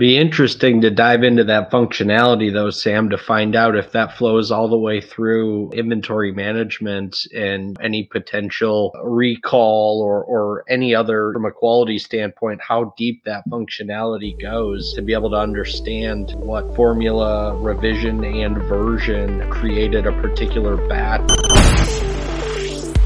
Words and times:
Be 0.00 0.16
interesting 0.16 0.80
to 0.80 0.90
dive 0.90 1.22
into 1.24 1.44
that 1.44 1.70
functionality 1.70 2.50
though, 2.50 2.70
Sam, 2.70 3.10
to 3.10 3.18
find 3.18 3.54
out 3.54 3.76
if 3.76 3.92
that 3.92 4.16
flows 4.16 4.50
all 4.50 4.66
the 4.66 4.78
way 4.78 5.02
through 5.02 5.72
inventory 5.72 6.32
management 6.32 7.18
and 7.34 7.76
any 7.82 8.04
potential 8.04 8.92
recall 9.04 10.00
or, 10.00 10.24
or 10.24 10.64
any 10.70 10.94
other 10.94 11.34
from 11.34 11.44
a 11.44 11.50
quality 11.50 11.98
standpoint, 11.98 12.62
how 12.66 12.94
deep 12.96 13.24
that 13.26 13.44
functionality 13.50 14.40
goes 14.40 14.94
to 14.94 15.02
be 15.02 15.12
able 15.12 15.28
to 15.28 15.36
understand 15.36 16.32
what 16.36 16.74
formula, 16.74 17.54
revision, 17.58 18.24
and 18.24 18.56
version 18.56 19.50
created 19.50 20.06
a 20.06 20.12
particular 20.22 20.78
batch. 20.88 21.28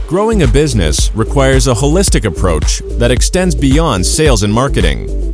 Growing 0.06 0.42
a 0.42 0.46
business 0.46 1.12
requires 1.12 1.66
a 1.66 1.74
holistic 1.74 2.24
approach 2.24 2.78
that 3.00 3.10
extends 3.10 3.56
beyond 3.56 4.06
sales 4.06 4.44
and 4.44 4.54
marketing. 4.54 5.33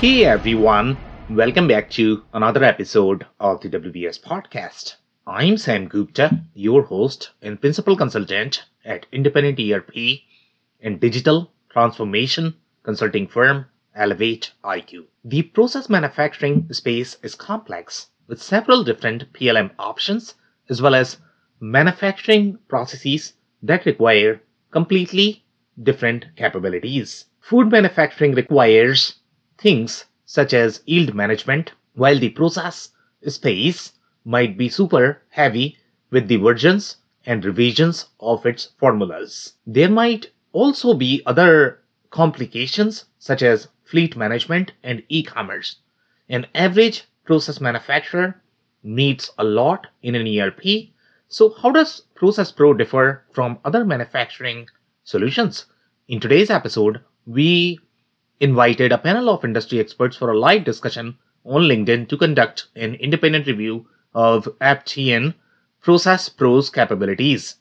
Hey 0.00 0.26
everyone, 0.26 0.98
welcome 1.30 1.66
back 1.66 1.88
to 1.92 2.22
another 2.34 2.62
episode 2.62 3.24
of 3.40 3.62
the 3.62 3.70
WBS 3.70 4.20
podcast. 4.20 4.96
I'm 5.26 5.56
Sam 5.56 5.88
Gupta, 5.88 6.38
your 6.52 6.82
host 6.82 7.30
and 7.40 7.58
principal 7.58 7.96
consultant 7.96 8.64
at 8.84 9.06
independent 9.10 9.58
ERP 9.58 9.94
and 10.82 11.00
digital 11.00 11.50
transformation 11.70 12.56
consulting 12.82 13.26
firm 13.26 13.64
Elevate 13.94 14.52
IQ. 14.62 15.06
The 15.24 15.40
process 15.40 15.88
manufacturing 15.88 16.70
space 16.74 17.16
is 17.22 17.34
complex 17.34 18.08
with 18.26 18.42
several 18.42 18.84
different 18.84 19.32
PLM 19.32 19.70
options 19.78 20.34
as 20.68 20.82
well 20.82 20.94
as 20.94 21.16
manufacturing 21.58 22.58
processes 22.68 23.32
that 23.62 23.86
require 23.86 24.42
completely 24.70 25.42
different 25.82 26.26
capabilities. 26.36 27.24
Food 27.40 27.70
manufacturing 27.70 28.34
requires 28.34 29.14
things 29.58 30.04
such 30.24 30.52
as 30.52 30.82
yield 30.86 31.14
management, 31.14 31.72
while 31.94 32.18
the 32.18 32.30
process 32.30 32.90
space 33.26 33.92
might 34.24 34.56
be 34.56 34.68
super 34.68 35.22
heavy 35.30 35.78
with 36.10 36.28
the 36.28 36.36
versions 36.36 36.96
and 37.24 37.44
revisions 37.44 38.06
of 38.20 38.44
its 38.46 38.66
formulas. 38.78 39.54
There 39.66 39.90
might 39.90 40.30
also 40.52 40.94
be 40.94 41.22
other 41.26 41.80
complications 42.10 43.04
such 43.18 43.42
as 43.42 43.68
fleet 43.84 44.16
management 44.16 44.72
and 44.82 45.02
e-commerce. 45.08 45.76
An 46.28 46.46
average 46.54 47.04
process 47.24 47.60
manufacturer 47.60 48.40
needs 48.82 49.30
a 49.38 49.44
lot 49.44 49.86
in 50.02 50.14
an 50.14 50.26
ERP 50.26 50.90
so, 51.28 51.50
how 51.50 51.72
does 51.72 52.02
Process 52.14 52.52
Pro 52.52 52.72
differ 52.72 53.24
from 53.32 53.58
other 53.64 53.84
manufacturing 53.84 54.68
solutions? 55.02 55.66
In 56.06 56.20
today's 56.20 56.50
episode, 56.50 57.00
we 57.26 57.80
invited 58.40 58.92
a 58.92 58.98
panel 58.98 59.30
of 59.30 59.44
industry 59.44 59.80
experts 59.80 60.16
for 60.16 60.30
a 60.30 60.38
live 60.38 60.64
discussion 60.64 61.16
on 61.44 61.62
LinkedIn 61.62 62.08
to 62.08 62.16
conduct 62.16 62.66
an 62.74 62.94
independent 62.96 63.46
review 63.46 63.86
of 64.14 64.48
Aptean 64.60 65.34
Process 65.80 66.28
Pro's 66.28 66.68
capabilities. 66.70 67.56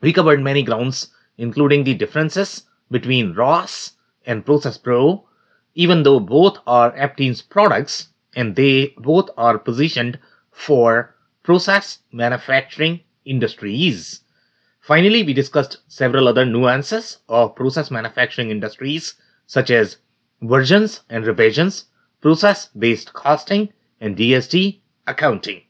We 0.00 0.12
covered 0.12 0.42
many 0.42 0.62
grounds, 0.62 1.08
including 1.38 1.84
the 1.84 1.94
differences 1.94 2.64
between 2.90 3.34
Ross 3.34 3.92
and 4.26 4.44
Process 4.44 4.76
Pro, 4.76 5.26
even 5.74 6.02
though 6.02 6.20
both 6.20 6.58
are 6.66 6.92
Aptean's 6.92 7.42
products 7.42 8.08
and 8.34 8.56
they 8.56 8.94
both 8.98 9.30
are 9.36 9.58
positioned 9.58 10.18
for 10.50 11.14
process 11.42 11.98
manufacturing 12.12 13.00
industries. 13.24 14.20
Finally, 14.80 15.22
we 15.22 15.32
discussed 15.32 15.78
several 15.88 16.28
other 16.28 16.44
nuances 16.44 17.18
of 17.28 17.54
process 17.54 17.90
manufacturing 17.90 18.50
industries, 18.50 19.14
such 19.46 19.70
as 19.70 19.98
versions 20.42 21.02
and 21.10 21.26
revisions, 21.26 21.86
process 22.20 22.68
based 22.78 23.12
costing, 23.12 23.72
and 24.00 24.16
DSD 24.16 24.80
accounting. 25.06 25.62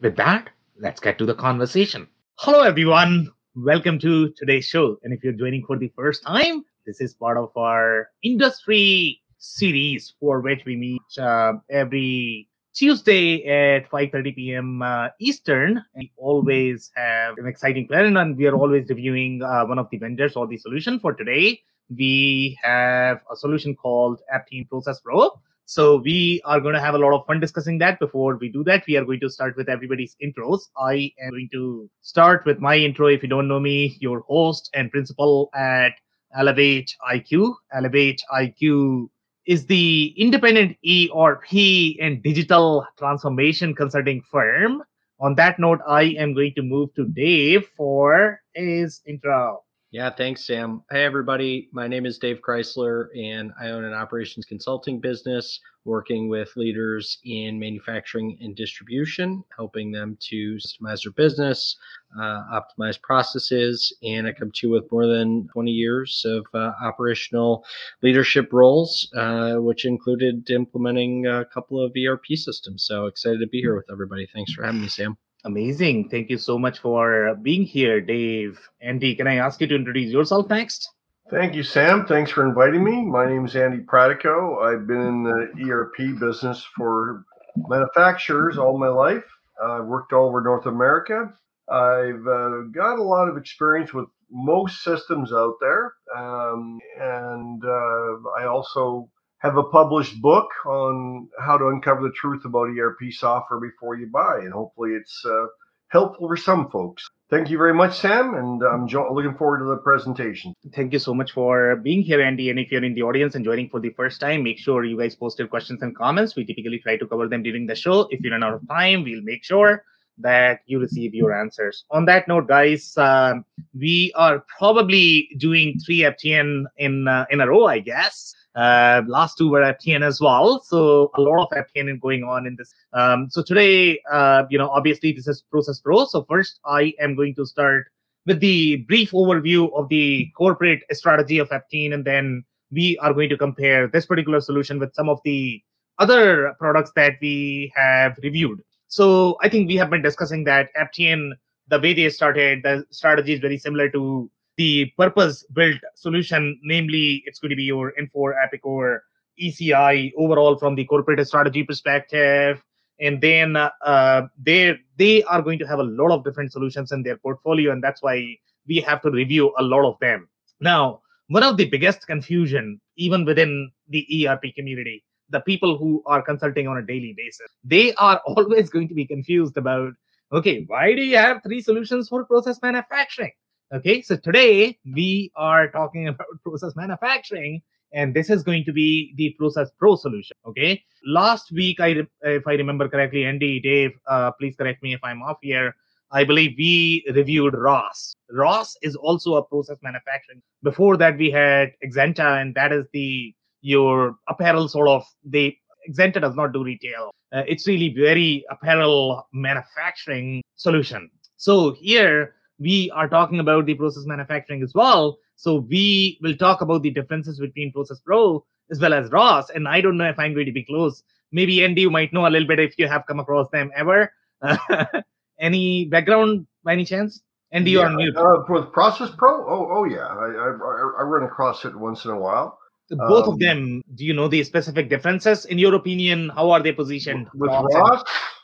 With 0.00 0.16
that, 0.16 0.50
let's 0.78 1.00
get 1.00 1.18
to 1.18 1.26
the 1.26 1.34
conversation. 1.34 2.08
Hello, 2.38 2.62
everyone. 2.62 3.30
Welcome 3.54 3.98
to 4.00 4.30
today's 4.36 4.64
show. 4.64 4.98
And 5.02 5.12
if 5.12 5.22
you're 5.22 5.32
joining 5.32 5.64
for 5.66 5.76
the 5.78 5.92
first 5.96 6.24
time, 6.26 6.64
this 6.86 7.00
is 7.00 7.14
part 7.14 7.36
of 7.36 7.50
our 7.56 8.08
industry 8.22 9.20
series 9.38 10.14
for 10.20 10.40
which 10.40 10.64
we 10.64 10.76
meet 10.76 11.02
uh, 11.18 11.54
every 11.70 12.48
Tuesday 12.74 13.44
at 13.44 13.90
5:30 13.90 14.34
p.m. 14.36 14.82
Uh, 14.82 15.08
Eastern. 15.20 15.82
We 15.96 16.12
always 16.16 16.90
have 16.94 17.36
an 17.38 17.46
exciting 17.46 17.88
plan, 17.88 18.16
and 18.16 18.36
we 18.36 18.46
are 18.46 18.54
always 18.54 18.88
reviewing 18.88 19.42
uh, 19.42 19.64
one 19.66 19.78
of 19.78 19.88
the 19.90 19.98
vendors 19.98 20.36
or 20.36 20.46
the 20.46 20.56
solution. 20.56 21.00
For 21.00 21.12
today, 21.12 21.60
we 21.96 22.58
have 22.62 23.20
a 23.30 23.36
solution 23.36 23.74
called 23.74 24.20
Aptean 24.32 24.68
Process 24.68 25.00
Pro. 25.00 25.30
So 25.64 25.98
we 25.98 26.42
are 26.44 26.60
going 26.60 26.74
to 26.74 26.80
have 26.80 26.94
a 26.94 26.98
lot 26.98 27.14
of 27.14 27.24
fun 27.26 27.38
discussing 27.38 27.78
that. 27.78 28.00
Before 28.00 28.36
we 28.36 28.48
do 28.48 28.64
that, 28.64 28.84
we 28.88 28.96
are 28.96 29.04
going 29.04 29.20
to 29.20 29.30
start 29.30 29.56
with 29.56 29.68
everybody's 29.68 30.16
intros. 30.22 30.62
I 30.76 31.12
am 31.22 31.30
going 31.30 31.48
to 31.52 31.88
start 32.00 32.44
with 32.44 32.58
my 32.58 32.76
intro. 32.76 33.06
If 33.06 33.22
you 33.22 33.28
don't 33.28 33.46
know 33.46 33.60
me, 33.60 33.96
your 34.00 34.20
host 34.20 34.70
and 34.74 34.90
principal 34.90 35.48
at 35.54 35.92
Elevate 36.36 36.96
IQ. 37.08 37.54
Elevate 37.72 38.20
IQ 38.32 39.10
is 39.46 39.66
the 39.66 40.14
independent 40.16 40.76
ERP 40.84 41.52
and 42.00 42.22
digital 42.22 42.86
transformation 42.98 43.74
consulting 43.74 44.22
firm. 44.22 44.82
On 45.20 45.34
that 45.36 45.58
note, 45.58 45.80
I 45.86 46.02
am 46.18 46.34
going 46.34 46.54
to 46.54 46.62
move 46.62 46.94
to 46.94 47.04
Dave 47.06 47.68
for 47.76 48.40
his 48.54 49.02
intro. 49.06 49.62
Yeah, 49.92 50.10
thanks, 50.10 50.46
Sam. 50.46 50.84
Hey, 50.88 51.04
everybody. 51.04 51.68
My 51.72 51.88
name 51.88 52.06
is 52.06 52.18
Dave 52.18 52.38
Chrysler, 52.46 53.08
and 53.18 53.50
I 53.60 53.70
own 53.70 53.82
an 53.82 53.92
operations 53.92 54.44
consulting 54.44 55.00
business 55.00 55.58
working 55.84 56.28
with 56.28 56.54
leaders 56.54 57.18
in 57.24 57.58
manufacturing 57.58 58.38
and 58.40 58.54
distribution, 58.54 59.42
helping 59.56 59.90
them 59.90 60.16
to 60.28 60.58
systemize 60.58 61.02
their 61.02 61.10
business, 61.10 61.76
uh, 62.16 62.42
optimize 62.52 63.02
processes. 63.02 63.92
And 64.04 64.28
I 64.28 64.32
come 64.32 64.52
to 64.52 64.68
you 64.68 64.72
with 64.72 64.92
more 64.92 65.08
than 65.08 65.48
20 65.48 65.72
years 65.72 66.24
of 66.24 66.46
uh, 66.54 66.70
operational 66.80 67.64
leadership 68.00 68.52
roles, 68.52 69.10
uh, 69.16 69.56
which 69.56 69.86
included 69.86 70.48
implementing 70.50 71.26
a 71.26 71.44
couple 71.46 71.82
of 71.84 71.92
ERP 71.96 72.26
systems. 72.36 72.84
So 72.84 73.06
excited 73.06 73.40
to 73.40 73.48
be 73.48 73.58
here 73.58 73.74
with 73.74 73.90
everybody. 73.90 74.28
Thanks 74.32 74.52
for 74.52 74.62
having 74.62 74.82
me, 74.82 74.88
Sam. 74.88 75.18
Amazing. 75.44 76.08
Thank 76.10 76.28
you 76.28 76.36
so 76.36 76.58
much 76.58 76.80
for 76.80 77.34
being 77.40 77.64
here, 77.64 78.00
Dave. 78.00 78.60
Andy, 78.80 79.14
can 79.14 79.26
I 79.26 79.36
ask 79.36 79.60
you 79.60 79.66
to 79.68 79.74
introduce 79.74 80.12
yourself 80.12 80.48
next? 80.50 80.90
Thank 81.30 81.54
you, 81.54 81.62
Sam. 81.62 82.06
Thanks 82.06 82.30
for 82.30 82.44
inviting 82.46 82.82
me. 82.84 83.04
My 83.04 83.24
name 83.26 83.46
is 83.46 83.56
Andy 83.56 83.82
Pratico. 83.84 84.62
I've 84.62 84.86
been 84.86 85.00
in 85.00 85.22
the 85.22 85.70
ERP 85.70 86.18
business 86.18 86.66
for 86.76 87.24
manufacturers 87.56 88.58
all 88.58 88.78
my 88.78 88.88
life. 88.88 89.24
I've 89.62 89.84
worked 89.84 90.12
all 90.12 90.28
over 90.28 90.40
North 90.40 90.66
America. 90.66 91.32
I've 91.70 92.26
uh, 92.26 92.62
got 92.72 92.98
a 92.98 93.02
lot 93.02 93.28
of 93.28 93.36
experience 93.36 93.94
with 93.94 94.06
most 94.30 94.82
systems 94.82 95.32
out 95.32 95.54
there. 95.60 95.94
Um, 96.16 96.78
and 96.98 97.64
uh, 97.64 98.28
I 98.38 98.46
also 98.46 99.08
have 99.40 99.56
a 99.56 99.64
published 99.64 100.20
book 100.20 100.48
on 100.66 101.28
how 101.38 101.58
to 101.58 101.68
uncover 101.68 102.02
the 102.02 102.12
truth 102.12 102.44
about 102.44 102.68
ERP 102.68 103.10
software 103.10 103.60
before 103.60 103.96
you 103.96 104.06
buy, 104.06 104.38
and 104.40 104.52
hopefully 104.52 104.90
it's 104.92 105.24
uh, 105.26 105.46
helpful 105.88 106.28
for 106.28 106.36
some 106.36 106.70
folks. 106.70 107.08
Thank 107.30 107.48
you 107.48 107.58
very 107.58 107.72
much, 107.72 107.98
Sam, 107.98 108.34
and 108.34 108.62
I'm 108.62 108.88
jo- 108.88 109.12
looking 109.12 109.36
forward 109.36 109.60
to 109.60 109.64
the 109.64 109.76
presentation. 109.76 110.52
Thank 110.74 110.92
you 110.92 110.98
so 110.98 111.14
much 111.14 111.32
for 111.32 111.76
being 111.76 112.02
here, 112.02 112.20
Andy. 112.20 112.50
And 112.50 112.58
if 112.58 112.70
you're 112.72 112.84
in 112.84 112.94
the 112.94 113.02
audience 113.02 113.34
and 113.34 113.44
joining 113.44 113.68
for 113.68 113.80
the 113.80 113.90
first 113.90 114.20
time, 114.20 114.42
make 114.42 114.58
sure 114.58 114.84
you 114.84 114.98
guys 114.98 115.14
post 115.14 115.38
your 115.38 115.48
questions 115.48 115.80
and 115.82 115.96
comments. 115.96 116.34
We 116.34 116.44
typically 116.44 116.80
try 116.80 116.96
to 116.96 117.06
cover 117.06 117.28
them 117.28 117.42
during 117.42 117.66
the 117.66 117.76
show. 117.76 118.08
If 118.10 118.22
you 118.22 118.32
run 118.32 118.42
out 118.42 118.54
of 118.54 118.68
time, 118.68 119.04
we'll 119.04 119.22
make 119.22 119.44
sure 119.44 119.84
that 120.18 120.60
you 120.66 120.78
receive 120.78 121.14
your 121.14 121.32
answers. 121.32 121.84
On 121.90 122.04
that 122.06 122.28
note, 122.28 122.48
guys, 122.48 122.96
um, 122.96 123.44
we 123.74 124.12
are 124.16 124.44
probably 124.58 125.28
doing 125.38 125.78
three 125.84 126.00
Aptean 126.00 126.64
in 126.76 127.08
uh, 127.08 127.26
in 127.30 127.40
a 127.40 127.48
row, 127.48 127.66
I 127.66 127.78
guess. 127.78 128.34
Uh, 128.54 129.02
last 129.06 129.38
two 129.38 129.48
were 129.48 129.60
Aptean 129.60 130.02
as 130.02 130.20
well. 130.20 130.60
So 130.60 131.10
a 131.14 131.20
lot 131.20 131.46
of 131.46 131.48
Aptean 131.56 132.00
going 132.00 132.24
on 132.24 132.46
in 132.46 132.56
this. 132.56 132.72
Um, 132.92 133.28
so 133.30 133.42
today, 133.42 134.00
uh, 134.10 134.44
you 134.50 134.58
know, 134.58 134.68
obviously 134.70 135.12
this 135.12 135.28
is 135.28 135.42
Process 135.50 135.80
Pro. 135.80 136.04
So 136.04 136.24
first 136.28 136.58
I 136.64 136.92
am 137.00 137.14
going 137.14 137.34
to 137.36 137.46
start 137.46 137.86
with 138.26 138.40
the 138.40 138.76
brief 138.88 139.12
overview 139.12 139.72
of 139.74 139.88
the 139.88 140.28
corporate 140.36 140.82
strategy 140.92 141.38
of 141.38 141.48
Aptean, 141.50 141.94
and 141.94 142.04
then 142.04 142.44
we 142.70 142.98
are 142.98 143.12
going 143.12 143.28
to 143.28 143.36
compare 143.36 143.88
this 143.88 144.06
particular 144.06 144.40
solution 144.40 144.78
with 144.78 144.94
some 144.94 145.08
of 145.08 145.20
the 145.24 145.62
other 145.98 146.54
products 146.58 146.92
that 146.96 147.14
we 147.20 147.72
have 147.76 148.18
reviewed. 148.22 148.60
So 148.90 149.38
I 149.40 149.48
think 149.48 149.68
we 149.68 149.76
have 149.76 149.88
been 149.88 150.02
discussing 150.02 150.42
that 150.44 150.70
Aptean, 150.74 151.30
the 151.68 151.78
way 151.78 151.94
they 151.94 152.10
started, 152.10 152.64
the 152.64 152.84
strategy 152.90 153.32
is 153.32 153.40
very 153.40 153.56
similar 153.56 153.88
to 153.90 154.28
the 154.56 154.92
purpose-built 154.98 155.80
solution. 155.94 156.58
Namely, 156.64 157.22
it's 157.24 157.38
going 157.38 157.50
to 157.50 157.56
be 157.56 157.62
your 157.62 157.94
Infor, 157.98 158.34
Epicor, 158.34 158.98
ECI 159.40 160.10
overall 160.18 160.58
from 160.58 160.74
the 160.74 160.84
corporate 160.84 161.24
strategy 161.26 161.62
perspective. 161.62 162.60
And 162.98 163.20
then 163.20 163.56
uh, 163.56 164.22
they 164.36 164.76
they 164.98 165.22
are 165.22 165.40
going 165.40 165.60
to 165.60 165.66
have 165.66 165.78
a 165.78 165.84
lot 165.84 166.10
of 166.10 166.24
different 166.24 166.50
solutions 166.50 166.90
in 166.90 167.04
their 167.04 167.16
portfolio, 167.16 167.70
and 167.70 167.82
that's 167.82 168.02
why 168.02 168.36
we 168.66 168.80
have 168.80 169.00
to 169.02 169.10
review 169.10 169.54
a 169.56 169.62
lot 169.62 169.88
of 169.88 169.98
them. 170.00 170.28
Now, 170.60 171.00
one 171.28 171.44
of 171.44 171.56
the 171.56 171.70
biggest 171.70 172.08
confusion, 172.08 172.80
even 172.96 173.24
within 173.24 173.70
the 173.88 174.26
ERP 174.26 174.52
community, 174.54 175.04
the 175.30 175.40
people 175.40 175.78
who 175.78 176.02
are 176.06 176.22
consulting 176.22 176.68
on 176.68 176.78
a 176.78 176.82
daily 176.82 177.14
basis, 177.16 177.46
they 177.64 177.94
are 177.94 178.20
always 178.26 178.70
going 178.70 178.88
to 178.88 178.94
be 178.94 179.06
confused 179.06 179.56
about, 179.56 179.92
okay, 180.32 180.64
why 180.66 180.94
do 180.94 181.02
you 181.02 181.16
have 181.16 181.42
three 181.42 181.60
solutions 181.60 182.08
for 182.08 182.24
process 182.24 182.58
manufacturing? 182.62 183.32
Okay, 183.72 184.02
so 184.02 184.16
today 184.16 184.76
we 184.84 185.30
are 185.36 185.70
talking 185.70 186.08
about 186.12 186.26
process 186.44 186.74
manufacturing, 186.74 187.62
and 187.92 188.12
this 188.12 188.28
is 188.28 188.42
going 188.42 188.64
to 188.64 188.72
be 188.72 189.14
the 189.16 189.34
Process 189.38 189.70
Pro 189.78 189.94
solution. 189.96 190.36
Okay, 190.46 190.82
last 191.06 191.52
week, 191.52 191.78
I 191.80 192.02
if 192.22 192.46
I 192.46 192.54
remember 192.54 192.88
correctly, 192.88 193.24
Andy, 193.24 193.60
Dave, 193.60 193.92
uh, 194.08 194.32
please 194.32 194.56
correct 194.56 194.82
me 194.82 194.94
if 194.94 195.00
I'm 195.04 195.22
off 195.22 195.38
here. 195.40 195.74
I 196.12 196.24
believe 196.24 196.56
we 196.58 197.04
reviewed 197.14 197.54
Ross. 197.54 198.14
Ross 198.32 198.76
is 198.82 198.96
also 198.96 199.34
a 199.36 199.44
process 199.44 199.78
manufacturing. 199.82 200.42
Before 200.64 200.96
that, 200.96 201.16
we 201.16 201.30
had 201.30 201.70
Exenta, 201.84 202.42
and 202.42 202.52
that 202.56 202.72
is 202.72 202.86
the 202.92 203.32
your 203.62 204.16
apparel 204.28 204.68
sort 204.68 204.88
of. 204.88 205.04
The 205.24 205.56
Exenta 205.88 206.20
does 206.20 206.36
not 206.36 206.52
do 206.52 206.64
retail. 206.64 207.10
Uh, 207.32 207.42
it's 207.46 207.66
really 207.66 207.94
very 207.96 208.44
apparel 208.50 209.26
manufacturing 209.32 210.42
solution. 210.56 211.10
So 211.36 211.74
here 211.80 212.34
we 212.58 212.90
are 212.94 213.08
talking 213.08 213.40
about 213.40 213.66
the 213.66 213.74
process 213.74 214.04
manufacturing 214.04 214.62
as 214.62 214.72
well. 214.74 215.18
So 215.36 215.56
we 215.56 216.18
will 216.20 216.36
talk 216.36 216.60
about 216.60 216.82
the 216.82 216.90
differences 216.90 217.40
between 217.40 217.72
Process 217.72 217.98
Pro 218.00 218.44
as 218.70 218.78
well 218.78 218.92
as 218.92 219.10
Ross. 219.10 219.48
And 219.50 219.66
I 219.66 219.80
don't 219.80 219.96
know 219.96 220.08
if 220.08 220.18
I'm 220.18 220.34
going 220.34 220.46
to 220.46 220.52
be 220.52 220.64
close. 220.64 221.02
Maybe 221.32 221.64
Andy, 221.64 221.82
you 221.82 221.90
might 221.90 222.12
know 222.12 222.26
a 222.26 222.28
little 222.28 222.46
bit 222.46 222.58
if 222.58 222.74
you 222.78 222.86
have 222.88 223.06
come 223.06 223.20
across 223.20 223.48
them 223.50 223.70
ever. 223.74 224.12
any 225.40 225.86
background 225.86 226.46
by 226.62 226.74
any 226.74 226.84
chance? 226.84 227.22
And 227.52 227.64
do 227.64 227.70
you 227.70 227.80
yeah, 227.80 227.86
on 227.86 227.96
mute? 227.96 228.16
Uh, 228.16 228.44
with 228.48 228.72
Process 228.72 229.10
Pro? 229.16 229.48
Oh, 229.48 229.68
oh 229.78 229.84
yeah. 229.84 230.06
I, 230.06 230.26
I, 230.26 231.00
I 231.00 231.02
run 231.02 231.24
across 231.24 231.64
it 231.64 231.74
once 231.74 232.04
in 232.04 232.10
a 232.10 232.18
while. 232.18 232.58
Both 232.90 233.28
um, 233.28 233.34
of 233.34 233.38
them, 233.38 233.82
do 233.94 234.04
you 234.04 234.12
know 234.12 234.28
the 234.28 234.42
specific 234.44 234.88
differences? 234.88 235.44
In 235.44 235.58
your 235.58 235.74
opinion, 235.74 236.30
how 236.30 236.50
are 236.50 236.62
they 236.62 236.72
positioned? 236.72 237.28
With 237.34 237.50
Ross? 237.50 238.02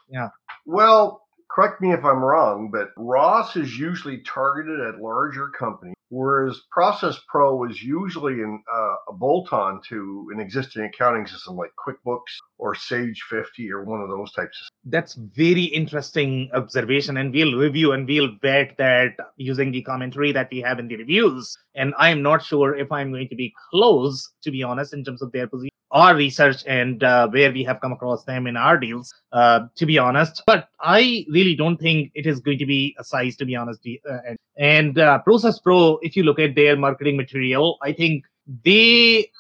Yeah. 0.09 0.29
Well, 0.67 1.27
correct 1.57 1.81
me 1.81 1.93
if 1.93 2.05
I'm 2.05 2.23
wrong, 2.23 2.71
but 2.71 2.91
Ross 2.97 3.57
is 3.57 3.79
usually 3.79 4.19
targeted 4.19 4.81
at 4.81 5.01
larger 5.01 5.49
companies, 5.49 5.97
whereas 6.11 6.61
Process 6.71 7.19
Pro 7.29 7.65
is 7.65 7.83
usually 7.83 8.35
an, 8.35 8.63
uh, 8.73 8.95
a 9.09 9.13
bolt 9.13 9.53
on 9.53 9.81
to 9.89 10.29
an 10.33 10.41
existing 10.41 10.85
accounting 10.85 11.27
system 11.27 11.57
like 11.57 11.73
QuickBooks 11.85 12.37
or 12.59 12.75
Sage 12.75 13.23
50 13.31 13.73
or 13.73 13.85
one 13.85 14.01
of 14.01 14.09
those 14.09 14.33
types 14.33 14.61
of 14.61 14.91
That's 14.91 15.15
very 15.15 15.65
interesting 15.65 16.51
observation, 16.53 17.17
and 17.17 17.33
we'll 17.33 17.57
review 17.57 17.93
and 17.93 18.07
we'll 18.07 18.37
vet 18.43 18.77
that 18.79 19.17
using 19.37 19.73
the 19.73 19.83
commentary 19.83 20.33
that 20.33 20.49
we 20.51 20.61
have 20.61 20.79
in 20.79 20.89
the 20.89 20.97
reviews. 20.97 21.57
And 21.77 21.95
I'm 21.99 22.23
not 22.23 22.43
sure 22.43 22.75
if 22.75 22.91
I'm 22.91 23.13
going 23.13 23.29
to 23.29 23.37
be 23.37 23.53
close, 23.71 24.31
to 24.43 24.51
be 24.51 24.63
honest, 24.63 24.93
in 24.95 25.05
terms 25.05 25.23
of 25.23 25.31
their 25.33 25.47
position, 25.47 25.71
our 25.91 26.17
research 26.17 26.65
and 26.67 27.03
uh, 27.05 27.29
where 27.29 27.53
we 27.53 27.63
have 27.65 27.81
come 27.81 27.93
across 27.93 28.25
them 28.25 28.47
in 28.47 28.57
our 28.57 28.79
deals. 28.79 29.15
Uh, 29.33 29.67
to 29.77 29.87
be 29.87 29.99
honest, 29.99 30.43
but 30.47 30.69
I 30.81 31.27
really 31.31 31.55
don't 31.55 31.77
think 31.77 32.11
it 32.15 32.27
is 32.27 32.41
going 32.41 32.59
to 32.59 32.67
be 32.67 32.97
a 32.99 33.05
size. 33.05 33.37
To 33.37 33.45
be 33.45 33.55
honest, 33.55 33.81
uh, 33.87 34.19
and, 34.27 34.39
and 34.57 34.99
uh, 34.99 35.19
Process 35.21 35.59
Pro, 35.59 35.99
if 36.03 36.17
you 36.17 36.23
look 36.23 36.39
at 36.39 36.55
their 36.55 36.77
marketing 36.77 37.17
material, 37.17 37.79
I 37.83 37.93
think 37.93 38.25
they, 38.65 39.31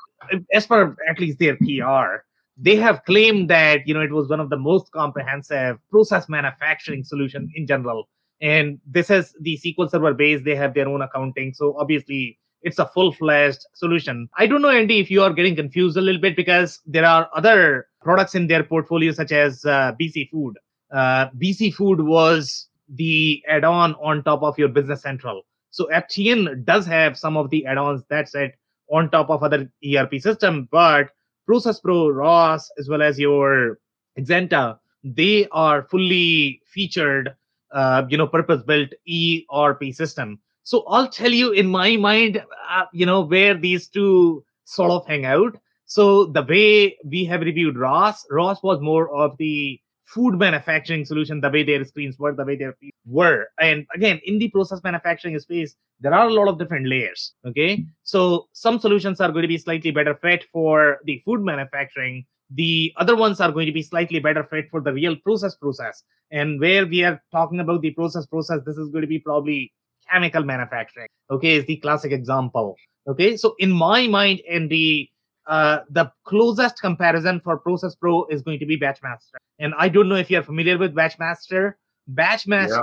as 0.52 0.66
per 0.66 0.94
at 1.08 1.18
least 1.18 1.38
their 1.38 1.56
PR, 1.56 2.22
they 2.56 2.76
have 2.76 3.04
claimed 3.04 3.50
that 3.50 3.86
you 3.86 3.94
know 3.94 4.00
it 4.00 4.12
was 4.12 4.28
one 4.28 4.40
of 4.40 4.50
the 4.50 4.56
most 4.58 4.90
comprehensive 4.92 5.78
process 5.90 6.28
manufacturing 6.28 7.04
solution 7.04 7.50
in 7.54 7.66
general 7.66 8.08
and 8.40 8.78
this 8.86 9.10
is 9.10 9.34
the 9.40 9.58
sql 9.58 9.90
server 9.90 10.14
base 10.14 10.42
they 10.44 10.54
have 10.54 10.74
their 10.74 10.88
own 10.88 11.02
accounting. 11.02 11.54
So 11.54 11.76
obviously 11.78 12.38
it's 12.62 12.78
a 12.78 12.86
full-fledged 12.86 13.64
solution. 13.74 14.28
I 14.36 14.46
don't 14.46 14.62
know 14.62 14.70
andy 14.70 15.00
if 15.00 15.10
you 15.10 15.22
are 15.22 15.32
getting 15.32 15.56
confused 15.56 15.96
a 15.96 16.00
little 16.00 16.20
bit 16.20 16.36
because 16.36 16.80
there 16.86 17.06
are 17.06 17.28
other 17.34 17.86
products 18.02 18.34
in 18.34 18.46
their 18.46 18.62
portfolio 18.62 19.12
such 19.12 19.32
as 19.32 19.64
uh, 19.64 19.92
bc 20.00 20.30
food. 20.30 20.56
Uh, 20.92 21.28
bc 21.38 21.74
food 21.74 22.00
was 22.00 22.68
the 22.88 23.42
add-on 23.48 23.94
on 23.94 24.22
top 24.22 24.42
of 24.42 24.58
your 24.58 24.68
business 24.68 25.02
central. 25.02 25.42
So 25.70 25.88
Aptean 25.92 26.64
does 26.64 26.86
have 26.86 27.18
some 27.18 27.36
of 27.36 27.50
the 27.50 27.66
add-ons 27.66 28.02
that's 28.08 28.34
it 28.34 28.54
on 28.90 29.10
top 29.10 29.30
of 29.30 29.42
other 29.42 29.70
erp 29.84 30.14
system 30.20 30.68
but 30.70 31.10
Process 31.46 31.78
Pro, 31.78 32.08
Ross, 32.08 32.68
as 32.76 32.88
well 32.88 33.02
as 33.02 33.18
your 33.20 33.78
Exenta, 34.18 34.78
they 35.04 35.46
are 35.52 35.84
fully 35.84 36.60
featured, 36.66 37.34
uh, 37.72 38.04
you 38.08 38.16
know, 38.16 38.26
purpose-built 38.26 38.90
ERP 39.08 39.92
system. 39.92 40.38
So 40.62 40.84
I'll 40.88 41.08
tell 41.08 41.32
you 41.32 41.52
in 41.52 41.66
my 41.66 41.96
mind, 41.96 42.42
uh, 42.68 42.84
you 42.92 43.06
know, 43.06 43.20
where 43.20 43.54
these 43.54 43.88
two 43.88 44.44
sort 44.64 44.90
of 44.90 45.06
hang 45.06 45.24
out. 45.24 45.56
So 45.84 46.26
the 46.26 46.42
way 46.42 46.98
we 47.04 47.24
have 47.26 47.42
reviewed 47.42 47.78
Ross, 47.78 48.26
Ross 48.30 48.62
was 48.62 48.80
more 48.80 49.14
of 49.14 49.36
the 49.38 49.80
food 50.06 50.38
manufacturing 50.38 51.04
solution, 51.04 51.40
the 51.40 51.50
way 51.50 51.62
their 51.62 51.84
screens 51.84 52.18
were, 52.18 52.34
the 52.34 52.44
way 52.44 52.56
their 52.56 52.72
feet 52.74 52.94
were. 53.06 53.48
And 53.60 53.86
again, 53.94 54.20
in 54.24 54.38
the 54.38 54.48
process 54.48 54.80
manufacturing 54.82 55.38
space, 55.38 55.74
there 56.00 56.14
are 56.14 56.28
a 56.28 56.32
lot 56.32 56.48
of 56.48 56.58
different 56.58 56.88
layers. 56.88 57.34
Okay. 57.46 57.84
So 58.02 58.48
some 58.52 58.78
solutions 58.78 59.20
are 59.20 59.30
going 59.30 59.42
to 59.42 59.48
be 59.48 59.58
slightly 59.58 59.90
better 59.90 60.14
fit 60.14 60.44
for 60.52 60.98
the 61.04 61.22
food 61.24 61.42
manufacturing. 61.42 62.24
The 62.50 62.92
other 62.96 63.16
ones 63.16 63.40
are 63.40 63.50
going 63.50 63.66
to 63.66 63.72
be 63.72 63.82
slightly 63.82 64.20
better 64.20 64.44
fit 64.44 64.66
for 64.70 64.80
the 64.80 64.92
real 64.92 65.16
process 65.16 65.56
process. 65.56 66.02
And 66.30 66.60
where 66.60 66.86
we 66.86 67.04
are 67.04 67.22
talking 67.32 67.60
about 67.60 67.82
the 67.82 67.90
process 67.90 68.26
process, 68.26 68.60
this 68.64 68.76
is 68.76 68.88
going 68.90 69.02
to 69.02 69.08
be 69.08 69.18
probably 69.18 69.72
chemical 70.10 70.44
manufacturing. 70.44 71.08
Okay, 71.30 71.56
is 71.56 71.64
the 71.66 71.76
classic 71.76 72.12
example. 72.12 72.76
Okay, 73.08 73.36
so 73.36 73.54
in 73.58 73.70
my 73.70 74.06
mind, 74.06 74.40
and 74.50 74.70
the 74.70 75.08
uh, 75.46 75.78
the 75.90 76.10
closest 76.24 76.80
comparison 76.80 77.40
for 77.40 77.58
Process 77.58 77.94
Pro 77.94 78.24
is 78.26 78.42
going 78.42 78.58
to 78.58 78.66
be 78.66 78.78
Batchmaster. 78.78 79.36
And 79.60 79.74
I 79.78 79.88
don't 79.88 80.08
know 80.08 80.16
if 80.16 80.28
you're 80.28 80.42
familiar 80.42 80.76
with 80.76 80.92
Batchmaster. 80.92 81.74
Batchmaster 82.12 82.82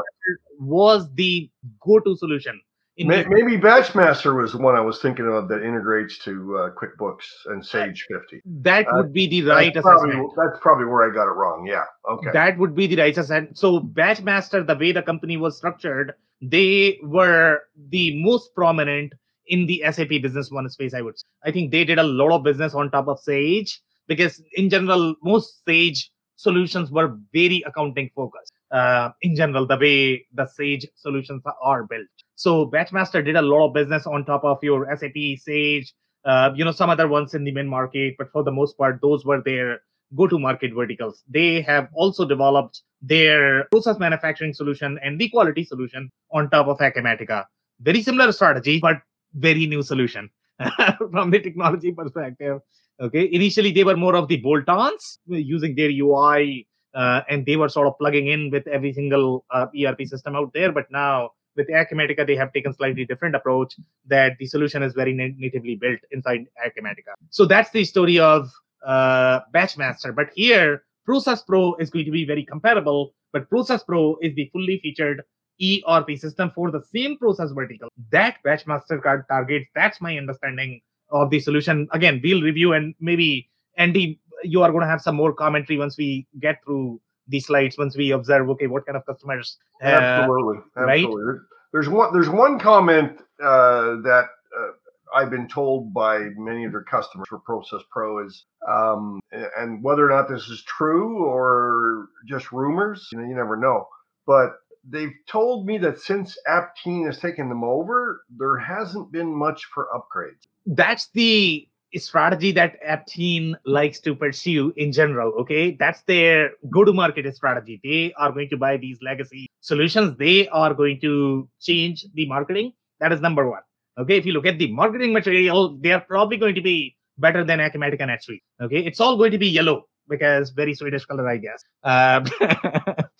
was 0.59 1.13
the 1.13 1.49
go-to 1.85 2.15
solution. 2.15 2.61
Maybe 2.97 3.57
Batchmaster 3.57 4.39
was 4.39 4.51
the 4.51 4.59
one 4.59 4.75
I 4.75 4.81
was 4.81 5.01
thinking 5.01 5.27
of 5.27 5.47
that 5.47 5.63
integrates 5.63 6.19
to 6.25 6.57
uh, 6.57 6.69
QuickBooks 6.79 7.25
and 7.47 7.65
Sage 7.65 8.05
50. 8.11 8.41
that 8.61 8.87
Uh, 8.87 8.97
would 8.97 9.13
be 9.13 9.27
the 9.27 9.41
right 9.43 9.73
that's, 9.73 9.83
probably, 9.83 10.21
that's 10.37 10.59
probably 10.61 10.85
where 10.85 11.09
I 11.09 11.13
got 11.13 11.27
it 11.27 11.33
wrong. 11.35 11.65
Yeah. 11.65 11.85
Okay. 12.07 12.29
That 12.31 12.57
would 12.59 12.75
be 12.75 12.85
the 12.85 12.97
right 12.97 13.17
assessment. 13.17 13.57
So 13.57 13.79
Batchmaster, 13.79 14.65
the 14.65 14.75
way 14.75 14.91
the 14.91 15.01
company 15.01 15.37
was 15.37 15.57
structured, 15.57 16.13
they 16.41 16.99
were 17.01 17.61
the 17.89 18.21
most 18.23 18.53
prominent 18.53 19.13
in 19.47 19.65
the 19.65 19.83
SAP 19.89 20.09
Business 20.21 20.51
One 20.51 20.69
space. 20.69 20.93
I 20.93 21.01
would. 21.01 21.17
Say. 21.17 21.25
I 21.45 21.51
think 21.51 21.71
they 21.71 21.85
did 21.85 21.97
a 21.97 22.03
lot 22.03 22.31
of 22.31 22.43
business 22.43 22.75
on 22.75 22.91
top 22.91 23.07
of 23.07 23.19
Sage 23.19 23.81
because, 24.07 24.41
in 24.53 24.69
general, 24.69 25.15
most 25.23 25.63
Sage 25.65 26.11
solutions 26.35 26.91
were 26.91 27.17
very 27.33 27.63
accounting 27.65 28.09
focused. 28.15 28.53
Uh, 28.71 29.09
in 29.21 29.35
general, 29.35 29.65
the 29.65 29.77
way 29.77 30.25
the 30.33 30.45
Sage 30.47 30.85
solutions 30.95 31.41
are 31.63 31.85
built. 31.85 32.07
So 32.35 32.65
Batchmaster 32.65 33.23
did 33.23 33.35
a 33.35 33.41
lot 33.41 33.67
of 33.67 33.73
business 33.73 34.07
on 34.07 34.25
top 34.25 34.43
of 34.43 34.59
your 34.63 34.87
SAP, 34.97 35.37
Sage, 35.37 35.93
uh, 36.25 36.51
you 36.55 36.63
know, 36.65 36.71
some 36.71 36.89
other 36.89 37.07
ones 37.07 37.33
in 37.33 37.43
the 37.43 37.51
main 37.51 37.67
market, 37.67 38.15
but 38.17 38.31
for 38.31 38.43
the 38.43 38.51
most 38.51 38.77
part, 38.77 38.99
those 39.01 39.25
were 39.25 39.41
their 39.43 39.81
go-to-market 40.15 40.73
verticals. 40.73 41.23
They 41.29 41.61
have 41.61 41.89
also 41.93 42.25
developed 42.25 42.81
their 43.01 43.65
process 43.65 43.99
manufacturing 43.99 44.53
solution 44.53 44.99
and 45.03 45.19
the 45.19 45.29
quality 45.29 45.63
solution 45.63 46.11
on 46.31 46.49
top 46.49 46.67
of 46.67 46.77
Acumatica. 46.79 47.45
Very 47.81 48.01
similar 48.01 48.31
strategy, 48.31 48.79
but 48.79 48.97
very 49.33 49.65
new 49.65 49.81
solution 49.81 50.29
from 51.11 51.31
the 51.31 51.39
technology 51.39 51.91
perspective. 51.91 52.61
Okay, 53.01 53.27
initially 53.31 53.71
they 53.71 53.83
were 53.83 53.97
more 53.97 54.15
of 54.15 54.27
the 54.27 54.37
bolt-ons 54.37 55.19
using 55.27 55.75
their 55.75 55.89
UI, 55.89 56.67
uh, 56.93 57.21
and 57.27 57.45
they 57.45 57.55
were 57.55 57.67
sort 57.67 57.87
of 57.87 57.97
plugging 57.97 58.27
in 58.27 58.51
with 58.51 58.67
every 58.67 58.93
single 58.93 59.45
uh, 59.49 59.65
ERP 59.75 60.05
system 60.05 60.35
out 60.35 60.53
there. 60.53 60.71
But 60.71 60.85
now 60.91 61.31
with 61.55 61.67
Acumatica, 61.69 62.25
they 62.25 62.35
have 62.35 62.53
taken 62.53 62.73
slightly 62.73 63.05
different 63.05 63.35
approach 63.35 63.75
that 64.07 64.37
the 64.39 64.45
solution 64.45 64.83
is 64.83 64.93
very 64.93 65.13
na- 65.13 65.35
natively 65.37 65.75
built 65.75 65.99
inside 66.11 66.47
Acumatica. 66.65 67.13
So 67.29 67.45
that's 67.45 67.69
the 67.71 67.83
story 67.83 68.19
of 68.19 68.51
uh, 68.85 69.41
Batchmaster. 69.53 70.15
But 70.15 70.27
here, 70.35 70.83
Process 71.05 71.41
Pro 71.41 71.75
is 71.75 71.89
going 71.89 72.05
to 72.05 72.11
be 72.11 72.25
very 72.25 72.45
comparable, 72.45 73.13
but 73.31 73.49
Process 73.49 73.83
Pro 73.83 74.17
is 74.21 74.33
the 74.35 74.49
fully 74.53 74.79
featured 74.81 75.23
ERP 75.61 76.17
system 76.17 76.51
for 76.55 76.71
the 76.71 76.81
same 76.93 77.17
process 77.17 77.51
vertical 77.51 77.89
that 78.11 78.37
Batchmaster 78.45 79.01
card 79.01 79.25
targets. 79.29 79.67
That's 79.75 80.01
my 80.01 80.17
understanding 80.17 80.81
of 81.11 81.29
the 81.29 81.39
solution. 81.39 81.87
Again, 81.91 82.21
we'll 82.23 82.41
review 82.41 82.73
and 82.73 82.95
maybe 82.99 83.49
Andy, 83.77 84.19
you 84.43 84.63
are 84.63 84.71
going 84.71 84.81
to 84.81 84.87
have 84.87 85.01
some 85.01 85.15
more 85.15 85.33
commentary 85.33 85.77
once 85.77 85.97
we 85.97 86.27
get 86.39 86.57
through 86.65 86.99
the 87.27 87.39
slides, 87.39 87.77
once 87.77 87.95
we 87.95 88.11
observe, 88.11 88.49
okay, 88.49 88.67
what 88.67 88.85
kind 88.85 88.97
of 88.97 89.05
customers. 89.05 89.57
Uh, 89.81 89.87
absolutely. 89.87 90.57
Absolutely. 90.77 91.23
Right? 91.23 91.39
There's 91.71 91.89
one, 91.89 92.13
there's 92.13 92.29
one 92.29 92.59
comment 92.59 93.19
uh, 93.43 94.01
that 94.03 94.25
uh, 94.57 95.15
I've 95.15 95.29
been 95.29 95.47
told 95.47 95.93
by 95.93 96.19
many 96.37 96.65
of 96.65 96.71
their 96.71 96.83
customers 96.83 97.27
for 97.29 97.39
Process 97.39 97.81
Pro 97.91 98.25
is, 98.25 98.45
um, 98.67 99.19
and 99.31 99.83
whether 99.83 100.05
or 100.05 100.09
not 100.09 100.29
this 100.29 100.47
is 100.49 100.63
true 100.63 101.25
or 101.25 102.07
just 102.27 102.51
rumors, 102.51 103.07
you 103.11 103.19
know, 103.19 103.27
you 103.27 103.35
never 103.35 103.57
know. 103.57 103.87
But 104.27 104.57
they've 104.87 105.13
told 105.27 105.65
me 105.65 105.77
that 105.79 105.99
since 105.99 106.37
Aptean 106.47 107.05
has 107.05 107.19
taken 107.19 107.49
them 107.49 107.63
over, 107.63 108.23
there 108.37 108.57
hasn't 108.57 109.11
been 109.11 109.33
much 109.33 109.65
for 109.73 109.87
upgrades. 109.95 110.47
That's 110.65 111.09
the 111.13 111.67
strategy 111.97 112.51
that 112.51 112.77
Aptean 112.83 113.55
likes 113.65 113.99
to 114.01 114.15
pursue 114.15 114.73
in 114.77 114.91
general. 114.91 115.33
Okay, 115.41 115.75
that's 115.79 116.01
their 116.03 116.51
go-to-market 116.69 117.33
strategy. 117.35 117.79
They 117.83 118.13
are 118.17 118.31
going 118.31 118.49
to 118.49 118.57
buy 118.57 118.77
these 118.77 118.97
legacy 119.01 119.47
solutions. 119.61 120.17
They 120.17 120.47
are 120.49 120.73
going 120.73 120.99
to 121.01 121.47
change 121.59 122.05
the 122.13 122.27
marketing. 122.27 122.73
That 122.99 123.11
is 123.11 123.21
number 123.21 123.49
one. 123.49 123.61
Okay, 123.97 124.17
if 124.17 124.25
you 124.25 124.33
look 124.33 124.45
at 124.45 124.57
the 124.57 124.71
marketing 124.71 125.13
material, 125.13 125.77
they 125.77 125.91
are 125.91 126.01
probably 126.01 126.37
going 126.37 126.55
to 126.55 126.61
be 126.61 126.95
better 127.17 127.43
than 127.43 127.59
Acumatica 127.59 128.01
and 128.01 128.11
NetSuite. 128.11 128.41
Okay, 128.61 128.79
it's 128.79 128.99
all 128.99 129.17
going 129.17 129.31
to 129.31 129.37
be 129.37 129.47
yellow 129.47 129.85
because 130.09 130.49
very 130.49 130.73
Swedish 130.73 131.05
color, 131.05 131.27
I 131.27 131.37
guess. 131.37 131.63
Um, 131.83 132.25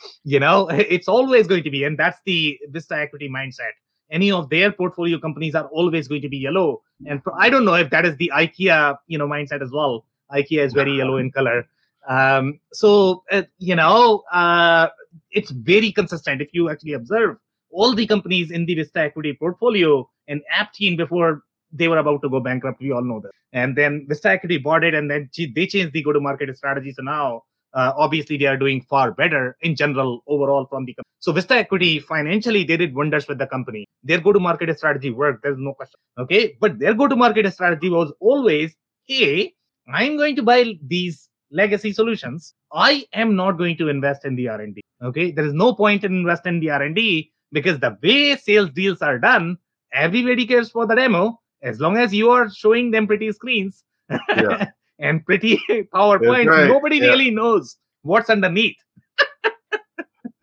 you 0.23 0.39
know, 0.39 0.67
it's 0.69 1.07
always 1.07 1.47
going 1.47 1.63
to 1.63 1.69
be, 1.69 1.83
and 1.83 1.97
that's 1.97 2.19
the 2.25 2.57
Vista 2.69 2.97
equity 2.97 3.29
mindset. 3.29 3.71
Any 4.13 4.31
of 4.31 4.49
their 4.49 4.71
portfolio 4.71 5.19
companies 5.19 5.55
are 5.55 5.67
always 5.79 6.07
going 6.07 6.21
to 6.21 6.29
be 6.29 6.37
yellow, 6.37 6.81
and 7.05 7.21
I 7.37 7.49
don't 7.49 7.65
know 7.65 7.73
if 7.73 7.89
that 7.89 8.05
is 8.05 8.15
the 8.17 8.31
IKEA, 8.33 8.97
you 9.07 9.17
know, 9.17 9.27
mindset 9.27 9.61
as 9.61 9.71
well. 9.71 10.05
IKEA 10.31 10.65
is 10.67 10.73
very 10.73 10.93
yellow 10.97 11.17
in 11.17 11.31
color. 11.31 11.67
Um, 12.07 12.59
so 12.71 13.23
uh, 13.31 13.43
you 13.57 13.75
know, 13.75 14.23
uh, 14.31 14.87
it's 15.31 15.51
very 15.51 15.91
consistent. 15.91 16.41
If 16.41 16.53
you 16.53 16.69
actually 16.69 16.93
observe 16.93 17.37
all 17.71 17.95
the 17.95 18.07
companies 18.07 18.51
in 18.51 18.65
the 18.65 18.75
Vista 18.75 19.01
equity 19.01 19.33
portfolio 19.33 20.07
and 20.27 20.41
Aptean 20.55 20.95
before 20.95 21.43
they 21.73 21.87
were 21.87 21.97
about 21.97 22.21
to 22.21 22.29
go 22.29 22.39
bankrupt. 22.39 22.79
We 22.79 22.91
all 22.91 23.03
know 23.03 23.19
that. 23.21 23.31
And 23.51 23.75
then 23.75 24.05
Vista 24.07 24.29
Equity 24.29 24.59
bought 24.59 24.83
it, 24.83 24.93
and 24.93 25.09
then 25.09 25.29
they 25.55 25.67
changed 25.67 25.93
the 25.93 26.03
go-to-market 26.03 26.55
strategy. 26.55 26.93
So 26.93 27.01
now, 27.01 27.43
uh, 27.73 27.93
obviously, 27.97 28.37
they 28.37 28.45
are 28.45 28.57
doing 28.57 28.81
far 28.81 29.11
better 29.11 29.57
in 29.61 29.75
general 29.75 30.23
overall 30.27 30.65
from 30.65 30.85
the 30.85 30.93
company. 30.93 31.09
So 31.19 31.31
Vista 31.31 31.55
Equity 31.55 31.99
financially 31.99 32.63
they 32.63 32.77
did 32.77 32.93
wonders 32.95 33.27
with 33.27 33.37
the 33.39 33.47
company. 33.47 33.85
Their 34.03 34.19
go-to-market 34.19 34.77
strategy 34.77 35.09
worked. 35.09 35.43
There's 35.43 35.57
no 35.57 35.73
question. 35.73 35.99
Okay, 36.17 36.55
but 36.59 36.79
their 36.79 36.93
go-to-market 36.93 37.51
strategy 37.53 37.89
was 37.89 38.13
always, 38.19 38.75
hey, 39.05 39.53
I'm 39.91 40.17
going 40.17 40.35
to 40.35 40.43
buy 40.43 40.73
these 40.85 41.29
legacy 41.51 41.93
solutions. 41.93 42.53
I 42.71 43.05
am 43.13 43.35
not 43.35 43.53
going 43.57 43.77
to 43.77 43.89
invest 43.89 44.25
in 44.25 44.35
the 44.35 44.49
R&D. 44.49 44.81
Okay, 45.03 45.31
there 45.31 45.45
is 45.45 45.53
no 45.53 45.73
point 45.73 46.03
in 46.03 46.13
investing 46.13 46.55
in 46.55 46.59
the 46.59 46.71
R&D 46.71 47.31
because 47.51 47.79
the 47.79 47.97
way 48.01 48.35
sales 48.35 48.69
deals 48.71 49.01
are 49.01 49.19
done, 49.19 49.57
everybody 49.93 50.45
cares 50.47 50.71
for 50.71 50.87
the 50.87 50.95
demo 50.95 51.39
as 51.61 51.79
long 51.79 51.97
as 51.97 52.13
you 52.13 52.29
are 52.29 52.49
showing 52.49 52.91
them 52.91 53.07
pretty 53.07 53.31
screens 53.31 53.83
yeah. 54.09 54.65
and 55.03 55.23
pretty 55.25 55.61
PowerPoint, 55.93 56.47
right. 56.47 56.67
nobody 56.67 56.97
yeah. 56.97 57.07
really 57.07 57.29
knows 57.29 57.75
what's 58.01 58.29
underneath. 58.29 58.77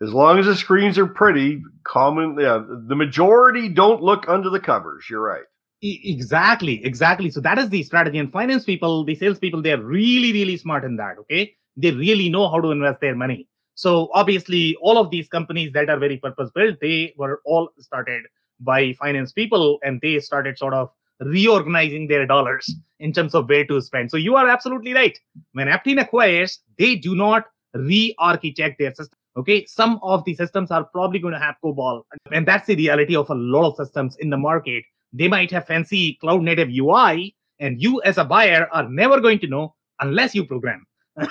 as 0.01 0.13
long 0.13 0.39
as 0.39 0.45
the 0.45 0.55
screens 0.55 0.97
are 0.97 1.07
pretty, 1.07 1.61
common, 1.83 2.37
yeah, 2.39 2.63
the 2.87 2.95
majority 2.95 3.67
don't 3.67 4.01
look 4.01 4.29
under 4.29 4.49
the 4.49 4.59
covers. 4.59 5.05
You're 5.09 5.21
right. 5.21 5.43
exactly, 5.81 6.85
exactly. 6.85 7.31
So 7.31 7.41
that 7.41 7.57
is 7.57 7.69
the 7.69 7.83
strategy. 7.83 8.19
And 8.19 8.31
finance 8.31 8.63
people, 8.63 9.03
the 9.03 9.15
sales 9.15 9.39
people, 9.39 9.61
they're 9.61 9.81
really, 9.81 10.31
really 10.31 10.57
smart 10.57 10.85
in 10.85 10.95
that. 10.97 11.17
Okay, 11.21 11.55
they 11.75 11.91
really 11.91 12.29
know 12.29 12.49
how 12.49 12.61
to 12.61 12.71
invest 12.71 13.01
their 13.01 13.15
money. 13.15 13.47
So 13.73 14.09
obviously, 14.13 14.75
all 14.81 14.97
of 14.99 15.09
these 15.09 15.27
companies 15.27 15.71
that 15.73 15.89
are 15.89 15.97
very 15.97 16.17
purpose 16.17 16.51
built, 16.53 16.77
they 16.81 17.13
were 17.17 17.41
all 17.45 17.69
started 17.79 18.23
by 18.59 18.93
finance 18.93 19.31
people, 19.31 19.79
and 19.81 19.99
they 20.01 20.19
started 20.19 20.57
sort 20.57 20.75
of 20.75 20.91
reorganizing 21.21 22.07
their 22.07 22.25
dollars 22.25 22.73
in 22.99 23.13
terms 23.13 23.35
of 23.35 23.47
where 23.47 23.65
to 23.65 23.81
spend. 23.81 24.11
So 24.11 24.17
you 24.17 24.35
are 24.35 24.47
absolutely 24.47 24.93
right. 24.93 25.17
When 25.53 25.67
Aptean 25.67 26.01
acquires, 26.01 26.59
they 26.77 26.95
do 26.95 27.15
not 27.15 27.45
re-architect 27.73 28.79
their 28.79 28.93
system. 28.93 29.17
Okay, 29.37 29.65
some 29.65 29.97
of 30.03 30.25
the 30.25 30.35
systems 30.35 30.71
are 30.71 30.83
probably 30.83 31.19
going 31.19 31.33
to 31.33 31.39
have 31.39 31.55
COBOL, 31.63 32.01
and 32.33 32.45
that's 32.45 32.67
the 32.67 32.75
reality 32.75 33.15
of 33.15 33.29
a 33.29 33.33
lot 33.33 33.69
of 33.69 33.77
systems 33.77 34.17
in 34.19 34.29
the 34.29 34.37
market. 34.37 34.83
They 35.13 35.29
might 35.29 35.51
have 35.51 35.65
fancy 35.67 36.17
cloud 36.19 36.41
native 36.41 36.67
UI, 36.69 37.33
and 37.59 37.81
you 37.81 38.01
as 38.01 38.17
a 38.17 38.25
buyer 38.25 38.67
are 38.73 38.89
never 38.89 39.21
going 39.21 39.39
to 39.39 39.47
know 39.47 39.73
unless 40.01 40.35
you 40.35 40.45
program. 40.45 40.85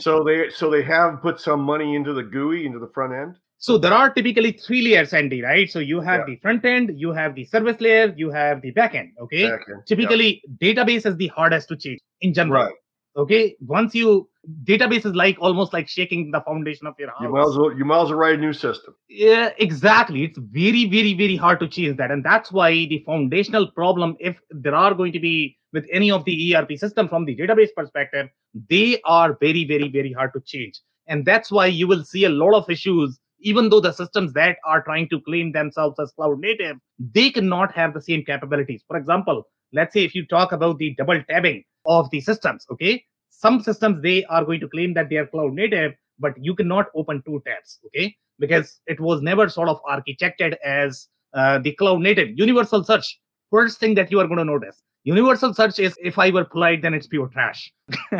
so 0.00 0.24
they 0.24 0.50
so 0.50 0.68
they 0.68 0.82
have 0.82 1.22
put 1.22 1.40
some 1.40 1.60
money 1.60 1.94
into 1.94 2.12
the 2.12 2.22
GUI 2.22 2.66
into 2.66 2.80
the 2.80 2.90
front 2.92 3.12
end. 3.12 3.36
So 3.62 3.78
there 3.78 3.92
are 3.92 4.10
typically 4.10 4.50
three 4.50 4.82
layers, 4.82 5.12
Andy, 5.12 5.40
right? 5.40 5.70
So 5.70 5.78
you 5.78 6.00
have 6.00 6.22
yeah. 6.22 6.34
the 6.34 6.36
front 6.42 6.64
end, 6.64 6.94
you 6.96 7.12
have 7.12 7.36
the 7.36 7.44
service 7.44 7.80
layer, 7.80 8.12
you 8.16 8.28
have 8.28 8.60
the 8.60 8.72
back 8.72 8.96
end. 8.96 9.12
Okay. 9.20 9.48
Typically, 9.86 10.42
yeah. 10.44 10.74
database 10.74 11.06
is 11.06 11.16
the 11.16 11.28
hardest 11.28 11.68
to 11.68 11.76
change 11.76 12.00
in 12.22 12.34
general. 12.34 12.64
Right. 12.64 12.74
Okay. 13.16 13.54
Once 13.60 13.94
you 13.94 14.28
database 14.64 15.06
is 15.06 15.14
like 15.14 15.36
almost 15.38 15.72
like 15.72 15.88
shaking 15.88 16.32
the 16.32 16.40
foundation 16.40 16.88
of 16.88 16.94
your 16.98 17.10
house. 17.10 17.20
You 17.20 17.28
might 17.28 17.46
as 17.46 17.56
well 17.56 17.72
you 17.72 17.84
might 17.84 18.02
as 18.02 18.08
well 18.08 18.18
write 18.18 18.34
a 18.34 18.38
new 18.38 18.52
system. 18.52 18.96
Yeah, 19.08 19.50
exactly. 19.58 20.24
It's 20.24 20.38
very, 20.38 20.86
very, 20.86 21.14
very 21.14 21.36
hard 21.36 21.60
to 21.60 21.68
change 21.68 21.98
that. 21.98 22.10
And 22.10 22.24
that's 22.24 22.50
why 22.50 22.72
the 22.72 23.04
foundational 23.06 23.70
problem, 23.70 24.16
if 24.18 24.36
there 24.50 24.74
are 24.74 24.92
going 24.92 25.12
to 25.12 25.20
be 25.20 25.56
with 25.72 25.86
any 25.92 26.10
of 26.10 26.24
the 26.24 26.56
ERP 26.56 26.76
system 26.78 27.08
from 27.08 27.26
the 27.26 27.36
database 27.36 27.72
perspective, 27.76 28.28
they 28.68 29.00
are 29.04 29.36
very, 29.40 29.64
very, 29.64 29.88
very 29.88 30.12
hard 30.12 30.32
to 30.32 30.40
change. 30.40 30.80
And 31.06 31.24
that's 31.24 31.52
why 31.52 31.66
you 31.66 31.86
will 31.86 32.02
see 32.02 32.24
a 32.24 32.28
lot 32.28 32.54
of 32.54 32.68
issues 32.68 33.20
even 33.42 33.68
though 33.68 33.80
the 33.80 33.92
systems 33.92 34.32
that 34.32 34.56
are 34.64 34.82
trying 34.82 35.08
to 35.10 35.20
claim 35.20 35.52
themselves 35.52 35.98
as 36.00 36.12
cloud 36.12 36.40
native, 36.40 36.76
they 36.98 37.30
cannot 37.30 37.72
have 37.72 37.94
the 37.94 38.00
same 38.00 38.24
capabilities. 38.24 38.82
For 38.88 38.96
example, 38.96 39.44
let's 39.72 39.92
say 39.92 40.04
if 40.04 40.14
you 40.14 40.26
talk 40.26 40.52
about 40.52 40.78
the 40.78 40.94
double 40.96 41.22
tabbing 41.28 41.64
of 41.86 42.10
the 42.10 42.20
systems, 42.20 42.66
okay, 42.70 43.04
some 43.30 43.60
systems 43.60 44.02
they 44.02 44.24
are 44.24 44.44
going 44.44 44.60
to 44.60 44.68
claim 44.68 44.94
that 44.94 45.08
they 45.08 45.16
are 45.16 45.26
cloud 45.26 45.52
native, 45.52 45.92
but 46.18 46.32
you 46.38 46.54
cannot 46.54 46.86
open 46.94 47.22
two 47.26 47.42
tabs, 47.46 47.78
okay, 47.86 48.14
because 48.38 48.80
it 48.86 49.00
was 49.00 49.22
never 49.22 49.48
sort 49.48 49.68
of 49.68 49.80
architected 49.82 50.56
as 50.64 51.08
uh, 51.34 51.58
the 51.58 51.72
cloud 51.72 52.00
native 52.00 52.28
universal 52.36 52.84
search. 52.84 53.18
First 53.50 53.80
thing 53.80 53.94
that 53.96 54.10
you 54.10 54.20
are 54.20 54.26
going 54.26 54.38
to 54.38 54.44
notice, 54.44 54.82
universal 55.04 55.52
search 55.52 55.78
is 55.78 55.96
if 56.02 56.18
I 56.18 56.30
were 56.30 56.44
polite, 56.44 56.82
then 56.82 56.94
it's 56.94 57.06
pure 57.06 57.28
trash. 57.28 57.72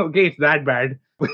okay, 0.00 0.26
it's 0.26 0.38
that 0.38 0.64
bad. 0.64 0.98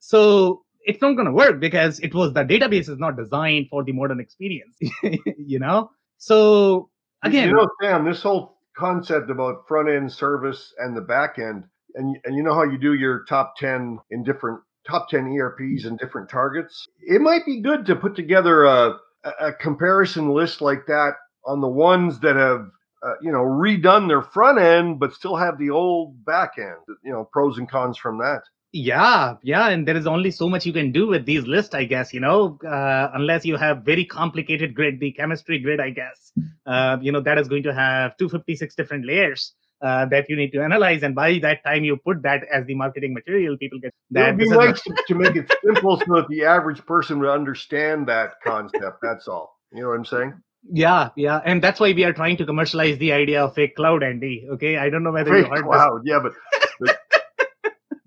so 0.00 0.65
it's 0.86 1.00
not 1.02 1.14
going 1.14 1.26
to 1.26 1.32
work 1.32 1.60
because 1.60 1.98
it 2.00 2.14
was 2.14 2.32
the 2.32 2.44
database 2.44 2.88
is 2.88 2.98
not 2.98 3.16
designed 3.16 3.66
for 3.68 3.84
the 3.84 3.92
modern 3.92 4.20
experience 4.20 4.76
you 5.36 5.58
know? 5.58 5.90
So 6.18 6.90
again 7.22 7.48
you 7.48 7.54
know 7.54 7.68
sam 7.82 8.04
this 8.04 8.22
whole 8.22 8.58
concept 8.76 9.30
about 9.30 9.66
front 9.66 9.88
end 9.88 10.12
service 10.12 10.72
and 10.78 10.96
the 10.96 11.00
back 11.00 11.38
end 11.38 11.64
and, 11.96 12.16
and 12.24 12.36
you 12.36 12.42
know 12.42 12.54
how 12.54 12.62
you 12.62 12.78
do 12.78 12.94
your 12.94 13.24
top 13.24 13.56
10 13.56 13.98
in 14.10 14.22
different 14.22 14.60
top 14.86 15.08
10 15.08 15.24
erps 15.24 15.84
and 15.84 15.98
different 15.98 16.28
targets? 16.28 16.86
It 17.00 17.20
might 17.20 17.44
be 17.44 17.60
good 17.60 17.86
to 17.86 17.96
put 17.96 18.14
together 18.14 18.64
a, 18.64 18.98
a 19.40 19.52
comparison 19.52 20.30
list 20.30 20.60
like 20.60 20.86
that 20.86 21.14
on 21.44 21.60
the 21.60 21.68
ones 21.68 22.20
that 22.20 22.36
have 22.36 22.68
uh, 23.02 23.14
you 23.20 23.30
know 23.30 23.42
redone 23.42 24.08
their 24.08 24.22
front 24.22 24.58
end 24.58 24.98
but 24.98 25.12
still 25.12 25.36
have 25.36 25.58
the 25.58 25.70
old 25.70 26.24
back 26.24 26.52
end 26.58 26.98
you 27.04 27.12
know 27.12 27.28
pros 27.30 27.58
and 27.58 27.70
cons 27.70 27.98
from 27.98 28.18
that 28.18 28.40
yeah 28.76 29.36
yeah 29.42 29.70
and 29.70 29.88
there 29.88 29.96
is 29.96 30.06
only 30.06 30.30
so 30.30 30.48
much 30.50 30.66
you 30.66 30.72
can 30.72 30.92
do 30.92 31.06
with 31.06 31.24
these 31.24 31.46
lists 31.46 31.74
i 31.74 31.84
guess 31.84 32.12
you 32.12 32.20
know 32.20 32.58
uh, 32.66 33.10
unless 33.14 33.44
you 33.44 33.56
have 33.56 33.82
very 33.82 34.04
complicated 34.04 34.74
grid 34.74 35.00
the 35.00 35.12
chemistry 35.12 35.58
grid 35.58 35.80
i 35.80 35.88
guess 35.88 36.32
uh, 36.66 36.96
you 37.00 37.10
know 37.10 37.20
that 37.20 37.38
is 37.38 37.48
going 37.48 37.62
to 37.62 37.72
have 37.72 38.16
256 38.18 38.74
different 38.74 39.06
layers 39.06 39.54
uh, 39.80 40.04
that 40.06 40.28
you 40.28 40.36
need 40.36 40.50
to 40.50 40.62
analyze 40.62 41.02
and 41.02 41.14
by 41.14 41.38
that 41.38 41.64
time 41.64 41.84
you 41.84 41.96
put 41.96 42.22
that 42.22 42.42
as 42.52 42.66
the 42.66 42.74
marketing 42.74 43.14
material 43.14 43.56
people 43.56 43.78
get 43.78 43.94
that 44.10 44.28
it 44.28 44.36
would 44.36 44.38
be 44.38 44.50
nice 44.50 44.82
to, 44.82 44.94
to 45.08 45.14
make 45.14 45.36
it 45.36 45.50
simple 45.64 45.98
so 45.98 46.14
that 46.16 46.26
the 46.28 46.44
average 46.44 46.84
person 46.84 47.18
would 47.18 47.30
understand 47.30 48.06
that 48.06 48.34
concept 48.44 48.98
that's 49.00 49.26
all 49.26 49.58
you 49.72 49.82
know 49.82 49.88
what 49.88 49.96
i'm 49.96 50.04
saying 50.04 50.34
yeah, 50.68 51.10
yeah, 51.16 51.40
and 51.44 51.62
that's 51.62 51.78
why 51.78 51.92
we 51.92 52.04
are 52.04 52.12
trying 52.12 52.36
to 52.38 52.46
commercialize 52.46 52.98
the 52.98 53.12
idea 53.12 53.44
of 53.44 53.54
fake 53.54 53.76
cloud, 53.76 54.02
Andy. 54.02 54.46
Okay, 54.50 54.76
I 54.76 54.90
don't 54.90 55.04
know 55.04 55.12
whether 55.12 55.30
fake 55.30 55.46
you 55.46 55.50
heard 55.50 55.64
cloud. 55.64 56.02
This. 56.02 56.10
Yeah, 56.10 56.18
but, 56.22 56.32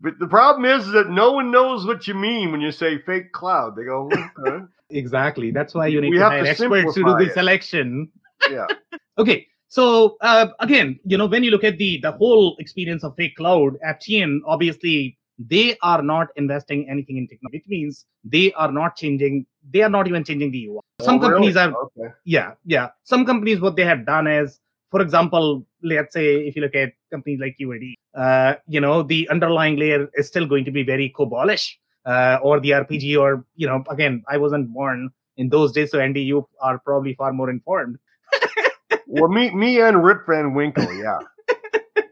but 0.01 0.19
the 0.19 0.27
problem 0.27 0.65
is 0.65 0.87
that 0.91 1.09
no 1.09 1.31
one 1.33 1.51
knows 1.51 1.85
what 1.85 2.07
you 2.07 2.13
mean 2.13 2.51
when 2.51 2.61
you 2.61 2.71
say 2.71 2.99
fake 2.99 3.31
cloud. 3.31 3.75
They 3.75 3.83
go, 3.83 4.09
okay. 4.11 4.65
exactly. 4.89 5.51
That's 5.51 5.73
why 5.73 5.87
you 5.87 6.01
need 6.01 6.11
we 6.11 6.17
to 6.17 6.25
hire 6.25 6.45
experts 6.45 6.93
to 6.95 7.03
do 7.03 7.25
the 7.25 7.31
selection. 7.33 8.09
Yeah. 8.49 8.67
okay. 9.17 9.47
So 9.67 10.17
uh, 10.21 10.47
again, 10.59 10.99
you 11.05 11.17
know, 11.17 11.27
when 11.27 11.43
you 11.43 11.51
look 11.51 11.63
at 11.63 11.77
the 11.77 11.99
the 12.01 12.11
whole 12.11 12.55
experience 12.59 13.03
of 13.03 13.15
fake 13.15 13.35
cloud, 13.35 13.77
Aptean, 13.85 14.39
obviously 14.45 15.17
they 15.37 15.77
are 15.81 16.01
not 16.01 16.27
investing 16.35 16.89
anything 16.89 17.17
in 17.17 17.27
technology, 17.27 17.57
which 17.59 17.67
means 17.67 18.05
they 18.23 18.51
are 18.53 18.71
not 18.71 18.95
changing. 18.95 19.45
They 19.71 19.81
are 19.81 19.89
not 19.89 20.07
even 20.07 20.23
changing 20.23 20.51
the 20.51 20.67
UI. 20.67 20.79
Some 21.01 21.15
oh, 21.15 21.19
companies 21.19 21.55
really? 21.55 21.73
are, 21.73 21.83
okay. 21.83 22.13
yeah, 22.25 22.53
yeah. 22.65 22.89
Some 23.03 23.25
companies, 23.25 23.59
what 23.61 23.75
they 23.75 23.85
have 23.85 24.05
done 24.05 24.27
is, 24.27 24.59
for 24.91 25.01
example, 25.01 25.65
let's 25.83 26.13
say 26.13 26.35
if 26.37 26.55
you 26.55 26.61
look 26.61 26.75
at 26.75 26.93
companies 27.11 27.39
like 27.39 27.55
QAD, 27.59 27.93
uh, 28.15 28.55
you 28.67 28.81
know, 28.81 29.03
the 29.03 29.27
underlying 29.29 29.77
layer 29.77 30.09
is 30.15 30.27
still 30.27 30.45
going 30.45 30.65
to 30.65 30.71
be 30.71 30.83
very 30.83 31.13
COBOLish, 31.17 31.75
uh, 32.05 32.37
or 32.41 32.59
the 32.59 32.71
RPG, 32.71 33.19
or 33.19 33.45
you 33.55 33.67
know, 33.67 33.83
again, 33.89 34.23
I 34.27 34.37
wasn't 34.37 34.73
born 34.73 35.09
in 35.37 35.49
those 35.49 35.71
days, 35.71 35.91
so 35.91 35.99
Andy, 35.99 36.21
you 36.21 36.47
are 36.61 36.79
probably 36.79 37.15
far 37.15 37.31
more 37.33 37.49
informed. 37.49 37.97
well, 39.07 39.29
me, 39.29 39.51
me, 39.51 39.79
and 39.79 40.03
Rip 40.03 40.25
Van 40.27 40.53
Winkle, 40.53 40.93
yeah. 40.93 41.19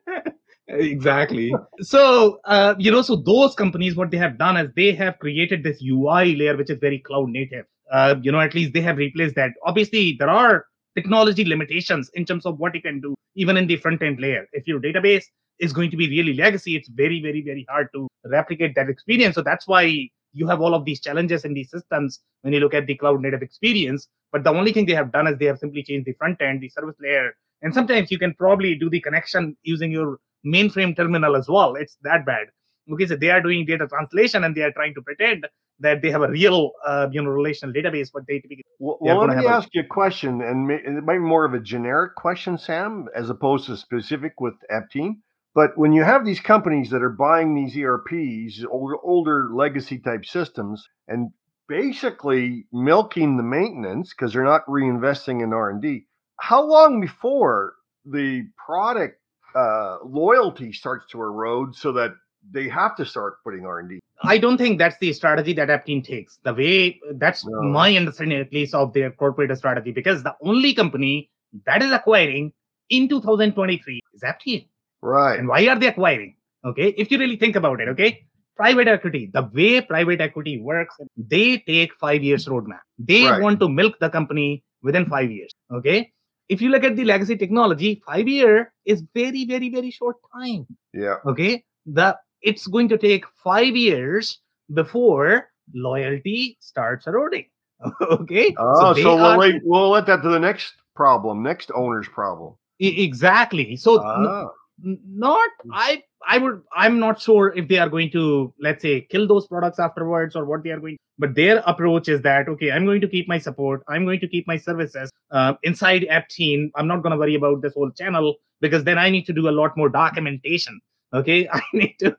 exactly. 0.67 1.53
So, 1.79 2.39
uh, 2.45 2.75
you 2.77 2.91
know, 2.91 3.01
so 3.01 3.15
those 3.15 3.55
companies, 3.55 3.95
what 3.95 4.11
they 4.11 4.17
have 4.17 4.37
done 4.37 4.57
is 4.57 4.69
they 4.75 4.93
have 4.93 5.19
created 5.19 5.63
this 5.63 5.81
UI 5.81 6.35
layer, 6.35 6.55
which 6.55 6.69
is 6.69 6.79
very 6.79 6.99
cloud 6.99 7.29
native. 7.29 7.65
Uh, 7.91 8.15
you 8.21 8.31
know, 8.31 8.39
at 8.39 8.53
least 8.53 8.73
they 8.73 8.81
have 8.81 8.97
replaced 8.97 9.35
that. 9.35 9.51
Obviously, 9.65 10.15
there 10.19 10.29
are 10.29 10.65
technology 10.97 11.45
limitations 11.45 12.09
in 12.15 12.25
terms 12.25 12.45
of 12.45 12.57
what 12.57 12.73
you 12.73 12.81
can 12.81 12.99
do, 12.99 13.13
even 13.35 13.55
in 13.55 13.67
the 13.67 13.77
front 13.77 14.01
end 14.01 14.19
layer. 14.19 14.47
If 14.51 14.67
your 14.67 14.79
database 14.79 15.25
is 15.59 15.71
going 15.71 15.91
to 15.91 15.97
be 15.97 16.09
really 16.09 16.33
legacy, 16.33 16.75
it's 16.75 16.89
very, 16.89 17.21
very, 17.21 17.41
very 17.41 17.65
hard 17.69 17.89
to 17.93 18.07
replicate 18.25 18.73
that 18.75 18.89
experience. 18.89 19.35
So 19.35 19.43
that's 19.43 19.67
why 19.67 20.09
you 20.33 20.47
have 20.47 20.59
all 20.59 20.73
of 20.73 20.85
these 20.85 20.99
challenges 20.99 21.45
in 21.45 21.53
these 21.53 21.69
systems 21.69 22.19
when 22.41 22.53
you 22.53 22.59
look 22.59 22.73
at 22.73 22.87
the 22.87 22.95
cloud 22.95 23.21
native 23.21 23.43
experience. 23.43 24.07
But 24.31 24.43
the 24.43 24.49
only 24.49 24.73
thing 24.73 24.87
they 24.87 24.95
have 24.95 25.11
done 25.11 25.27
is 25.27 25.37
they 25.37 25.45
have 25.45 25.59
simply 25.59 25.83
changed 25.83 26.07
the 26.07 26.13
front 26.13 26.41
end, 26.41 26.61
the 26.61 26.69
service 26.69 26.95
layer, 26.99 27.31
and 27.61 27.73
sometimes 27.73 28.11
you 28.11 28.19
can 28.19 28.33
probably 28.33 28.75
do 28.75 28.89
the 28.89 28.99
connection 28.99 29.55
using 29.63 29.91
your 29.91 30.17
mainframe 30.45 30.95
terminal 30.95 31.35
as 31.35 31.47
well. 31.47 31.75
It's 31.75 31.97
that 32.01 32.25
bad. 32.25 32.47
Okay, 32.91 33.05
so 33.05 33.15
they 33.15 33.29
are 33.29 33.41
doing 33.41 33.65
data 33.65 33.87
translation 33.87 34.43
and 34.43 34.55
they 34.55 34.61
are 34.61 34.71
trying 34.71 34.93
to 34.95 35.01
pretend 35.01 35.45
that 35.79 36.01
they 36.01 36.11
have 36.11 36.23
a 36.23 36.29
real, 36.29 36.71
uh, 36.85 37.07
you 37.11 37.21
know, 37.21 37.29
relational 37.29 37.73
database, 37.73 38.09
but 38.13 38.23
they 38.27 38.39
typically. 38.39 38.65
Well, 38.79 38.97
well 38.99 39.19
let 39.19 39.37
me 39.37 39.45
ask 39.45 39.67
a, 39.67 39.71
you 39.73 39.81
a 39.81 39.85
question, 39.85 40.41
and 40.41 40.69
it 40.71 41.03
might 41.03 41.13
be 41.13 41.19
more 41.19 41.45
of 41.45 41.53
a 41.53 41.59
generic 41.59 42.15
question, 42.15 42.57
Sam, 42.57 43.07
as 43.15 43.29
opposed 43.29 43.65
to 43.67 43.77
specific 43.77 44.39
with 44.39 44.55
Aptean. 44.71 45.17
But 45.53 45.77
when 45.77 45.91
you 45.91 46.03
have 46.03 46.25
these 46.25 46.39
companies 46.39 46.91
that 46.91 47.01
are 47.01 47.09
buying 47.09 47.55
these 47.55 47.75
ERPs, 47.75 48.63
older, 48.69 48.95
older 49.03 49.49
legacy 49.51 49.99
type 49.99 50.25
systems, 50.25 50.87
and 51.07 51.31
basically 51.67 52.67
milking 52.71 53.37
the 53.37 53.43
maintenance 53.43 54.13
because 54.13 54.33
they're 54.33 54.43
not 54.43 54.65
reinvesting 54.67 55.43
in 55.43 55.53
R 55.53 55.69
and 55.69 55.81
D, 55.81 56.05
how 56.39 56.63
long 56.63 57.01
before 57.01 57.73
the 58.05 58.43
product 58.63 59.19
uh, 59.55 59.97
loyalty 60.05 60.71
starts 60.71 61.05
to 61.11 61.21
erode 61.21 61.75
so 61.75 61.91
that 61.93 62.11
they 62.51 62.67
have 62.69 62.95
to 62.97 63.05
start 63.05 63.35
putting 63.43 63.65
R&D. 63.65 63.99
I 64.23 64.37
don't 64.37 64.57
think 64.57 64.79
that's 64.79 64.97
the 64.99 65.13
strategy 65.13 65.53
that 65.53 65.69
Aptean 65.69 66.03
takes. 66.03 66.39
The 66.43 66.53
way 66.53 66.99
that's 67.15 67.45
no. 67.45 67.61
my 67.61 67.95
understanding 67.95 68.39
at 68.39 68.51
least 68.51 68.73
of 68.73 68.93
their 68.93 69.11
corporate 69.11 69.55
strategy 69.57 69.91
because 69.91 70.23
the 70.23 70.35
only 70.41 70.73
company 70.73 71.29
that 71.65 71.83
is 71.83 71.91
acquiring 71.91 72.51
in 72.89 73.07
2023 73.07 73.99
is 74.13 74.23
Aptean. 74.23 74.67
Right. 75.01 75.37
And 75.37 75.47
why 75.47 75.67
are 75.67 75.77
they 75.77 75.87
acquiring? 75.87 76.35
Okay. 76.65 76.89
If 76.97 77.11
you 77.11 77.19
really 77.19 77.37
think 77.37 77.55
about 77.55 77.79
it, 77.79 77.89
okay. 77.89 78.25
Private 78.55 78.87
equity, 78.87 79.29
the 79.31 79.47
way 79.53 79.81
private 79.81 80.19
equity 80.19 80.59
works, 80.59 80.95
they 81.15 81.59
take 81.67 81.93
five 81.99 82.23
years 82.23 82.47
roadmap. 82.47 82.79
They 82.97 83.25
right. 83.25 83.39
want 83.39 83.59
to 83.59 83.69
milk 83.69 83.99
the 83.99 84.09
company 84.09 84.63
within 84.81 85.05
five 85.05 85.29
years. 85.29 85.53
Okay 85.71 86.11
if 86.49 86.61
you 86.61 86.69
look 86.69 86.83
at 86.83 86.95
the 86.95 87.03
legacy 87.03 87.35
technology, 87.35 88.01
five 88.05 88.27
year 88.27 88.73
is 88.85 89.03
very, 89.13 89.45
very, 89.45 89.69
very 89.69 89.91
short 89.91 90.17
time. 90.33 90.65
Yeah. 90.93 91.15
Okay. 91.25 91.63
The 91.85 92.17
it's 92.41 92.67
going 92.67 92.89
to 92.89 92.97
take 92.97 93.25
five 93.43 93.75
years 93.75 94.39
before 94.73 95.49
loyalty 95.73 96.57
starts 96.59 97.07
eroding. 97.07 97.45
okay. 98.01 98.55
Oh, 98.57 98.93
so, 98.93 99.01
so 99.01 99.15
we'll, 99.15 99.25
are, 99.25 99.37
wait, 99.37 99.61
we'll 99.63 99.89
let 99.89 100.05
that 100.07 100.23
to 100.23 100.29
the 100.29 100.39
next 100.39 100.73
problem, 100.95 101.43
next 101.43 101.71
owner's 101.75 102.07
problem. 102.07 102.55
Exactly. 102.79 103.75
So 103.75 104.01
ah. 104.03 104.49
n- 104.83 104.99
not 105.07 105.49
I 105.71 106.03
I 106.27 106.37
would 106.37 106.61
I'm 106.75 106.99
not 106.99 107.19
sure 107.19 107.53
if 107.55 107.67
they 107.67 107.77
are 107.77 107.89
going 107.89 108.11
to 108.11 108.53
let's 108.59 108.81
say 108.81 109.01
kill 109.01 109.27
those 109.27 109.47
products 109.47 109.79
afterwards 109.79 110.35
or 110.35 110.45
what 110.45 110.63
they 110.63 110.71
are 110.71 110.79
going 110.79 110.97
but 111.17 111.35
their 111.35 111.63
approach 111.65 112.07
is 112.07 112.21
that 112.21 112.47
okay 112.47 112.71
i'm 112.71 112.85
going 112.85 113.01
to 113.01 113.07
keep 113.07 113.27
my 113.27 113.37
support 113.37 113.83
i'm 113.87 114.05
going 114.05 114.19
to 114.19 114.27
keep 114.27 114.47
my 114.47 114.57
services 114.57 115.11
uh, 115.31 115.53
inside 115.63 116.05
Aptean 116.09 116.69
i'm 116.75 116.87
not 116.87 117.01
going 117.01 117.11
to 117.11 117.17
worry 117.17 117.35
about 117.35 117.61
this 117.61 117.73
whole 117.73 117.91
channel 117.91 118.35
because 118.61 118.83
then 118.83 118.97
i 118.97 119.09
need 119.09 119.25
to 119.25 119.33
do 119.33 119.49
a 119.49 119.55
lot 119.59 119.75
more 119.77 119.89
documentation 119.89 120.79
okay 121.13 121.47
i 121.53 121.61
need 121.73 121.95
to 121.99 122.15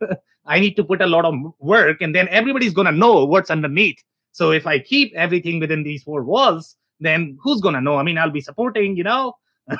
i 0.46 0.58
need 0.58 0.74
to 0.74 0.84
put 0.84 1.00
a 1.02 1.06
lot 1.06 1.24
of 1.24 1.34
work 1.58 2.00
and 2.00 2.14
then 2.14 2.28
everybody's 2.28 2.74
going 2.74 2.86
to 2.86 2.92
know 2.92 3.24
what's 3.24 3.50
underneath. 3.50 4.02
So 4.32 4.52
if 4.52 4.66
i 4.66 4.78
keep 4.78 5.12
everything 5.14 5.60
within 5.60 5.82
these 5.82 6.02
four 6.02 6.22
walls 6.22 6.76
then 7.00 7.38
who's 7.40 7.60
going 7.60 7.74
to 7.74 7.80
know? 7.80 7.96
I 7.96 8.02
mean 8.02 8.18
i'll 8.18 8.30
be 8.30 8.40
supporting 8.40 8.96
you 8.96 9.04
know? 9.04 9.34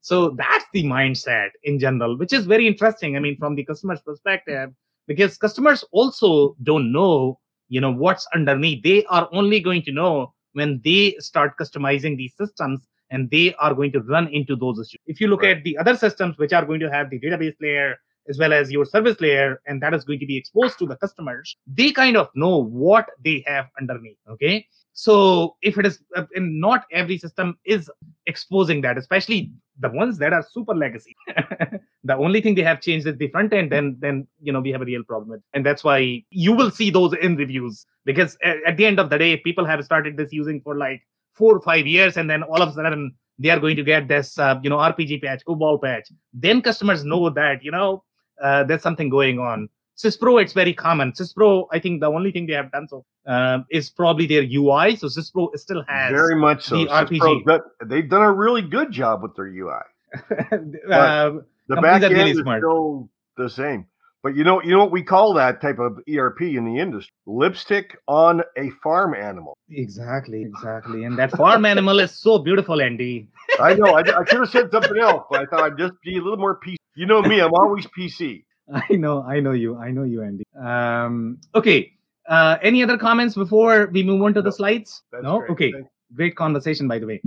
So 0.00 0.30
that's 0.30 0.64
the 0.72 0.84
mindset 0.84 1.50
in 1.64 1.78
general 1.78 2.16
which 2.16 2.32
is 2.32 2.46
very 2.46 2.66
interesting 2.66 3.16
i 3.16 3.18
mean 3.18 3.36
from 3.36 3.56
the 3.56 3.64
customer's 3.64 4.00
perspective 4.00 4.70
because 5.06 5.36
customers 5.36 5.84
also 5.92 6.56
don't 6.62 6.92
know 6.92 7.38
you 7.68 7.80
know 7.80 7.92
what's 7.92 8.26
underneath. 8.34 8.82
They 8.82 9.04
are 9.06 9.28
only 9.32 9.60
going 9.60 9.82
to 9.82 9.92
know 9.92 10.34
when 10.52 10.80
they 10.84 11.16
start 11.18 11.58
customizing 11.58 12.16
these 12.16 12.34
systems 12.36 12.86
and 13.10 13.30
they 13.30 13.54
are 13.54 13.74
going 13.74 13.92
to 13.92 14.00
run 14.00 14.28
into 14.28 14.56
those 14.56 14.78
issues. 14.78 15.00
If 15.06 15.20
you 15.20 15.28
look 15.28 15.42
right. 15.42 15.58
at 15.58 15.64
the 15.64 15.78
other 15.78 15.96
systems 15.96 16.36
which 16.38 16.52
are 16.52 16.64
going 16.64 16.80
to 16.80 16.90
have 16.90 17.10
the 17.10 17.20
database 17.20 17.54
layer 17.60 17.96
as 18.28 18.38
well 18.38 18.52
as 18.52 18.70
your 18.70 18.84
service 18.84 19.20
layer 19.20 19.60
and 19.66 19.82
that 19.82 19.94
is 19.94 20.04
going 20.04 20.18
to 20.18 20.26
be 20.26 20.36
exposed 20.36 20.78
to 20.78 20.86
the 20.86 20.96
customers 20.96 21.56
they 21.66 21.90
kind 21.90 22.16
of 22.16 22.28
know 22.34 22.64
what 22.64 23.08
they 23.24 23.42
have 23.46 23.66
underneath 23.80 24.18
okay? 24.28 24.66
So 24.92 25.56
if 25.62 25.78
it 25.78 25.86
is 25.86 26.00
uh, 26.16 26.24
not 26.36 26.84
every 26.92 27.18
system 27.18 27.56
is 27.64 27.90
exposing 28.26 28.80
that 28.82 28.98
especially 28.98 29.52
the 29.80 29.90
ones 29.90 30.18
that 30.18 30.32
are 30.32 30.44
super 30.50 30.74
legacy. 30.74 31.14
The 32.04 32.16
only 32.16 32.40
thing 32.40 32.54
they 32.54 32.62
have 32.62 32.80
changed 32.80 33.06
is 33.06 33.16
the 33.16 33.28
front 33.28 33.52
end 33.52 33.70
then 33.70 33.96
then 34.00 34.26
you 34.40 34.52
know 34.52 34.60
we 34.60 34.70
have 34.70 34.80
a 34.80 34.84
real 34.84 35.04
problem 35.04 35.30
with 35.30 35.42
and 35.52 35.66
that's 35.66 35.84
why 35.84 36.24
you 36.30 36.52
will 36.52 36.70
see 36.70 36.90
those 36.90 37.12
in 37.12 37.36
reviews 37.36 37.84
because 38.04 38.36
at, 38.42 38.56
at 38.66 38.76
the 38.76 38.86
end 38.86 38.98
of 38.98 39.10
the 39.10 39.18
day 39.18 39.36
people 39.36 39.64
have 39.64 39.84
started 39.84 40.16
this 40.16 40.32
using 40.32 40.60
for 40.62 40.76
like 40.76 41.02
four 41.34 41.54
or 41.54 41.60
five 41.60 41.86
years 41.86 42.16
and 42.16 42.30
then 42.30 42.42
all 42.42 42.62
of 42.62 42.70
a 42.70 42.72
sudden 42.72 43.12
they 43.38 43.50
are 43.50 43.60
going 43.60 43.76
to 43.76 43.84
get 43.84 44.08
this 44.08 44.38
uh, 44.38 44.58
you 44.62 44.70
know 44.70 44.78
rpg 44.78 45.22
patch 45.22 45.42
cobol 45.46 45.80
patch. 45.82 46.08
Then 46.32 46.62
customers 46.62 47.04
know 47.04 47.30
that 47.30 47.62
you 47.62 47.70
know 47.70 48.04
uh, 48.42 48.64
there's 48.64 48.82
something 48.82 49.08
going 49.08 49.38
on 49.38 49.68
syspro 49.96 50.40
it's 50.40 50.52
very 50.52 50.72
common 50.72 51.12
syspro 51.12 51.66
i 51.72 51.78
think 51.78 52.00
the 52.00 52.06
only 52.06 52.30
thing 52.30 52.46
they 52.46 52.52
have 52.52 52.70
done 52.70 52.86
so 52.88 53.04
uh, 53.26 53.58
is 53.70 53.90
probably 53.90 54.26
their 54.26 54.42
ui 54.42 54.96
so 54.96 55.08
syspro 55.08 55.48
still 55.56 55.82
has 55.88 56.10
very 56.12 56.36
much 56.36 56.64
so 56.64 56.76
the 56.76 56.86
rpg 56.86 57.60
they've 57.86 58.08
done 58.08 58.22
a 58.22 58.32
really 58.32 58.62
good 58.62 58.92
job 58.92 59.22
with 59.22 59.34
their 59.34 59.46
ui 59.46 59.80
uh, 60.92 61.30
the 61.68 61.76
back 61.76 62.02
end 62.02 62.14
really 62.14 62.30
is 62.30 62.38
smart. 62.38 62.60
still 62.60 63.10
the 63.36 63.48
same. 63.48 63.86
But 64.22 64.34
you 64.34 64.42
know, 64.42 64.60
you 64.62 64.72
know 64.72 64.80
what 64.80 64.90
we 64.90 65.02
call 65.02 65.32
that 65.34 65.60
type 65.60 65.78
of 65.78 66.00
ERP 66.12 66.42
in 66.42 66.64
the 66.64 66.80
industry? 66.80 67.12
Lipstick 67.26 67.96
on 68.08 68.42
a 68.56 68.70
farm 68.82 69.14
animal. 69.14 69.56
Exactly, 69.70 70.42
exactly. 70.42 71.04
And 71.04 71.16
that 71.18 71.30
farm 71.30 71.64
animal 71.64 72.00
is 72.00 72.10
so 72.10 72.38
beautiful, 72.38 72.80
Andy. 72.80 73.28
I 73.60 73.74
know. 73.74 73.94
I, 73.94 74.00
I 74.00 74.24
should 74.24 74.40
have 74.40 74.50
said 74.50 74.70
something 74.70 74.98
else, 74.98 75.24
but 75.30 75.40
I 75.40 75.46
thought 75.46 75.64
I'd 75.64 75.78
just 75.78 75.94
be 76.04 76.18
a 76.18 76.22
little 76.22 76.38
more 76.38 76.58
PC. 76.60 76.76
You 76.94 77.06
know 77.06 77.22
me, 77.22 77.40
I'm 77.40 77.52
always 77.54 77.86
PC. 77.96 78.44
I 78.72 78.94
know, 78.94 79.22
I 79.22 79.40
know 79.40 79.52
you. 79.52 79.76
I 79.76 79.90
know 79.90 80.02
you, 80.02 80.22
Andy. 80.22 80.44
Um, 80.60 81.38
okay. 81.54 81.92
Uh, 82.28 82.58
any 82.62 82.82
other 82.82 82.98
comments 82.98 83.34
before 83.34 83.88
we 83.92 84.02
move 84.02 84.22
on 84.22 84.34
to 84.34 84.42
the 84.42 84.52
slides? 84.52 85.02
no? 85.22 85.38
Great. 85.38 85.50
Okay. 85.50 85.72
Great 86.14 86.36
conversation, 86.36 86.86
by 86.86 86.98
the 86.98 87.06
way. 87.06 87.22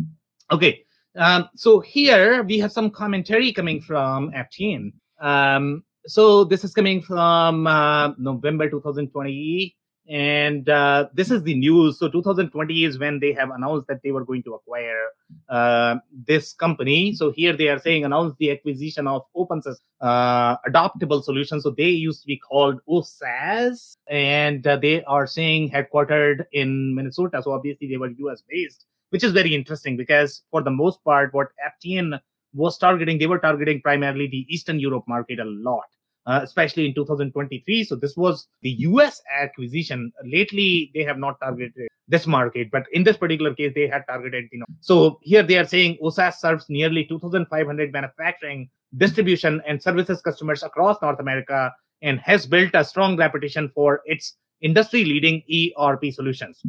Okay. 0.52 0.84
Um, 1.16 1.50
so 1.56 1.80
here 1.80 2.44
we 2.44 2.60
have 2.60 2.72
some 2.72 2.90
commentary 2.90 3.52
coming 3.52 3.82
from 3.82 4.32
Aptean. 4.32 4.94
Um, 5.20 5.84
so 6.06 6.44
this 6.44 6.64
is 6.64 6.74
coming 6.74 7.02
from 7.02 7.68
uh, 7.68 8.10
November 8.18 8.70
2020, 8.70 9.76
and 10.12 10.68
uh, 10.68 11.08
this 11.14 11.32
is 11.32 11.42
the 11.44 11.56
news. 11.56 11.98
So 11.98 12.10
2020 12.10 12.84
is 12.84 13.00
when 13.00 13.20
they 13.20 13.32
have 13.32 13.50
announced 13.50 13.88
that 13.88 14.02
they 14.04 14.12
were 14.12 14.26
going 14.26 14.44
to 14.44 14.56
acquire 14.56 15.08
uh, 15.48 15.96
this 16.28 16.54
company. 16.54 17.16
So 17.16 17.32
here 17.32 17.56
they 17.56 17.70
are 17.70 17.80
saying 17.80 18.04
announce 18.04 18.36
the 18.38 18.52
acquisition 18.52 19.08
of 19.08 19.24
OpenSys 19.36 19.78
uh, 20.02 20.58
adoptable 20.68 21.24
solutions. 21.24 21.64
So 21.64 21.72
they 21.72 21.90
used 21.90 22.22
to 22.22 22.28
be 22.28 22.38
called 22.38 22.82
OSAS, 22.90 23.96
and 24.10 24.68
uh, 24.68 24.76
they 24.76 25.04
are 25.06 25.26
saying 25.26 25.72
headquartered 25.72 26.46
in 26.52 26.94
Minnesota. 26.94 27.42
So 27.42 27.54
obviously 27.54 27.88
they 27.88 27.98
were 27.98 28.10
US 28.10 28.44
based 28.50 28.86
which 29.12 29.26
is 29.26 29.34
very 29.34 29.54
interesting 29.54 29.98
because 29.98 30.42
for 30.52 30.64
the 30.64 30.72
most 30.72 31.04
part, 31.04 31.34
what 31.34 31.50
Aptean 31.68 32.18
was 32.54 32.78
targeting, 32.78 33.18
they 33.18 33.28
were 33.28 33.40
targeting 33.40 33.82
primarily 33.82 34.28
the 34.28 34.46
Eastern 34.50 34.80
Europe 34.80 35.04
market 35.08 35.40
a 35.40 35.46
lot. 35.46 35.84
Uh, 36.28 36.42
especially 36.44 36.86
in 36.86 36.94
2023. 36.94 37.84
So 37.84 37.96
this 37.96 38.16
was 38.16 38.48
the 38.62 38.70
US 38.82 39.20
acquisition. 39.42 40.12
Lately, 40.24 40.92
they 40.94 41.04
have 41.04 41.18
not 41.18 41.40
targeted 41.42 41.88
this 42.08 42.28
market, 42.28 42.70
but 42.72 42.84
in 42.92 43.04
this 43.04 43.18
particular 43.18 43.56
case, 43.56 43.72
they 43.74 43.88
had 43.88 44.04
targeted, 44.08 44.46
you 44.52 44.60
know. 44.60 44.66
So 44.82 45.18
here 45.24 45.42
they 45.42 45.58
are 45.58 45.66
saying 45.66 45.98
OSAS 46.04 46.36
serves 46.36 46.66
nearly 46.70 47.06
2,500 47.06 47.92
manufacturing, 47.92 48.70
distribution, 48.98 49.64
and 49.68 49.82
services 49.82 50.22
customers 50.22 50.62
across 50.62 51.02
North 51.02 51.20
America 51.20 51.74
and 52.04 52.20
has 52.20 52.46
built 52.46 52.72
a 52.76 52.84
strong 52.84 53.18
reputation 53.18 53.72
for 53.74 54.02
its 54.06 54.38
industry 54.62 55.04
leading 55.04 55.42
ERP 55.52 56.14
solutions. 56.14 56.62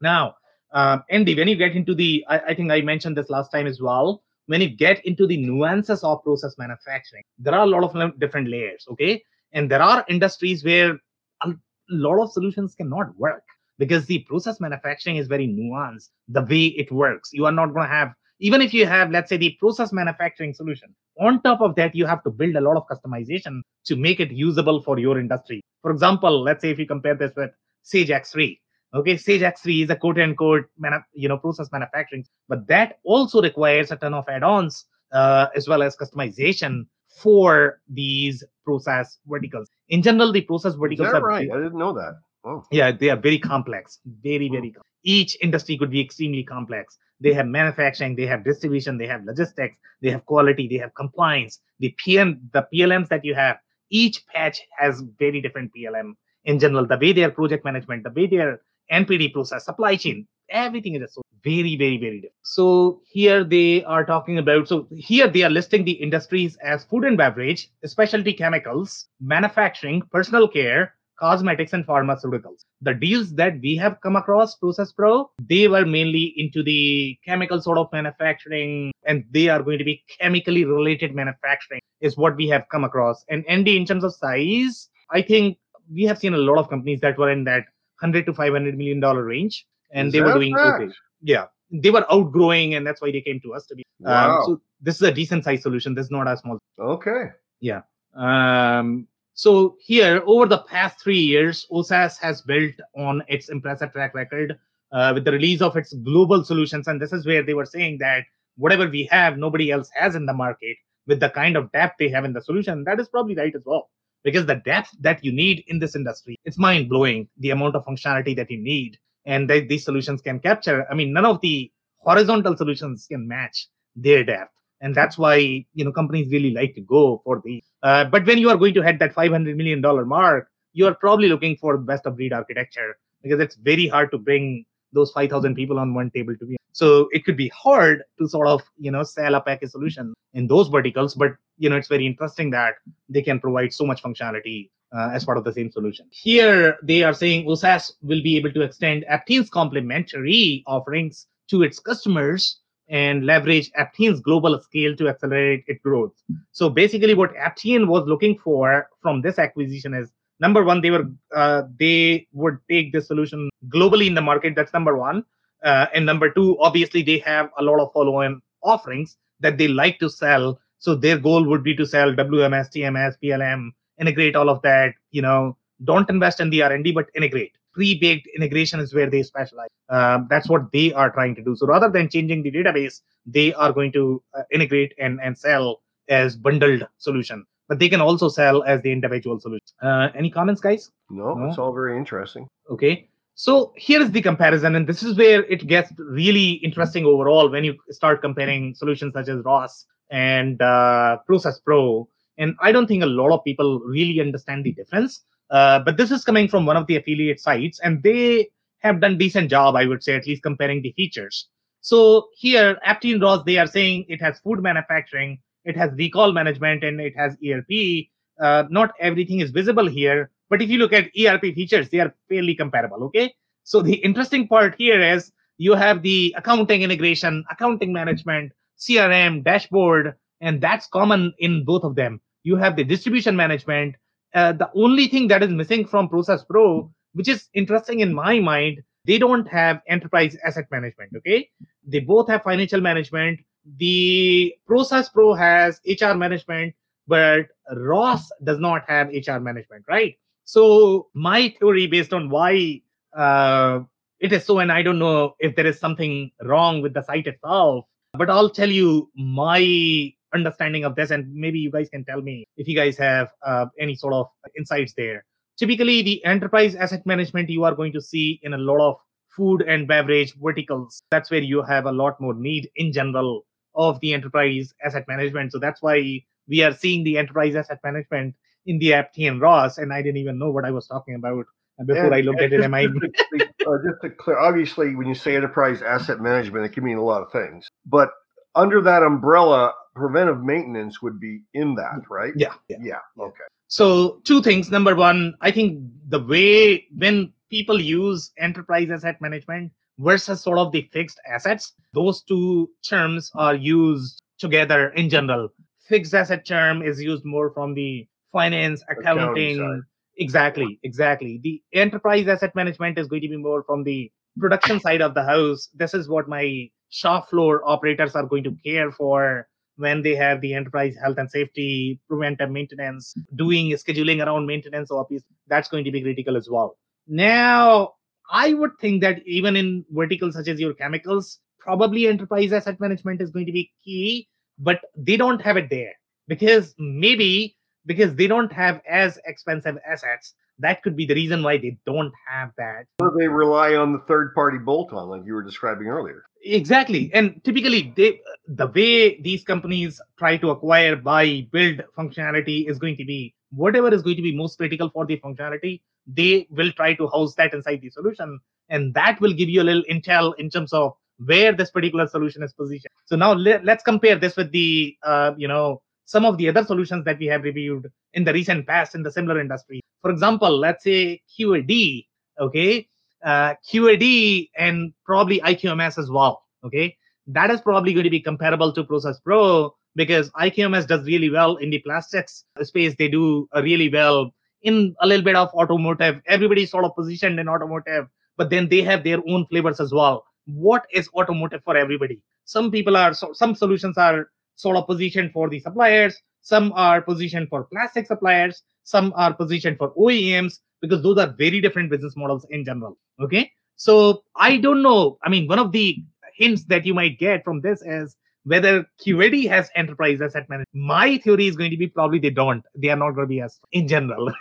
Now, 0.00 0.36
um, 0.72 1.02
Andy, 1.10 1.34
when 1.34 1.48
you 1.48 1.56
get 1.56 1.72
into 1.72 1.96
the, 1.96 2.24
I, 2.28 2.38
I, 2.38 2.54
think 2.54 2.70
I 2.70 2.80
mentioned 2.80 3.16
this 3.16 3.28
last 3.28 3.50
time 3.50 3.66
as 3.66 3.80
well. 3.80 4.22
When 4.46 4.60
you 4.60 4.68
get 4.68 5.04
into 5.04 5.26
the 5.26 5.36
nuances 5.36 6.02
of 6.02 6.22
process 6.24 6.56
manufacturing, 6.58 7.22
there 7.38 7.54
are 7.54 7.64
a 7.64 7.66
lot 7.66 7.84
of 7.84 8.20
different 8.20 8.48
layers. 8.48 8.86
Okay. 8.90 9.22
And 9.52 9.70
there 9.70 9.82
are 9.82 10.04
industries 10.08 10.64
where 10.64 10.98
a 11.42 11.52
lot 11.88 12.22
of 12.22 12.32
solutions 12.32 12.74
cannot 12.74 13.16
work 13.16 13.42
because 13.80 14.06
the 14.06 14.20
process 14.28 14.60
manufacturing 14.60 15.16
is 15.16 15.26
very 15.26 15.48
nuanced 15.48 16.10
the 16.28 16.42
way 16.42 16.66
it 16.82 16.92
works 16.92 17.30
you 17.32 17.46
are 17.46 17.56
not 17.60 17.72
going 17.74 17.88
to 17.88 17.94
have 17.98 18.12
even 18.38 18.62
if 18.62 18.72
you 18.72 18.86
have 18.86 19.10
let's 19.10 19.28
say 19.28 19.36
the 19.36 19.56
process 19.58 19.92
manufacturing 19.92 20.54
solution 20.54 20.94
on 21.18 21.42
top 21.42 21.60
of 21.60 21.74
that 21.74 21.94
you 21.94 22.06
have 22.06 22.22
to 22.22 22.30
build 22.30 22.54
a 22.56 22.60
lot 22.60 22.76
of 22.76 22.86
customization 22.92 23.60
to 23.84 23.96
make 23.96 24.20
it 24.20 24.30
usable 24.30 24.80
for 24.82 24.98
your 24.98 25.18
industry 25.18 25.60
for 25.82 25.90
example 25.90 26.42
let's 26.42 26.62
say 26.62 26.70
if 26.70 26.78
you 26.78 26.86
compare 26.86 27.16
this 27.16 27.32
with 27.36 27.50
sage 27.82 28.08
x3 28.08 28.58
okay 28.94 29.16
sage 29.16 29.42
x3 29.42 29.84
is 29.84 29.90
a 29.90 29.96
quote 29.96 30.18
unquote 30.18 30.64
manu- 30.78 31.02
you 31.12 31.28
know 31.28 31.38
process 31.38 31.68
manufacturing 31.72 32.24
but 32.48 32.66
that 32.66 32.98
also 33.04 33.40
requires 33.40 33.90
a 33.90 33.96
ton 33.96 34.14
of 34.14 34.24
add-ons 34.28 34.86
uh, 35.12 35.46
as 35.54 35.68
well 35.68 35.82
as 35.82 35.96
customization 35.96 36.86
for 37.16 37.80
these 37.88 38.44
process 38.64 39.18
verticals. 39.26 39.68
In 39.88 40.02
general 40.02 40.32
the 40.32 40.42
process 40.42 40.74
verticals 40.74 41.08
are 41.08 41.20
right? 41.20 41.48
I 41.52 41.56
didn't 41.56 41.78
know 41.78 41.92
that. 41.92 42.20
Oh, 42.44 42.64
yeah 42.70 42.92
they 42.92 43.10
are 43.10 43.16
very 43.16 43.38
complex. 43.38 43.98
Very 44.22 44.48
very 44.48 44.70
com- 44.70 44.82
each 45.02 45.36
industry 45.42 45.76
could 45.76 45.90
be 45.90 46.00
extremely 46.00 46.44
complex. 46.44 46.96
They 47.20 47.32
have 47.34 47.46
manufacturing 47.46 48.16
they 48.16 48.26
have 48.26 48.44
distribution 48.44 48.96
they 48.96 49.06
have 49.06 49.24
logistics 49.24 49.76
they 50.00 50.10
have 50.10 50.24
quality 50.24 50.68
they 50.68 50.78
have 50.78 50.94
compliance. 50.94 51.60
The 51.80 51.94
pm 51.98 52.40
the 52.52 52.66
plms 52.72 53.08
that 53.08 53.24
you 53.24 53.34
have 53.34 53.58
each 53.90 54.24
patch 54.26 54.60
has 54.78 55.02
very 55.18 55.40
different 55.40 55.72
plm 55.76 56.12
in 56.44 56.58
general 56.58 56.86
the 56.86 56.96
way 56.96 57.12
their 57.12 57.30
project 57.30 57.64
management 57.64 58.04
the 58.04 58.10
way 58.10 58.26
their 58.26 58.60
npd 58.92 59.32
process 59.32 59.64
supply 59.64 59.96
chain 59.96 60.26
everything 60.50 60.94
is 60.94 61.14
so 61.14 61.22
very 61.44 61.76
very 61.76 61.96
very 61.96 62.16
different 62.16 62.34
so 62.42 63.00
here 63.06 63.44
they 63.44 63.82
are 63.84 64.04
talking 64.04 64.38
about 64.38 64.68
so 64.68 64.86
here 64.90 65.28
they 65.28 65.42
are 65.42 65.50
listing 65.50 65.84
the 65.84 65.92
industries 65.92 66.56
as 66.62 66.84
food 66.84 67.04
and 67.04 67.16
beverage 67.16 67.70
specialty 67.84 68.32
chemicals 68.32 69.08
manufacturing 69.20 70.02
personal 70.12 70.48
care 70.48 70.94
cosmetics 71.20 71.74
and 71.74 71.86
pharmaceuticals. 71.86 72.64
The 72.80 72.94
deals 72.94 73.34
that 73.34 73.60
we 73.60 73.76
have 73.76 74.00
come 74.00 74.16
across, 74.16 74.56
Process 74.56 74.90
Pro, 74.90 75.30
they 75.46 75.68
were 75.68 75.84
mainly 75.84 76.32
into 76.36 76.62
the 76.62 77.16
chemical 77.24 77.60
sort 77.60 77.78
of 77.78 77.92
manufacturing, 77.92 78.92
and 79.04 79.24
they 79.30 79.48
are 79.48 79.62
going 79.62 79.78
to 79.78 79.84
be 79.84 80.02
chemically 80.18 80.64
related 80.64 81.14
manufacturing, 81.14 81.80
is 82.00 82.16
what 82.16 82.36
we 82.36 82.48
have 82.48 82.64
come 82.70 82.84
across. 82.84 83.24
And 83.28 83.44
Andy, 83.46 83.76
in 83.76 83.84
terms 83.84 84.02
of 84.02 84.14
size, 84.14 84.88
I 85.10 85.22
think 85.22 85.58
we 85.92 86.04
have 86.04 86.18
seen 86.18 86.34
a 86.34 86.38
lot 86.38 86.58
of 86.58 86.70
companies 86.70 87.00
that 87.00 87.18
were 87.18 87.30
in 87.30 87.44
that 87.44 87.64
100 88.00 88.26
to 88.26 88.34
500 88.34 88.76
million 88.76 89.00
dollar 89.00 89.24
range, 89.24 89.66
and 89.92 90.08
Is 90.08 90.12
they 90.12 90.20
were 90.20 90.32
doing 90.32 90.54
fact? 90.54 90.82
okay. 90.82 90.92
Yeah, 91.22 91.46
they 91.70 91.90
were 91.90 92.06
outgrowing, 92.10 92.74
and 92.74 92.86
that's 92.86 93.00
why 93.00 93.10
they 93.12 93.20
came 93.20 93.40
to 93.40 93.54
us 93.54 93.66
to 93.66 93.74
be. 93.74 93.84
Wow. 93.98 94.38
Um, 94.38 94.44
so 94.46 94.60
this 94.80 94.96
is 94.96 95.02
a 95.02 95.12
decent 95.12 95.44
size 95.44 95.62
solution. 95.62 95.94
This 95.94 96.06
is 96.06 96.10
not 96.10 96.26
a 96.26 96.36
small 96.36 96.58
okay. 96.78 97.30
Yeah 97.60 97.82
um, 98.14 99.06
so 99.34 99.76
here, 99.80 100.22
over 100.26 100.46
the 100.46 100.58
past 100.58 101.00
three 101.02 101.18
years, 101.18 101.66
OSAS 101.70 102.18
has 102.20 102.42
built 102.42 102.74
on 102.96 103.22
its 103.28 103.48
impressive 103.48 103.92
track 103.92 104.14
record 104.14 104.58
uh, 104.92 105.12
with 105.14 105.24
the 105.24 105.32
release 105.32 105.62
of 105.62 105.76
its 105.76 105.92
global 105.92 106.44
solutions, 106.44 106.88
and 106.88 107.00
this 107.00 107.12
is 107.12 107.26
where 107.26 107.42
they 107.42 107.54
were 107.54 107.66
saying 107.66 107.98
that 107.98 108.24
whatever 108.56 108.88
we 108.88 109.04
have, 109.10 109.38
nobody 109.38 109.70
else 109.70 109.88
has 109.94 110.14
in 110.14 110.26
the 110.26 110.32
market 110.32 110.76
with 111.06 111.20
the 111.20 111.30
kind 111.30 111.56
of 111.56 111.72
depth 111.72 111.96
they 111.98 112.08
have 112.08 112.24
in 112.24 112.32
the 112.32 112.42
solution. 112.42 112.84
That 112.84 113.00
is 113.00 113.08
probably 113.08 113.34
right 113.36 113.54
as 113.54 113.62
well, 113.64 113.88
because 114.24 114.46
the 114.46 114.56
depth 114.56 114.90
that 115.00 115.24
you 115.24 115.32
need 115.32 115.64
in 115.68 115.78
this 115.78 115.96
industry, 115.96 116.36
it's 116.44 116.58
mind 116.58 116.88
blowing. 116.88 117.28
The 117.38 117.50
amount 117.50 117.76
of 117.76 117.84
functionality 117.84 118.36
that 118.36 118.50
you 118.50 118.58
need, 118.58 118.98
and 119.26 119.48
that 119.50 119.68
these 119.68 119.84
solutions 119.84 120.22
can 120.22 120.40
capture. 120.40 120.86
I 120.90 120.94
mean, 120.94 121.12
none 121.12 121.26
of 121.26 121.40
the 121.40 121.70
horizontal 121.98 122.56
solutions 122.56 123.06
can 123.10 123.28
match 123.28 123.68
their 123.96 124.24
depth 124.24 124.52
and 124.80 124.94
that's 124.94 125.18
why 125.18 125.36
you 125.36 125.84
know 125.84 125.92
companies 125.92 126.30
really 126.32 126.52
like 126.52 126.74
to 126.74 126.80
go 126.80 127.20
for 127.24 127.42
the 127.44 127.62
uh, 127.82 128.04
but 128.04 128.26
when 128.26 128.38
you 128.38 128.48
are 128.50 128.56
going 128.56 128.74
to 128.74 128.82
hit 128.82 128.98
that 128.98 129.14
500 129.14 129.56
million 129.56 129.80
dollar 129.80 130.04
mark 130.04 130.48
you 130.72 130.86
are 130.86 130.94
probably 130.94 131.28
looking 131.28 131.56
for 131.56 131.76
best 131.78 132.06
of 132.06 132.16
breed 132.16 132.32
architecture 132.32 132.96
because 133.22 133.40
it's 133.40 133.56
very 133.56 133.88
hard 133.88 134.10
to 134.10 134.18
bring 134.18 134.64
those 134.92 135.10
5000 135.12 135.54
people 135.54 135.78
on 135.78 135.94
one 135.94 136.10
table 136.10 136.34
to 136.36 136.46
be 136.46 136.59
so 136.72 137.08
it 137.12 137.24
could 137.24 137.36
be 137.36 137.48
hard 137.48 138.02
to 138.18 138.28
sort 138.28 138.46
of 138.46 138.62
you 138.78 138.90
know 138.90 139.02
sell 139.02 139.34
a 139.34 139.40
package 139.40 139.70
solution 139.70 140.14
in 140.34 140.46
those 140.46 140.68
verticals 140.68 141.14
but 141.14 141.32
you 141.58 141.68
know 141.68 141.76
it's 141.76 141.88
very 141.88 142.06
interesting 142.06 142.50
that 142.50 142.74
they 143.08 143.22
can 143.22 143.40
provide 143.40 143.72
so 143.72 143.84
much 143.84 144.02
functionality 144.02 144.70
uh, 144.92 145.10
as 145.12 145.24
part 145.24 145.38
of 145.38 145.44
the 145.44 145.52
same 145.52 145.70
solution 145.70 146.06
here 146.10 146.76
they 146.82 147.02
are 147.02 147.14
saying 147.14 147.46
osas 147.46 147.92
will 148.02 148.22
be 148.22 148.36
able 148.36 148.52
to 148.52 148.62
extend 148.62 149.04
aptean's 149.10 149.50
complementary 149.50 150.64
offerings 150.66 151.26
to 151.48 151.62
its 151.62 151.78
customers 151.78 152.60
and 152.90 153.24
leverage 153.24 153.70
Aptean's 153.78 154.20
global 154.20 154.60
scale 154.60 154.96
to 154.96 155.08
accelerate 155.08 155.64
its 155.68 155.80
growth. 155.80 156.12
So 156.50 156.68
basically, 156.68 157.14
what 157.14 157.32
Aptean 157.36 157.86
was 157.86 158.04
looking 158.06 158.36
for 158.36 158.88
from 159.00 159.22
this 159.22 159.38
acquisition 159.38 159.94
is 159.94 160.10
number 160.40 160.64
one, 160.64 160.80
they 160.80 160.90
were 160.90 161.06
uh, 161.34 161.62
they 161.78 162.26
would 162.32 162.58
take 162.68 162.92
this 162.92 163.06
solution 163.06 163.48
globally 163.68 164.06
in 164.08 164.14
the 164.14 164.20
market. 164.20 164.54
That's 164.56 164.72
number 164.72 164.96
one, 164.96 165.24
uh, 165.62 165.86
and 165.94 166.06
number 166.06 166.30
two, 166.30 166.58
obviously 166.60 167.02
they 167.02 167.18
have 167.18 167.50
a 167.58 167.62
lot 167.62 167.80
of 167.80 167.92
follow-on 167.92 168.40
offerings 168.62 169.16
that 169.40 169.58
they 169.58 169.68
like 169.68 169.98
to 169.98 170.08
sell. 170.08 170.60
So 170.78 170.94
their 170.94 171.18
goal 171.18 171.44
would 171.46 171.62
be 171.62 171.74
to 171.76 171.86
sell 171.86 172.12
WMS, 172.12 172.68
TMS, 172.74 173.14
PLM, 173.22 173.70
integrate 173.98 174.36
all 174.36 174.48
of 174.48 174.62
that. 174.62 174.94
You 175.10 175.22
know, 175.22 175.56
don't 175.84 176.08
invest 176.08 176.40
in 176.40 176.50
the 176.50 176.62
R&D, 176.62 176.92
but 176.92 177.06
integrate 177.14 177.52
pre-baked 177.72 178.26
integration 178.36 178.80
is 178.80 178.94
where 178.94 179.08
they 179.08 179.22
specialize. 179.22 179.68
Um, 179.88 180.26
that's 180.28 180.48
what 180.48 180.72
they 180.72 180.92
are 180.92 181.10
trying 181.10 181.34
to 181.36 181.42
do. 181.42 181.54
So 181.56 181.66
rather 181.66 181.88
than 181.88 182.08
changing 182.08 182.42
the 182.42 182.50
database, 182.50 183.00
they 183.26 183.52
are 183.54 183.72
going 183.72 183.92
to 183.92 184.22
uh, 184.36 184.42
integrate 184.50 184.94
and, 184.98 185.20
and 185.22 185.36
sell 185.36 185.80
as 186.08 186.36
bundled 186.36 186.86
solution. 186.98 187.44
But 187.68 187.78
they 187.78 187.88
can 187.88 188.00
also 188.00 188.28
sell 188.28 188.64
as 188.64 188.82
the 188.82 188.90
individual 188.90 189.38
solution. 189.38 189.62
Uh, 189.80 190.08
any 190.16 190.30
comments, 190.30 190.60
guys? 190.60 190.90
No, 191.08 191.34
No? 191.34 191.48
it's 191.48 191.58
all 191.58 191.72
very 191.72 191.96
interesting. 191.96 192.48
Okay. 192.68 193.08
So 193.34 193.72
here 193.76 194.02
is 194.02 194.10
the 194.10 194.20
comparison, 194.20 194.74
and 194.74 194.86
this 194.86 195.02
is 195.02 195.16
where 195.16 195.44
it 195.44 195.66
gets 195.66 195.90
really 195.98 196.52
interesting 196.62 197.06
overall 197.06 197.50
when 197.50 197.64
you 197.64 197.76
start 197.90 198.20
comparing 198.20 198.74
solutions 198.74 199.14
such 199.14 199.28
as 199.28 199.42
Ross 199.44 199.86
and 200.10 200.60
uh, 200.60 201.18
Process 201.26 201.58
Pro. 201.60 202.08
And 202.36 202.54
I 202.60 202.72
don't 202.72 202.86
think 202.86 203.02
a 203.02 203.06
lot 203.06 203.32
of 203.32 203.44
people 203.44 203.80
really 203.80 204.20
understand 204.20 204.64
the 204.64 204.72
difference. 204.72 205.24
Uh, 205.50 205.80
but 205.80 205.96
this 205.96 206.10
is 206.10 206.24
coming 206.24 206.48
from 206.48 206.66
one 206.66 206.76
of 206.76 206.86
the 206.86 206.96
affiliate 206.96 207.40
sites, 207.40 207.80
and 207.80 208.02
they 208.02 208.50
have 208.80 209.00
done 209.00 209.18
decent 209.18 209.50
job, 209.50 209.74
I 209.74 209.86
would 209.86 210.02
say, 210.02 210.14
at 210.14 210.26
least 210.26 210.42
comparing 210.42 210.82
the 210.82 210.92
features. 210.92 211.48
So 211.80 212.28
here, 212.34 212.78
Aptean 212.86 213.20
Ross, 213.22 213.42
they 213.44 213.56
are 213.56 213.66
saying 213.66 214.04
it 214.08 214.20
has 214.20 214.38
food 214.40 214.62
manufacturing, 214.62 215.38
it 215.64 215.76
has 215.76 215.90
recall 215.94 216.32
management, 216.32 216.84
and 216.84 217.00
it 217.00 217.14
has 217.16 217.36
ERP. 217.46 218.06
Uh, 218.40 218.64
not 218.70 218.92
everything 219.00 219.40
is 219.40 219.50
visible 219.50 219.86
here, 219.86 220.30
but 220.50 220.60
if 220.60 220.68
you 220.68 220.78
look 220.78 220.92
at 220.92 221.10
ERP 221.18 221.54
features, 221.54 221.88
they 221.88 222.00
are 222.00 222.12
fairly 222.28 222.54
comparable. 222.54 223.04
Okay. 223.04 223.32
So 223.62 223.80
the 223.80 223.94
interesting 223.94 224.48
part 224.48 224.74
here 224.76 225.00
is 225.00 225.32
you 225.56 225.74
have 225.74 226.02
the 226.02 226.34
accounting 226.36 226.82
integration, 226.82 227.44
accounting 227.50 227.92
management, 227.92 228.52
CRM, 228.78 229.44
dashboard, 229.44 230.14
and 230.40 230.60
that's 230.60 230.88
common 230.88 231.32
in 231.38 231.64
both 231.64 231.84
of 231.84 231.94
them. 231.94 232.20
You 232.42 232.56
have 232.56 232.76
the 232.76 232.84
distribution 232.84 233.36
management. 233.36 233.94
Uh, 234.34 234.52
the 234.52 234.70
only 234.74 235.06
thing 235.06 235.28
that 235.28 235.42
is 235.42 235.50
missing 235.50 235.86
from 235.86 236.08
Process 236.08 236.44
Pro, 236.44 236.90
which 237.12 237.28
is 237.28 237.48
interesting 237.54 238.00
in 238.00 238.12
my 238.12 238.40
mind, 238.40 238.80
they 239.04 239.18
don't 239.18 239.46
have 239.48 239.80
enterprise 239.88 240.36
asset 240.44 240.66
management. 240.70 241.12
Okay. 241.16 241.48
They 241.86 242.00
both 242.00 242.28
have 242.28 242.42
financial 242.42 242.80
management. 242.80 243.40
The 243.76 244.54
Process 244.66 245.08
Pro 245.10 245.34
has 245.34 245.80
HR 245.86 246.14
management, 246.14 246.74
but 247.06 247.46
Ross 247.76 248.30
does 248.42 248.58
not 248.58 248.82
have 248.88 249.08
HR 249.08 249.38
management, 249.38 249.84
right? 249.88 250.16
So 250.50 251.06
my 251.14 251.54
theory 251.60 251.86
based 251.86 252.12
on 252.12 252.28
why 252.28 252.82
uh, 253.16 253.82
it 254.18 254.32
is 254.32 254.44
so, 254.44 254.58
and 254.58 254.72
I 254.72 254.82
don't 254.82 254.98
know 254.98 255.36
if 255.38 255.54
there 255.54 255.64
is 255.64 255.78
something 255.78 256.32
wrong 256.42 256.82
with 256.82 256.92
the 256.92 257.04
site 257.04 257.28
itself, 257.28 257.84
but 258.14 258.28
I'll 258.28 258.50
tell 258.50 258.68
you 258.68 259.12
my 259.14 260.12
understanding 260.34 260.82
of 260.82 260.96
this, 260.96 261.12
and 261.12 261.32
maybe 261.32 261.60
you 261.60 261.70
guys 261.70 261.88
can 261.88 262.04
tell 262.04 262.20
me 262.20 262.48
if 262.56 262.66
you 262.66 262.74
guys 262.74 262.98
have 262.98 263.28
uh, 263.46 263.66
any 263.78 263.94
sort 263.94 264.12
of 264.12 264.26
insights 264.58 264.92
there. 264.96 265.24
Typically, 265.56 266.02
the 266.02 266.24
enterprise 266.24 266.74
asset 266.74 267.06
management 267.06 267.48
you 267.48 267.62
are 267.62 267.76
going 267.76 267.92
to 267.92 268.00
see 268.00 268.40
in 268.42 268.52
a 268.52 268.58
lot 268.58 268.80
of 268.80 268.96
food 269.28 269.62
and 269.62 269.86
beverage 269.86 270.34
verticals. 270.42 271.00
That's 271.12 271.30
where 271.30 271.42
you 271.42 271.62
have 271.62 271.86
a 271.86 271.92
lot 271.92 272.20
more 272.20 272.34
need 272.34 272.68
in 272.74 272.92
general 272.92 273.46
of 273.76 274.00
the 274.00 274.14
enterprise 274.14 274.74
asset 274.84 275.04
management. 275.06 275.52
So 275.52 275.60
that's 275.60 275.80
why 275.80 276.24
we 276.48 276.64
are 276.64 276.74
seeing 276.74 277.04
the 277.04 277.18
enterprise 277.18 277.54
asset 277.54 277.78
management 277.84 278.34
in 278.70 278.78
the 278.78 278.90
Aptean 278.92 279.40
Ross, 279.40 279.78
and 279.78 279.92
I 279.92 280.00
didn't 280.00 280.18
even 280.18 280.38
know 280.38 280.50
what 280.50 280.64
I 280.64 280.70
was 280.70 280.86
talking 280.86 281.16
about 281.16 281.44
And 281.78 281.86
before 281.86 282.04
And- 282.04 282.14
I 282.14 282.20
looked 282.20 282.42
at 282.42 282.52
it. 282.52 282.60
Am 282.62 282.74
I? 282.74 282.86
just 282.86 283.00
to, 283.00 283.70
uh, 283.70 283.78
just 283.88 284.02
to 284.02 284.10
clear, 284.10 284.38
obviously, 284.38 284.94
when 284.94 285.06
you 285.08 285.14
say 285.14 285.34
enterprise 285.34 285.80
asset 285.80 286.20
management, 286.20 286.66
it 286.66 286.72
can 286.74 286.84
mean 286.84 286.98
a 286.98 287.02
lot 287.12 287.22
of 287.22 287.32
things. 287.32 287.66
But 287.86 288.10
under 288.54 288.82
that 288.82 289.02
umbrella, 289.02 289.72
preventive 289.94 290.42
maintenance 290.44 291.00
would 291.00 291.18
be 291.18 291.40
in 291.54 291.74
that, 291.76 292.00
right? 292.10 292.34
Yeah, 292.36 292.52
yeah. 292.68 292.76
Yeah. 292.82 292.98
Okay. 293.18 293.46
So 293.68 294.20
two 294.24 294.42
things. 294.42 294.70
Number 294.70 294.94
one, 294.94 295.34
I 295.40 295.50
think 295.50 295.80
the 296.08 296.20
way 296.20 296.86
when 296.94 297.32
people 297.48 297.80
use 297.80 298.30
enterprise 298.38 298.90
asset 298.90 299.18
management 299.22 299.72
versus 299.98 300.42
sort 300.42 300.58
of 300.58 300.72
the 300.72 300.82
fixed 300.92 301.18
assets, 301.26 301.72
those 301.94 302.22
two 302.22 302.68
terms 302.86 303.30
are 303.34 303.54
used 303.54 304.20
together 304.38 304.90
in 305.00 305.08
general. 305.08 305.48
Fixed 305.88 306.14
asset 306.14 306.44
term 306.44 306.82
is 306.82 307.00
used 307.00 307.24
more 307.24 307.50
from 307.56 307.72
the 307.74 308.06
finance, 308.32 308.82
Accounting 308.88 309.56
accounting. 309.56 309.82
Exactly, 310.16 310.78
exactly. 310.82 311.40
The 311.42 311.62
enterprise 311.72 312.28
asset 312.28 312.54
management 312.54 312.98
is 312.98 313.08
going 313.08 313.22
to 313.22 313.28
be 313.28 313.36
more 313.36 313.62
from 313.62 313.84
the 313.84 314.12
production 314.38 314.78
side 314.78 315.00
of 315.00 315.14
the 315.14 315.24
house. 315.24 315.68
This 315.74 315.94
is 315.94 316.08
what 316.08 316.28
my 316.28 316.68
shop 316.90 317.30
floor 317.30 317.62
operators 317.64 318.14
are 318.14 318.26
going 318.26 318.44
to 318.44 318.56
care 318.64 318.92
for 318.92 319.48
when 319.76 320.02
they 320.02 320.14
have 320.14 320.42
the 320.42 320.52
enterprise 320.52 320.94
health 321.02 321.16
and 321.16 321.30
safety, 321.30 321.98
preventive 322.06 322.50
maintenance, 322.50 323.14
doing 323.36 323.70
scheduling 323.70 324.24
around 324.24 324.46
maintenance 324.46 324.90
office. 324.90 325.22
That's 325.48 325.68
going 325.68 325.84
to 325.84 325.90
be 325.90 326.02
critical 326.02 326.36
as 326.36 326.50
well. 326.50 326.76
Now, 327.06 327.94
I 328.30 328.52
would 328.52 328.72
think 328.78 329.00
that 329.00 329.22
even 329.26 329.56
in 329.56 329.84
verticals 329.90 330.34
such 330.34 330.48
as 330.48 330.60
your 330.60 330.74
chemicals, 330.74 331.38
probably 331.58 332.06
enterprise 332.06 332.52
asset 332.52 332.78
management 332.78 333.22
is 333.22 333.30
going 333.30 333.46
to 333.46 333.52
be 333.52 333.72
key, 333.82 334.28
but 334.58 334.80
they 334.96 335.16
don't 335.16 335.40
have 335.40 335.56
it 335.56 335.70
there 335.70 335.92
because 336.28 336.74
maybe 336.78 337.56
because 337.90 338.14
they 338.14 338.28
don't 338.28 338.52
have 338.52 338.80
as 338.88 339.18
expensive 339.26 339.76
assets. 339.84 340.34
That 340.60 340.80
could 340.84 340.94
be 340.94 341.06
the 341.06 341.14
reason 341.14 341.42
why 341.42 341.56
they 341.56 341.76
don't 341.84 342.12
have 342.28 342.50
that. 342.56 342.84
Or 343.00 343.12
they 343.18 343.26
rely 343.26 343.74
on 343.74 343.92
the 343.92 343.98
third 344.06 344.32
party 344.32 344.58
bolt 344.58 344.92
on, 344.92 345.08
like 345.08 345.22
you 345.26 345.34
were 345.34 345.42
describing 345.42 345.88
earlier. 345.88 346.22
Exactly. 346.44 347.10
And 347.12 347.42
typically 347.42 347.92
they 347.96 348.20
the 348.46 348.68
way 348.68 349.20
these 349.20 349.42
companies 349.42 350.00
try 350.20 350.36
to 350.36 350.50
acquire, 350.50 350.94
buy, 350.94 351.48
build 351.50 351.80
functionality 351.98 352.70
is 352.70 352.78
going 352.78 352.96
to 352.98 353.04
be 353.04 353.34
whatever 353.50 353.92
is 353.92 354.02
going 354.02 354.14
to 354.16 354.22
be 354.22 354.36
most 354.36 354.56
critical 354.56 354.88
for 354.90 355.04
the 355.04 355.18
functionality, 355.18 355.80
they 356.06 356.46
will 356.48 356.70
try 356.70 356.94
to 356.94 357.08
house 357.08 357.34
that 357.34 357.52
inside 357.54 357.80
the 357.82 357.90
solution. 357.90 358.38
And 358.68 358.94
that 358.94 359.20
will 359.20 359.32
give 359.32 359.48
you 359.48 359.62
a 359.62 359.68
little 359.70 359.82
intel 359.90 360.32
in 360.38 360.48
terms 360.48 360.72
of 360.72 360.92
where 361.24 361.52
this 361.52 361.72
particular 361.72 362.06
solution 362.06 362.44
is 362.44 362.52
positioned. 362.52 362.92
So 363.06 363.16
now 363.16 363.32
let, 363.32 363.68
us 363.68 363.82
compare 363.82 364.16
this 364.16 364.36
with 364.36 364.52
the 364.52 364.96
uh, 365.02 365.32
you 365.36 365.48
know 365.48 365.82
some 366.10 366.24
of 366.24 366.36
the 366.38 366.48
other 366.48 366.64
solutions 366.64 367.04
that 367.04 367.20
we 367.20 367.26
have 367.26 367.44
reviewed 367.44 367.88
in 368.14 368.24
the 368.24 368.32
recent 368.32 368.66
past 368.66 368.96
in 368.96 369.02
the 369.04 369.12
similar 369.12 369.40
industry. 369.40 369.80
For 370.02 370.10
example, 370.10 370.50
let's 370.58 370.82
say 370.82 371.22
QAD, 371.32 372.04
okay, 372.40 372.88
uh, 373.24 373.54
QAD 373.72 374.50
and 374.56 374.92
probably 375.06 375.40
IQMS 375.40 375.98
as 375.98 376.10
well, 376.10 376.42
okay. 376.64 376.96
That 377.28 377.52
is 377.52 377.60
probably 377.60 377.92
going 377.92 378.04
to 378.04 378.10
be 378.10 378.18
comparable 378.18 378.72
to 378.72 378.82
Process 378.82 379.20
Pro 379.20 379.72
because 379.94 380.30
IQMS 380.30 380.88
does 380.88 381.06
really 381.06 381.30
well 381.30 381.56
in 381.58 381.70
the 381.70 381.78
plastics 381.78 382.44
space. 382.62 382.96
They 382.98 383.06
do 383.06 383.48
uh, 383.54 383.62
really 383.62 383.88
well 383.88 384.32
in 384.62 384.96
a 385.00 385.06
little 385.06 385.24
bit 385.24 385.36
of 385.36 385.50
automotive. 385.54 386.20
Everybody's 386.26 386.72
sort 386.72 386.84
of 386.84 386.96
positioned 386.96 387.38
in 387.38 387.48
automotive, 387.48 388.08
but 388.36 388.50
then 388.50 388.68
they 388.68 388.82
have 388.82 389.04
their 389.04 389.18
own 389.28 389.46
flavors 389.46 389.78
as 389.78 389.92
well. 389.92 390.24
What 390.46 390.86
is 390.92 391.08
automotive 391.14 391.62
for 391.62 391.76
everybody? 391.76 392.20
Some 392.46 392.72
people 392.72 392.96
are, 392.96 393.14
so, 393.14 393.32
some 393.32 393.54
solutions 393.54 393.96
are 393.96 394.28
sort 394.60 394.76
of 394.76 394.86
for 395.32 395.48
the 395.48 395.60
suppliers. 395.60 396.16
Some 396.42 396.72
are 396.74 397.02
positioned 397.02 397.48
for 397.48 397.64
plastic 397.64 398.06
suppliers. 398.06 398.62
Some 398.84 399.12
are 399.16 399.34
positioned 399.34 399.78
for 399.78 399.94
OEMs 399.94 400.58
because 400.80 401.02
those 401.02 401.18
are 401.18 401.34
very 401.38 401.60
different 401.60 401.90
business 401.90 402.16
models 402.16 402.46
in 402.50 402.64
general. 402.64 402.96
Okay. 403.20 403.50
So 403.76 404.22
I 404.36 404.56
don't 404.56 404.82
know. 404.82 405.18
I 405.22 405.28
mean, 405.28 405.46
one 405.48 405.58
of 405.58 405.72
the 405.72 405.96
hints 406.36 406.64
that 406.64 406.86
you 406.86 406.94
might 406.94 407.18
get 407.18 407.44
from 407.44 407.60
this 407.60 407.82
is 407.82 408.16
whether 408.44 408.86
QAD 409.04 409.48
has 409.48 409.70
enterprise 409.76 410.20
asset 410.20 410.48
management. 410.48 410.68
My 410.72 411.18
theory 411.18 411.46
is 411.46 411.56
going 411.56 411.70
to 411.70 411.76
be 411.76 411.86
probably 411.86 412.18
they 412.18 412.30
don't. 412.30 412.64
They 412.74 412.88
are 412.88 412.96
not 412.96 413.12
going 413.12 413.26
to 413.26 413.28
be 413.28 413.40
as 413.40 413.58
in 413.72 413.86
general. 413.86 414.32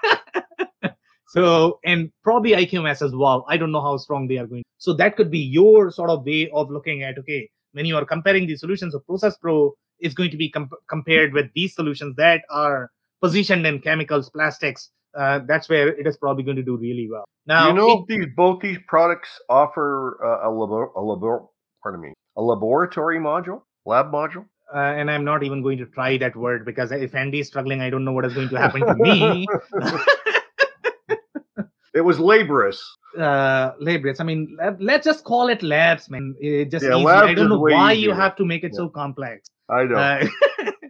so, 1.28 1.80
and 1.86 2.12
probably 2.24 2.52
IQMS 2.52 3.06
as 3.06 3.14
well. 3.14 3.46
I 3.50 3.58
don't 3.58 3.72
know 3.72 3.82
how 3.82 3.98
strong 3.98 4.28
they 4.28 4.38
are 4.38 4.48
going. 4.48 4.64
So 4.78 4.94
that 4.94 5.18
could 5.18 5.30
be 5.30 5.40
your 5.40 5.92
sort 5.92 6.10
of 6.10 6.26
way 6.26 6.50
of 6.54 6.72
looking 6.72 7.04
at, 7.04 7.18
okay, 7.20 7.50
when 7.74 7.86
you 7.86 7.98
are 7.98 8.06
comparing 8.06 8.48
the 8.48 8.56
solutions 8.56 8.96
of 8.96 9.06
Process 9.06 9.38
Pro 9.38 9.74
is 10.02 10.14
going 10.14 10.32
to 10.32 10.38
be 10.38 10.50
comp- 10.50 10.74
compared 10.90 11.34
with 11.34 11.48
these 11.54 11.74
solutions 11.76 12.16
that 12.18 12.42
are 12.50 12.92
positioned 13.22 13.66
in 13.66 13.80
chemicals, 13.80 14.30
plastics. 14.30 14.90
Uh, 15.18 15.40
that's 15.48 15.68
where 15.70 15.90
it 15.90 16.06
is 16.06 16.18
probably 16.18 16.44
going 16.44 16.56
to 16.58 16.64
do 16.64 16.78
really 16.78 17.08
well. 17.12 17.26
Now, 17.48 17.68
you 17.68 17.74
know, 17.74 17.90
it- 17.92 18.08
these 18.08 18.26
both 18.36 18.62
these 18.62 18.78
products 18.88 19.30
offer 19.50 20.20
uh, 20.24 20.48
a 20.48 20.52
labor, 20.52 20.86
a 20.96 21.02
labor, 21.02 21.44
pardon 21.84 22.02
me, 22.02 22.14
a 22.38 22.42
laboratory 22.42 23.18
module, 23.20 23.62
lab 23.86 24.12
module. 24.12 24.46
uh, 24.74 24.78
and 24.78 25.10
I'm 25.10 25.26
not 25.26 25.42
even 25.44 25.64
going 25.64 25.80
to 25.80 25.86
try 25.88 26.18
that 26.20 26.36
word 26.36 26.64
because 26.64 26.92
if 26.92 27.16
Andy 27.16 27.40
is 27.40 27.48
struggling, 27.48 27.82
I 27.82 27.90
don't 27.90 28.06
know 28.06 28.12
what 28.14 28.26
is 28.26 28.34
going 28.34 28.50
to 28.50 28.58
happen 28.60 28.86
to 28.86 28.94
me. 28.96 29.48
It 31.96 32.02
was 32.02 32.20
laborious. 32.20 32.80
uh, 33.18 33.72
laborious. 33.80 34.20
I 34.20 34.24
mean, 34.24 34.56
lab, 34.60 34.78
let's 34.80 35.06
just 35.06 35.24
call 35.24 35.50
it 35.50 35.64
labs, 35.64 36.08
man. 36.10 36.36
It 36.40 36.70
just 36.70 36.86
Yeah, 36.86 36.96
easy. 36.96 37.08
I 37.08 37.34
don't 37.34 37.50
know 37.50 37.60
why 37.60 37.94
you 37.94 38.14
have 38.14 38.36
to 38.36 38.46
make 38.46 38.64
it 38.64 38.72
Yeah. 38.74 38.78
so 38.78 38.90
complex. 38.90 39.50
I 39.70 39.84
know. 39.86 39.96
Uh, 39.96 40.28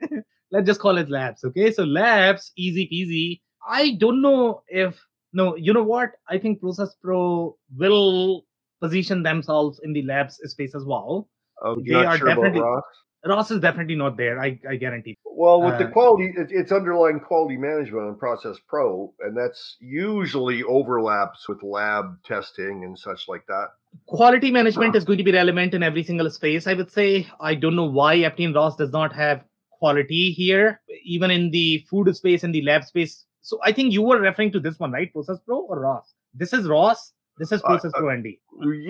let's 0.52 0.65
just 0.68 0.80
call 0.80 0.98
it 0.98 1.10
labs. 1.10 1.44
Okay, 1.44 1.72
so 1.72 1.84
labs, 1.84 2.52
easy 2.58 2.88
peasy. 2.92 3.42
I 3.68 3.92
don't 4.00 4.22
know 4.22 4.63
if 4.68 5.00
no. 5.34 5.56
You 5.56 5.74
know 5.74 5.84
what? 5.84 6.12
I 6.28 6.38
think 6.38 6.62
Process 6.62 6.96
Pro 7.02 7.58
will 7.76 8.46
position 8.82 9.24
themselves 9.24 9.80
in 9.84 9.94
the 9.94 10.04
labs 10.04 10.39
space 10.46 10.74
as 10.76 10.86
well. 10.86 11.30
Oh, 11.62 11.76
they 11.76 11.92
you're 11.92 12.18
sure 12.18 12.28
definitely- 12.30 12.62
Ross? 12.62 12.84
Ross 13.26 13.52
is 13.52 13.60
definitely 13.60 13.96
not 13.96 14.15
there. 14.15 14.39
I, 14.39 14.58
I 14.70 14.78
guarantee. 14.78 15.18
Well, 15.26 15.62
with 15.62 15.78
the 15.78 15.88
Uh, 15.88 15.92
quality, 15.92 16.34
it, 16.38 16.48
it's 16.52 16.72
underlying 16.72 17.20
quality 17.20 17.58
management 17.58 18.06
on 18.08 18.18
Process 18.18 18.56
Pro, 18.70 19.13
and 19.20 19.36
that's 19.36 19.76
usually 19.82 20.63
overlaps 20.63 21.50
with 21.50 21.62
lab 21.62 22.06
testing 22.24 22.86
and 22.86 22.98
such 22.98 23.28
like 23.28 23.46
that. 23.48 23.68
Quality 24.06 24.52
management 24.52 24.95
is 24.95 25.04
going 25.06 25.17
to 25.17 25.23
be 25.23 25.32
relevant 25.32 25.73
in 25.73 25.84
every 25.84 26.04
single 26.04 26.30
space 26.30 26.67
i 26.67 26.73
would 26.73 26.91
say 26.91 27.28
i 27.39 27.54
don't 27.56 27.75
know 27.75 27.89
why 27.99 28.17
Aptean 28.17 28.56
ross 28.56 28.75
does 28.75 28.91
not 28.91 29.13
have 29.13 29.43
quality 29.80 30.32
here 30.32 30.82
even 31.04 31.32
in 31.32 31.49
the 31.52 31.86
food 31.89 32.13
space 32.15 32.43
and 32.43 32.54
the 32.54 32.62
lab 32.63 32.84
space 32.84 33.25
so 33.41 33.60
i 33.63 33.71
think 33.71 33.93
you 33.93 34.02
were 34.02 34.19
referring 34.19 34.52
to 34.52 34.60
this 34.60 34.80
one 34.80 34.91
right 34.91 35.12
process 35.13 35.38
pro 35.45 35.60
or 35.62 35.80
ross 35.82 36.13
this 36.34 36.54
is 36.54 36.67
ross 36.67 37.13
this 37.38 37.52
is 37.52 37.62
Uh, 37.63 37.67
process 37.67 37.91
uh, 37.95 37.99
pro 37.99 38.10
andy 38.10 38.39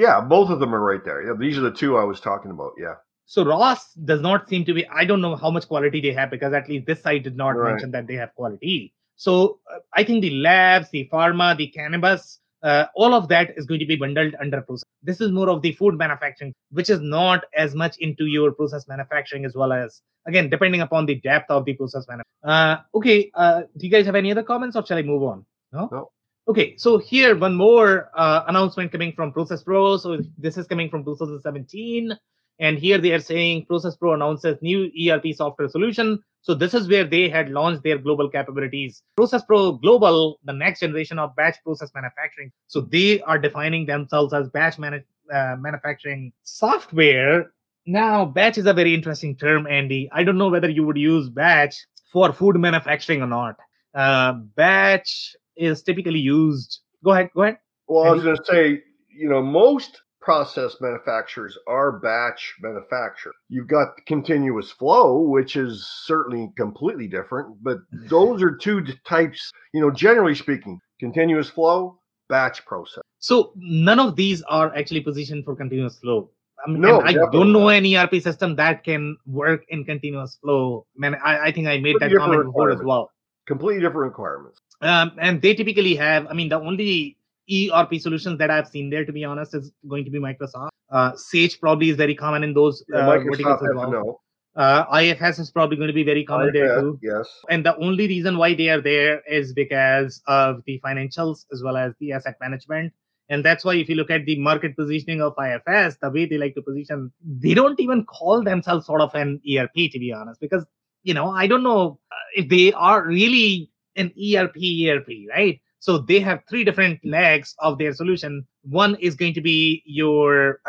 Yeah, 0.05 0.21
both 0.21 0.49
of 0.49 0.59
them 0.59 0.73
are 0.73 0.83
right 0.83 1.03
there. 1.05 1.19
Yeah, 1.25 1.35
these 1.39 1.57
are 1.59 1.62
the 1.62 1.71
two 1.81 1.95
I 1.97 2.03
was 2.12 2.19
talking 2.19 2.51
about. 2.51 2.73
Yeah. 2.85 2.95
so 3.33 3.43
ross 3.45 3.81
does 4.12 4.21
not 4.21 4.49
seem 4.51 4.63
to 4.67 4.73
be 4.77 4.83
i 5.01 5.03
don't 5.09 5.21
know 5.25 5.35
how 5.41 5.51
much 5.57 5.65
quality 5.71 5.99
they 6.05 6.13
have 6.19 6.31
because 6.35 6.53
at 6.59 6.67
least 6.71 6.88
this 6.88 7.01
side 7.07 7.21
did 7.27 7.35
not 7.41 7.51
Right. 7.59 7.71
mention 7.71 7.91
that 7.95 8.07
they 8.07 8.15
have 8.21 8.31
quality 8.39 8.77
so 9.25 9.33
uh, 9.73 9.79
i 9.99 10.03
think 10.07 10.23
the 10.25 10.31
labs 10.45 10.89
the 10.95 11.03
pharma 11.13 11.49
the 11.62 11.67
cannabis 11.75 12.23
uh, 12.63 12.86
all 12.95 13.13
of 13.13 13.28
that 13.30 13.52
is 13.58 13.65
going 13.65 13.80
to 13.80 13.86
be 13.86 13.95
bundled 13.95 14.36
under 14.41 14.62
process. 14.62 14.84
This 15.02 15.22
is 15.22 15.32
more 15.32 15.50
of 15.50 15.62
the 15.62 15.72
food 15.74 15.98
manufacturing 15.98 16.54
which 16.72 16.89
is 16.89 17.00
not 17.02 17.43
as 17.56 17.76
much 17.76 17.98
into 18.00 18.26
your 18.26 18.52
process 18.52 18.88
manufacturing 18.88 19.45
as 19.45 19.56
well 19.56 19.72
as 19.72 20.02
again 20.28 20.50
depending 20.50 20.82
upon 20.82 21.06
the 21.06 21.15
depth 21.15 21.50
of 21.50 21.65
the 21.65 21.74
process 21.74 22.06
manufacturing 22.08 22.26
uh, 22.43 22.78
okay 22.93 23.32
uh, 23.36 23.62
do 23.78 23.86
you 23.86 23.91
guys 23.91 24.06
have 24.06 24.15
any 24.15 24.32
other 24.32 24.43
comments 24.43 24.76
or 24.76 24.86
shall 24.86 24.98
i 24.98 25.02
move 25.02 25.24
on? 25.24 25.45
No? 25.72 25.89
No. 25.91 26.12
okay 26.48 26.76
so 26.78 26.98
here 26.98 27.38
one 27.38 27.56
more 27.56 28.10
uh, 28.15 28.43
announcement 28.48 28.91
coming 28.91 29.13
from 29.13 29.32
process 29.32 29.63
pro. 29.63 29.98
So 29.98 30.19
this 30.38 30.58
is 30.58 30.67
coming 30.67 30.89
from 30.89 31.06
2017 31.06 32.17
and 32.60 32.78
here 32.78 32.98
they 32.98 33.12
are 33.12 33.19
saying 33.19 33.65
process 33.65 33.95
pro 33.95 34.13
announces 34.13 34.58
new 34.62 34.91
erp 35.10 35.26
software 35.36 35.69
solution. 35.69 36.22
So 36.41 36.54
this 36.54 36.74
is 36.74 36.88
where 36.88 37.04
they 37.04 37.30
had 37.30 37.50
launched 37.50 37.84
their 37.84 37.98
global 37.98 38.30
capabilities. 38.30 39.04
Process 39.15 39.43
pro 39.43 39.74
global 39.74 40.39
the 40.43 40.54
next 40.54 40.82
generation 40.82 41.19
of 41.19 41.36
batch 41.36 41.58
process 41.63 41.91
manufacturing. 41.93 42.52
So 42.67 42.82
they 42.82 43.22
are 43.22 43.38
defining 43.38 43.86
themselves 43.86 44.34
as 44.34 44.50
batch 44.50 44.78
uh, 44.80 45.56
manufacturing 45.60 46.34
software. 46.43 47.52
Now 47.86 48.26
batch 48.26 48.58
is 48.58 48.65
a 48.65 48.74
very 48.74 48.93
interesting 48.93 49.36
term 49.36 49.67
andy. 49.67 50.10
I 50.12 50.24
don't 50.24 50.38
know 50.38 50.50
whether 50.50 50.69
you 50.69 50.86
would 50.86 50.98
use 50.98 51.30
batch 51.30 51.76
for 52.12 52.34
food 52.34 52.58
manufacturing 52.58 53.22
or 53.22 53.28
not. 53.28 53.58
Uh, 53.93 54.34
batch 54.34 55.36
is 55.56 55.82
typically 55.82 56.19
used. 56.19 56.80
Go 57.04 57.12
ahead 57.12 57.30
go 57.34 57.43
ahead. 57.43 57.58
Well, 57.88 58.06
I 58.06 58.12
was 58.12 58.24
going 58.24 58.38
to 58.38 58.45
say, 58.45 58.84
you 59.10 59.30
know, 59.30 59.41
most 59.41 60.02
process 60.21 60.75
manufacturers 60.82 61.58
are 61.67 61.93
batch 61.99 62.55
manufacture. 62.62 63.32
You've 63.47 63.67
got 63.67 63.89
continuous 64.05 64.71
flow, 64.71 65.19
which 65.21 65.55
is 65.55 65.88
certainly 66.05 66.51
completely 66.58 67.08
different, 67.08 67.62
but 67.63 67.77
those 68.10 68.43
are 68.43 68.55
two 68.55 68.84
types, 69.05 69.51
you 69.73 69.82
know, 69.82 69.91
generally 69.91 70.36
speaking, 70.36 70.79
continuous 70.99 71.49
flow, 71.49 71.99
batch 72.27 72.65
process. 72.65 73.03
So 73.19 73.51
none 73.55 73.99
of 73.99 74.15
these 74.15 74.41
are 74.43 74.75
actually 74.75 75.01
positioned 75.01 75.45
for 75.45 75.55
continuous 75.55 75.97
flow. 75.99 76.29
I 76.65 76.69
mean, 76.69 76.82
No, 76.82 77.01
I 77.01 77.13
don't 77.13 77.53
know 77.53 77.69
any 77.69 77.95
ERP 77.95 78.15
system 78.21 78.55
that 78.58 78.84
can 78.84 79.17
work 79.25 79.63
in 79.69 79.86
continuous 79.86 80.38
flow. 80.41 80.86
Man, 80.95 81.15
I, 81.23 81.47
I 81.47 81.51
think 81.51 81.67
I 81.67 81.77
made 81.77 81.95
that 81.99 82.12
comment 82.12 82.45
before 82.45 82.71
as 82.71 82.82
well. 82.84 83.12
Completely 83.47 83.82
different 83.82 84.12
requirements. 84.12 84.60
Um, 84.82 85.12
and 85.19 85.41
they 85.41 85.53
typically 85.53 85.95
have, 85.95 86.27
I 86.27 86.34
mean, 86.34 86.49
the 86.49 86.60
only 86.60 87.17
ERP 87.51 87.95
solutions 87.95 88.38
that 88.39 88.51
I've 88.51 88.67
seen 88.67 88.89
there, 88.89 89.05
to 89.05 89.12
be 89.12 89.23
honest, 89.23 89.55
is 89.55 89.71
going 89.88 90.05
to 90.05 90.12
be 90.12 90.19
Microsoft. 90.19 90.69
Uh, 90.91 91.15
Sage 91.15 91.59
probably 91.59 91.89
is 91.89 91.97
very 91.97 92.15
common 92.15 92.43
in 92.43 92.53
those 92.53 92.83
Yeah, 92.89 93.07
uh, 93.07 93.19
verticals 93.19 93.62
as 93.62 93.75
well. 93.75 94.21
Uh, 94.55 94.83
IFS 95.01 95.39
is 95.39 95.51
probably 95.51 95.77
going 95.77 95.88
to 95.88 95.93
be 95.93 96.03
very 96.03 96.25
common 96.25 96.51
there 96.51 96.79
too. 96.81 96.99
Yes. 97.01 97.27
And 97.49 97.65
the 97.65 97.77
only 97.77 98.07
reason 98.07 98.38
why 98.38 98.55
they 98.55 98.69
are 98.69 98.81
there 98.81 99.21
is 99.29 99.53
because 99.53 100.21
of 100.27 100.63
the 100.65 100.81
financials 100.83 101.45
as 101.53 101.62
well 101.63 101.77
as 101.77 101.93
the 101.99 102.12
asset 102.12 102.35
management 102.41 102.91
And 103.29 103.45
that's 103.45 103.63
why 103.63 103.75
if 103.75 103.88
you 103.88 103.95
look 103.95 104.09
at 104.09 104.25
the 104.25 104.39
market 104.39 104.75
positioning 104.75 105.21
of 105.21 105.35
IFS, 105.38 105.97
the 106.01 106.09
way 106.09 106.25
they 106.25 106.38
like 106.38 106.55
to 106.55 106.63
position, 106.63 107.12
they 107.23 107.53
don't 107.53 107.79
even 107.79 108.03
call 108.05 108.43
themselves 108.43 108.88
sort 108.88 109.01
of 109.01 109.13
an 109.13 109.39
ERP, 109.49 109.91
to 109.91 109.99
be 109.99 110.12
honest, 110.12 110.41
because, 110.41 110.65
you 111.03 111.13
know, 111.13 111.29
I 111.29 111.45
don't 111.45 111.63
know 111.63 111.99
uh, 112.12 112.15
if 112.35 112.49
they 112.49 112.73
are 112.73 113.05
really 113.05 113.71
an 113.95 114.12
ERP, 114.17 114.57
ERP, 114.57 115.07
right? 115.29 115.62
So 115.80 115.98
they 115.98 116.20
have 116.20 116.44
three 116.50 116.63
different 116.63 117.04
legs 117.06 117.56
of 117.60 117.78
their 117.78 117.94
solution. 117.94 118.46
One 118.63 118.96
is 118.96 119.15
going 119.15 119.34
to 119.36 119.42
be 119.42 119.82
your 119.86 120.62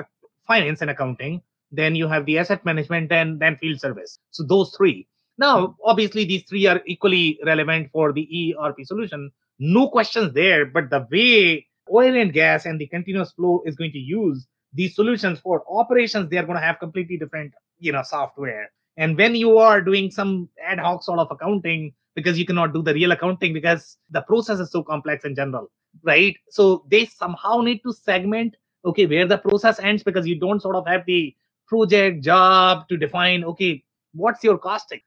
finance 0.47 0.81
and 0.81 0.91
accounting. 0.91 1.43
Then 1.73 1.95
you 1.95 2.09
have 2.09 2.27
the 2.27 2.39
asset 2.39 2.65
management 2.65 3.13
and 3.13 3.39
then 3.41 3.57
field 3.57 3.81
service. 3.81 4.19
So 4.31 4.45
those 4.45 4.75
three. 4.77 5.07
Now, 5.39 5.77
obviously, 5.85 6.25
these 6.25 6.45
three 6.49 6.67
are 6.67 6.81
equally 6.87 7.39
relevant 7.45 7.91
for 7.93 8.13
the 8.13 8.55
ERP 8.59 8.77
solution. 8.85 9.31
No 9.59 9.89
questions 9.89 10.33
there, 10.35 10.67
but 10.67 10.91
the 10.91 11.07
way 11.11 11.67
oil 11.93 12.15
and 12.15 12.33
gas 12.33 12.67
and 12.67 12.81
the 12.81 12.87
continuous 12.87 13.33
flow 13.33 13.63
is 13.65 13.77
going 13.77 13.93
to 13.93 13.99
use 13.99 14.47
these 14.73 14.95
solutions 14.95 15.41
for 15.41 15.65
operations, 15.69 16.31
they 16.31 16.39
are 16.39 16.45
going 16.45 16.59
to 16.59 16.65
have 16.65 16.79
completely 16.79 17.17
different, 17.17 17.53
you 17.79 17.93
know, 17.93 18.03
software. 18.03 18.71
And 18.97 19.17
when 19.17 19.35
you 19.35 19.59
are 19.59 19.81
doing 19.81 20.11
some 20.11 20.49
ad 20.65 20.79
hoc 20.79 21.03
sort 21.03 21.19
of 21.19 21.29
accounting, 21.31 21.95
because 22.21 22.39
you 22.39 22.47
cannot 22.47 22.73
do 22.73 22.83
the 22.83 22.95
real 22.95 23.13
accounting 23.13 23.53
because 23.53 23.97
the 24.11 24.23
process 24.23 24.61
is 24.61 24.71
so 24.71 24.83
complex 24.83 25.25
in 25.25 25.35
general, 25.35 25.71
right? 26.03 26.37
So 26.51 26.85
they 26.91 27.07
somehow 27.07 27.61
need 27.61 27.81
to 27.87 27.93
segment, 27.93 28.57
okay, 28.85 29.07
where 29.07 29.27
the 29.27 29.39
process 29.39 29.81
ends 29.81 30.03
because 30.03 30.27
you 30.27 30.39
don't 30.39 30.61
sort 30.61 30.77
of 30.77 30.87
have 30.87 31.05
the 31.07 31.35
project 31.67 32.23
job 32.23 32.89
to 32.89 32.97
define, 32.97 33.45
okay, 33.45 33.83
what's 34.13 34.45
your 34.45 34.59
costing? 34.59 35.01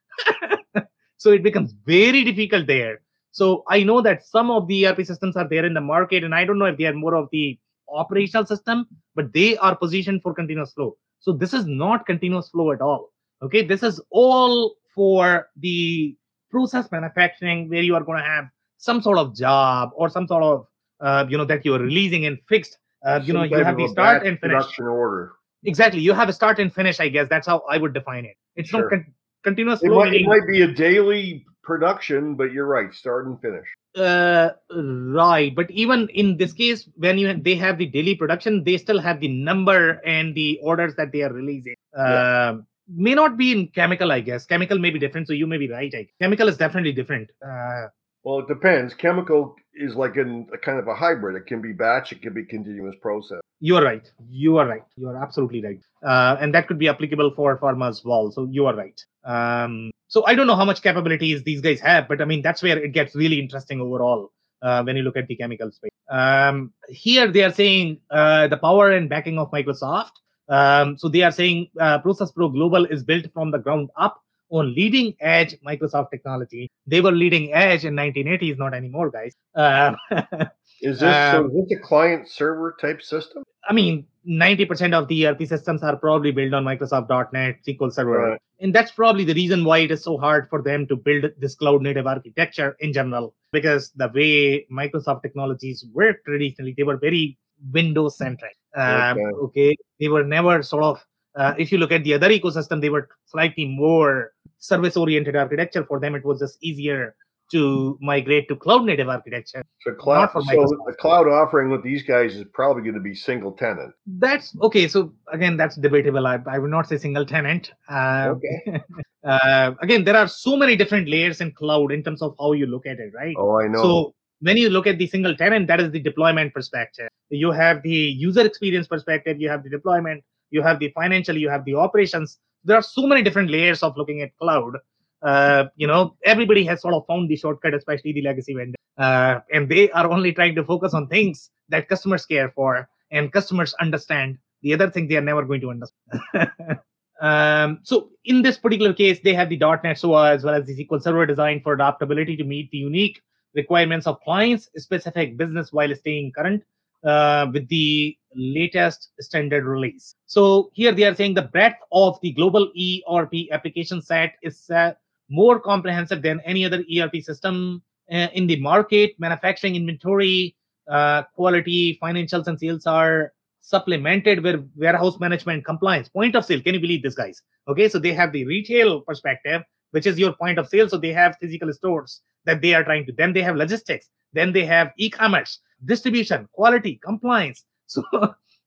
so 1.17 1.32
it 1.32 1.43
becomes 1.43 1.73
very 1.86 2.23
difficult 2.23 2.67
there. 2.67 3.02
So 3.32 3.63
I 3.67 3.84
know 3.84 4.02
that 4.02 4.26
some 4.26 4.52
of 4.52 4.67
the 4.67 4.88
ERP 4.88 5.06
systems 5.06 5.36
are 5.36 5.47
there 5.47 5.65
in 5.65 5.73
the 5.73 5.82
market, 5.82 6.23
and 6.23 6.36
I 6.36 6.45
don't 6.45 6.60
know 6.60 6.65
if 6.65 6.78
they 6.78 6.86
are 6.86 6.93
more 6.93 7.15
of 7.15 7.30
the 7.32 7.60
operational 7.91 8.45
system, 8.45 8.86
but 9.15 9.34
they 9.34 9.58
are 9.58 9.76
positioned 9.76 10.21
for 10.21 10.34
continuous 10.34 10.73
flow. 10.73 10.97
So 11.19 11.34
this 11.34 11.54
is 11.54 11.65
not 11.65 12.06
continuous 12.06 12.49
flow 12.49 12.71
at 12.71 12.82
all. 12.82 13.12
Okay, 13.41 13.65
this 13.65 13.84
is 13.84 13.99
all 14.12 14.76
for 14.93 15.49
the 15.58 16.15
process 16.54 16.92
manufacturing 16.92 17.70
where 17.70 17.82
you 17.82 17.96
are 17.96 18.06
going 18.10 18.20
to 18.20 18.30
have 18.36 18.46
some 18.78 19.02
sort 19.02 19.18
of 19.18 19.36
job 19.36 19.89
or 19.96 20.10
some 20.10 20.28
sort 20.28 20.44
of 20.44 20.68
uh, 21.02 21.26
you 21.30 21.38
know 21.38 21.46
that 21.46 21.66
you 21.66 21.74
are 21.76 21.80
releasing 21.80 22.26
and 22.26 22.38
fixed. 22.48 22.78
Uh, 23.06 23.20
you 23.24 23.34
know, 23.34 23.44
you 23.44 23.63
have 23.70 23.78
the 23.78 23.88
start 23.89 24.26
and 24.26 24.39
finish. 24.39 24.62
Production 24.62 24.86
order. 24.88 25.34
Exactly, 25.66 26.02
you 26.02 26.13
have 26.13 26.30
a 26.30 26.34
start 26.34 26.60
and 26.60 26.74
finish. 26.74 27.00
I 27.00 27.10
guess 27.10 27.28
that's 27.30 27.48
how 27.48 27.63
I 27.70 27.78
would 27.78 27.94
define 27.94 28.26
it. 28.26 28.38
It's 28.56 28.70
sure. 28.70 28.82
not 28.82 28.89
con- 28.89 29.13
continuous 29.44 29.84
it. 29.84 29.89
Might, 29.89 30.13
it 30.13 30.26
might 30.26 30.48
be 30.48 30.62
a 30.62 30.72
daily 30.72 31.46
production, 31.63 32.36
but 32.36 32.52
you're 32.52 32.68
right, 32.68 32.94
start 32.94 33.26
and 33.26 33.39
finish. 33.42 33.68
Uh, 33.96 34.50
right, 34.70 35.56
but 35.56 35.70
even 35.72 36.08
in 36.10 36.38
this 36.38 36.54
case, 36.54 36.88
when 36.96 37.18
you 37.18 37.34
they 37.48 37.56
have 37.56 37.78
the 37.78 37.88
daily 37.88 38.16
production, 38.16 38.63
they 38.63 38.78
still 38.78 39.00
have 39.00 39.20
the 39.20 39.28
number 39.28 40.02
and 40.06 40.36
the 40.36 40.60
orders 40.62 40.96
that 40.96 41.12
they 41.12 41.22
are 41.22 41.34
releasing. 41.34 41.76
Yeah. 41.98 42.50
Um, 42.50 42.68
may 42.88 43.13
not 43.13 43.38
be 43.38 43.52
in 43.52 43.67
chemical, 43.67 44.12
I 44.12 44.19
guess. 44.19 44.46
Chemical 44.46 44.80
may 44.80 44.89
be 44.89 45.00
different, 45.00 45.28
so 45.28 45.34
you 45.34 45.48
may 45.48 45.58
be 45.58 45.69
right. 45.69 45.93
I, 45.96 46.08
chemical 46.22 46.48
is 46.48 46.58
definitely 46.58 46.93
different. 46.93 47.30
Uh, 47.46 47.88
well, 48.24 48.39
it 48.39 48.48
depends. 48.48 48.93
Chemical 48.93 49.56
is 49.76 49.96
like 49.96 50.15
in 50.15 50.48
a 50.54 50.58
kind 50.58 50.80
of 50.80 50.88
a 50.88 50.96
hybrid. 50.96 51.36
It 51.36 51.46
can 51.46 51.62
be 51.62 51.74
batch, 51.74 52.12
it 52.12 52.22
can 52.22 52.34
be 52.34 52.46
continuous 52.46 52.96
process. 53.02 53.39
You 53.60 53.78
are 53.78 53.84
right. 53.84 54.10
You 54.30 54.58
are 54.58 54.67
right. 54.67 54.84
You 54.98 55.10
are 55.10 55.22
absolutely 55.22 55.63
right. 55.63 55.80
Uh, 56.06 56.38
and 56.39 56.54
that 56.54 56.67
could 56.67 56.78
be 56.78 56.89
applicable 56.89 57.34
for 57.36 57.58
pharma 57.60 57.89
as 57.89 58.04
well. 58.04 58.32
So 58.32 58.48
you 58.50 58.65
are 58.65 58.76
right. 58.76 59.00
Um, 59.24 59.91
so 60.08 60.26
I 60.26 60.36
don't 60.36 60.48
know 60.48 60.56
how 60.56 60.65
much 60.65 60.82
capabilities 60.82 61.43
these 61.43 61.62
guys 61.62 61.80
have, 61.80 62.08
but 62.08 62.22
I 62.22 62.26
mean 62.26 62.41
that's 62.41 62.62
where 62.62 62.78
it 62.78 62.91
gets 62.91 63.15
really 63.15 63.39
interesting 63.39 63.82
overall 63.82 64.32
uh, 64.62 64.84
when 64.84 64.96
you 64.96 65.04
look 65.04 65.17
at 65.17 65.28
the 65.28 65.36
chemical 65.36 65.72
space. 65.72 65.91
Um, 66.10 66.74
here 66.89 67.32
they 67.32 67.43
are 67.43 67.54
saying 67.54 68.00
uh, 68.12 68.48
the 68.48 68.58
power 68.58 68.91
and 68.91 69.10
backing 69.10 69.39
of 69.39 69.52
Microsoft. 69.52 70.12
Um, 70.49 70.97
so 70.97 71.08
they 71.10 71.21
are 71.21 71.32
saying 71.32 71.69
uh, 71.79 71.99
Process 71.99 72.32
Pro 72.32 72.49
Global 72.49 72.86
is 72.86 73.03
built 73.03 73.25
from 73.34 73.51
the 73.51 73.60
ground 73.60 73.89
up 73.97 74.21
on 74.49 74.73
leading 74.75 75.15
edge 75.19 75.56
Microsoft 75.65 76.12
technology. 76.12 76.69
They 76.86 77.01
were 77.01 77.12
leading 77.12 77.53
edge 77.53 77.86
in 77.86 77.95
1980s, 77.95 78.58
not 78.58 78.73
anymore, 78.73 79.10
guys. 79.10 79.36
Uh, 79.56 79.95
is 80.82 80.99
this 80.99 81.03
um, 81.03 81.51
so? 81.51 81.60
Is 81.60 81.69
this 81.69 81.79
a 81.79 81.82
client 81.82 82.29
server 82.29 82.75
type 82.79 83.01
system? 83.01 83.43
I 83.67 83.73
mean, 83.73 84.06
90% 84.27 84.93
of 84.93 85.08
the 85.08 85.27
ERP 85.27 85.47
systems 85.47 85.84
are 85.84 85.95
probably 85.95 86.32
built 86.32 86.53
on 86.53 86.65
Microsoft.NET 86.65 87.58
SQL 87.65 87.91
Server. 87.91 88.32
Right. 88.32 88.41
And 88.60 88.73
that's 88.73 88.91
probably 88.91 89.23
the 89.23 89.34
reason 89.34 89.63
why 89.65 89.79
it 89.79 89.91
is 89.91 90.03
so 90.03 90.17
hard 90.17 90.47
for 90.49 90.62
them 90.62 90.88
to 90.88 90.95
build 90.95 91.25
this 91.38 91.56
cloud 91.56 91.82
native 91.82 92.08
architecture 92.08 92.77
in 92.79 92.93
general, 92.93 93.34
because 93.51 93.91
the 93.95 94.10
way 94.13 94.65
Microsoft 94.71 95.21
technologies 95.21 95.86
work 95.93 96.23
traditionally, 96.25 96.73
they 96.77 96.84
were 96.84 96.97
very 96.97 97.38
Windows 97.71 98.17
centric. 98.17 98.56
Um, 98.75 99.17
okay. 99.17 99.21
okay. 99.43 99.75
They 99.99 100.07
were 100.07 100.23
never 100.23 100.63
sort 100.63 100.83
of, 100.83 101.05
uh, 101.36 101.53
if 101.57 101.71
you 101.71 101.77
look 101.77 101.91
at 101.91 102.03
the 102.03 102.13
other 102.13 102.29
ecosystem, 102.29 102.81
they 102.81 102.89
were 102.89 103.09
slightly 103.25 103.65
more 103.65 104.33
service 104.59 104.97
oriented 104.97 105.36
architecture. 105.36 105.86
For 105.86 105.99
them, 105.99 106.15
it 106.15 106.25
was 106.25 106.39
just 106.39 106.57
easier 106.62 107.15
to 107.51 107.97
migrate 108.01 108.47
to 108.47 108.55
cloud 108.55 108.86
native 108.86 109.09
architecture. 109.09 109.63
So 109.81 109.93
cloud, 109.93 110.29
so 110.33 110.41
the 110.41 110.95
cloud 110.99 111.27
offering 111.27 111.69
with 111.69 111.83
these 111.83 112.01
guys 112.01 112.36
is 112.36 112.45
probably 112.53 112.81
going 112.81 112.95
to 112.95 113.01
be 113.01 113.13
single 113.13 113.51
tenant. 113.51 113.93
That's 114.07 114.55
okay. 114.62 114.88
So 114.88 115.13
again, 115.31 115.55
that's 115.55 115.75
debatable. 115.75 116.25
I, 116.25 116.39
I 116.47 116.57
would 116.57 116.71
not 116.71 116.88
say 116.88 116.97
single 116.97 117.25
tenant. 117.25 117.71
Uh, 117.88 118.33
okay. 118.36 118.81
uh, 119.23 119.73
again, 119.81 120.03
there 120.03 120.17
are 120.17 120.27
so 120.27 120.57
many 120.57 120.75
different 120.75 121.07
layers 121.07 121.41
in 121.41 121.51
cloud 121.51 121.91
in 121.91 122.03
terms 122.03 122.21
of 122.21 122.36
how 122.39 122.53
you 122.53 122.65
look 122.65 122.88
at 122.88 122.99
it, 122.99 123.12
right? 123.13 123.36
Oh, 123.38 123.59
I 123.59 123.67
know. 123.67 123.81
So 123.81 124.15
when 124.43 124.58
you 124.58 124.69
look 124.69 124.88
at 124.88 124.97
the 124.97 125.08
single 125.08 125.36
tenant, 125.36 125.67
that 125.67 125.79
is 125.79 125.91
the 125.91 125.99
deployment 125.99 126.53
perspective. 126.53 127.10
You 127.29 127.51
have 127.51 127.82
the 127.82 127.99
user 128.27 128.45
experience 128.45 128.88
perspective. 128.88 129.41
You 129.41 129.49
have 129.49 129.63
the 129.63 129.69
deployment. 129.69 130.23
You 130.51 130.62
have 130.62 130.79
the 130.79 130.89
financial. 130.89 131.38
You 131.38 131.49
have 131.49 131.65
the 131.65 131.75
operations. 131.75 132.39
There 132.63 132.77
are 132.77 132.84
so 132.84 133.08
many 133.08 133.23
different 133.23 133.49
layers 133.49 133.84
of 133.84 133.97
looking 133.97 134.21
at 134.21 134.38
cloud 134.38 134.75
uh, 135.23 135.65
you 135.77 135.88
know, 135.88 136.15
everybody 136.25 136.65
has 136.65 136.82
sort 136.82 136.93
of 136.93 137.06
found 137.08 137.29
the 137.29 137.38
shortcut, 137.38 137.73
especially 137.73 138.12
the 138.12 138.21
legacy 138.21 138.53
vendor. 138.53 138.77
Uh, 138.97 139.39
and 139.51 139.69
they 139.69 139.89
are 139.91 140.12
only 140.12 140.34
trying 140.34 140.53
to 140.56 140.63
focus 140.63 140.93
on 140.93 141.08
things 141.08 141.49
that 141.69 141.88
customers 141.88 142.25
care 142.25 142.51
for 142.51 142.88
and 143.12 143.32
customers 143.32 143.73
understand. 143.79 144.38
The 144.62 144.73
other 144.73 144.89
thing 144.91 145.08
they 145.08 145.15
are 145.15 145.21
never 145.21 145.43
going 145.43 145.62
to 145.62 145.71
understand. 145.71 146.51
um, 147.21 147.79
so 147.84 148.10
in 148.25 148.41
this 148.41 148.58
particular 148.58 148.93
case, 148.93 149.19
they 149.23 149.34
have 149.34 149.49
the 149.49 149.58
.NET 149.58 149.97
SOA 149.97 150.32
as 150.32 150.43
well 150.43 150.56
as 150.56 150.65
the 150.65 150.86
SQL 150.86 151.01
Server 151.01 151.25
design 151.25 151.62
for 151.63 151.73
adaptability 151.73 152.36
to 152.38 152.43
meet 152.43 152.69
the 152.71 152.77
unique 152.77 153.21
requirements 153.56 154.08
of 154.08 154.22
clients' 154.22 154.70
specific 154.78 155.38
business 155.38 155.72
while 155.72 155.94
staying 155.96 156.32
current 156.32 156.63
uh, 157.04 157.48
with 157.54 157.68
the 157.68 158.18
latest 158.36 159.10
standard 159.20 159.66
release. 159.66 160.16
So 160.26 160.72
here 160.74 160.92
they 160.92 161.04
are 161.04 161.16
saying 161.16 161.36
the 161.36 161.44
breadth 161.44 161.80
of 161.92 162.20
the 162.22 162.32
global 162.32 162.72
ERP 162.78 163.52
application 163.52 164.02
set 164.02 164.36
is 164.42 164.70
uh, 164.70 164.94
more 165.30 165.60
comprehensive 165.60 166.22
than 166.22 166.39
any 166.46 166.66
other 166.66 166.84
ERP 166.96 167.22
system 167.22 167.82
uh, 168.12 168.28
in 168.34 168.48
the 168.48 168.60
market. 168.60 169.12
Manufacturing 169.20 169.76
inventory, 169.76 170.56
uh, 170.89 171.24
quality, 171.36 172.00
financials, 172.02 172.48
and 172.48 172.60
sales 172.60 172.86
are 172.86 173.34
supplemented 173.62 174.44
with 174.44 174.70
warehouse 174.76 175.20
management 175.20 175.66
compliance. 175.66 176.10
Point 176.10 176.36
of 176.36 176.46
sale. 176.46 176.62
Can 176.62 176.74
you 176.74 176.82
believe 176.82 177.02
this, 177.02 177.16
guys? 177.16 177.42
Okay, 177.68 177.88
so 177.88 177.98
they 177.98 178.13
have 178.13 178.32
the 178.34 178.46
retail 178.46 179.02
perspective, 179.02 179.62
which 179.93 180.06
is 180.06 180.19
your 180.19 180.34
point 180.34 180.60
of 180.60 180.67
sale. 180.67 180.89
So 180.89 180.97
they 180.97 181.13
have 181.13 181.38
physical 181.39 181.71
stores 181.73 182.21
that 182.45 182.62
they 182.62 182.73
are 182.73 182.84
trying 182.84 183.06
to. 183.06 183.13
Then 183.13 183.34
they 183.34 183.41
have 183.41 183.56
logistics. 183.56 184.10
Then 184.34 184.51
they 184.51 184.65
have 184.65 184.91
e-commerce, 184.97 185.60
distribution, 185.86 186.47
quality, 186.53 186.99
compliance. 187.03 187.63
So 187.86 188.01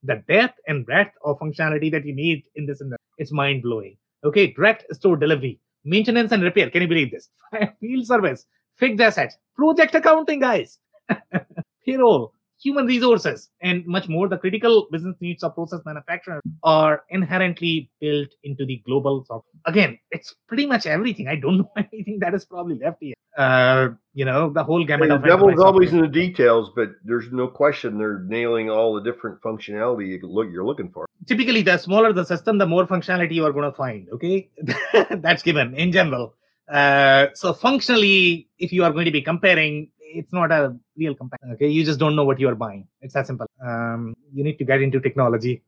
the 0.04 0.22
depth 0.28 0.60
and 0.68 0.86
breadth 0.86 1.14
of 1.24 1.38
functionality 1.40 1.90
that 1.90 2.04
you 2.04 2.14
need 2.14 2.44
in 2.54 2.66
this 2.66 2.80
industry, 2.80 3.02
it's 3.18 3.32
mind 3.32 3.62
blowing. 3.62 3.96
Okay, 4.24 4.52
direct 4.52 4.84
store 4.94 5.16
delivery 5.16 5.58
maintenance 5.86 6.32
and 6.32 6.42
repair. 6.42 6.68
Can 6.68 6.82
you 6.82 6.88
believe 6.88 7.10
this? 7.10 7.30
Field 7.80 8.06
service, 8.06 8.44
fixed 8.76 9.00
assets, 9.00 9.36
project 9.56 9.94
accounting, 9.94 10.40
guys, 10.40 10.78
payroll, 11.86 12.34
human 12.62 12.86
resources, 12.86 13.50
and 13.60 13.86
much 13.86 14.08
more. 14.08 14.28
The 14.28 14.38
critical 14.38 14.86
business 14.90 15.16
needs 15.20 15.42
of 15.42 15.54
process 15.54 15.80
manufacturers 15.84 16.42
are 16.62 17.04
inherently 17.10 17.90
built 18.00 18.28
into 18.42 18.64
the 18.64 18.82
global 18.86 19.24
software. 19.26 19.60
Again, 19.64 19.98
it's 20.10 20.34
pretty 20.48 20.66
much 20.66 20.86
everything. 20.86 21.28
I 21.28 21.36
don't 21.36 21.58
know 21.58 21.70
anything 21.76 22.18
that 22.20 22.34
is 22.34 22.44
probably 22.44 22.78
left 22.78 22.98
here. 23.00 23.14
Uh, 23.36 23.88
you 24.14 24.24
know, 24.24 24.50
the 24.50 24.64
whole 24.64 24.82
gamut 24.84 25.10
of 25.10 25.20
the 25.20 25.28
devil's 25.28 25.60
always 25.60 25.92
in 25.92 26.00
the 26.00 26.08
details, 26.08 26.70
but 26.74 26.88
there's 27.04 27.30
no 27.30 27.46
question 27.46 27.98
they're 27.98 28.20
nailing 28.20 28.70
all 28.70 28.94
the 28.94 29.02
different 29.02 29.42
functionality 29.42 30.08
you 30.08 30.20
look 30.22 30.48
you're 30.50 30.64
looking 30.64 30.90
for. 30.90 31.04
Typically, 31.26 31.60
the 31.60 31.76
smaller 31.76 32.14
the 32.14 32.24
system, 32.24 32.56
the 32.56 32.66
more 32.66 32.86
functionality 32.86 33.34
you 33.34 33.44
are 33.44 33.52
going 33.52 33.70
to 33.70 33.76
find. 33.76 34.08
Okay, 34.10 34.48
that's 35.10 35.42
given 35.42 35.74
in 35.74 35.92
general. 35.92 36.34
Uh, 36.66 37.26
so 37.34 37.52
functionally, 37.52 38.48
if 38.58 38.72
you 38.72 38.84
are 38.84 38.92
going 38.92 39.04
to 39.04 39.10
be 39.10 39.22
comparing, 39.22 39.90
it's 40.18 40.32
not 40.32 40.50
a 40.52 40.76
real 40.96 41.14
comparison. 41.14 41.52
Okay, 41.52 41.68
you 41.68 41.84
just 41.84 41.98
don't 41.98 42.16
know 42.16 42.24
what 42.24 42.40
you 42.40 42.48
are 42.48 42.54
buying. 42.54 42.86
It's 43.00 43.14
that 43.14 43.26
simple. 43.26 43.46
Um, 43.64 44.14
you 44.32 44.44
need 44.44 44.58
to 44.58 44.64
get 44.64 44.82
into 44.82 45.00
technology 45.00 45.62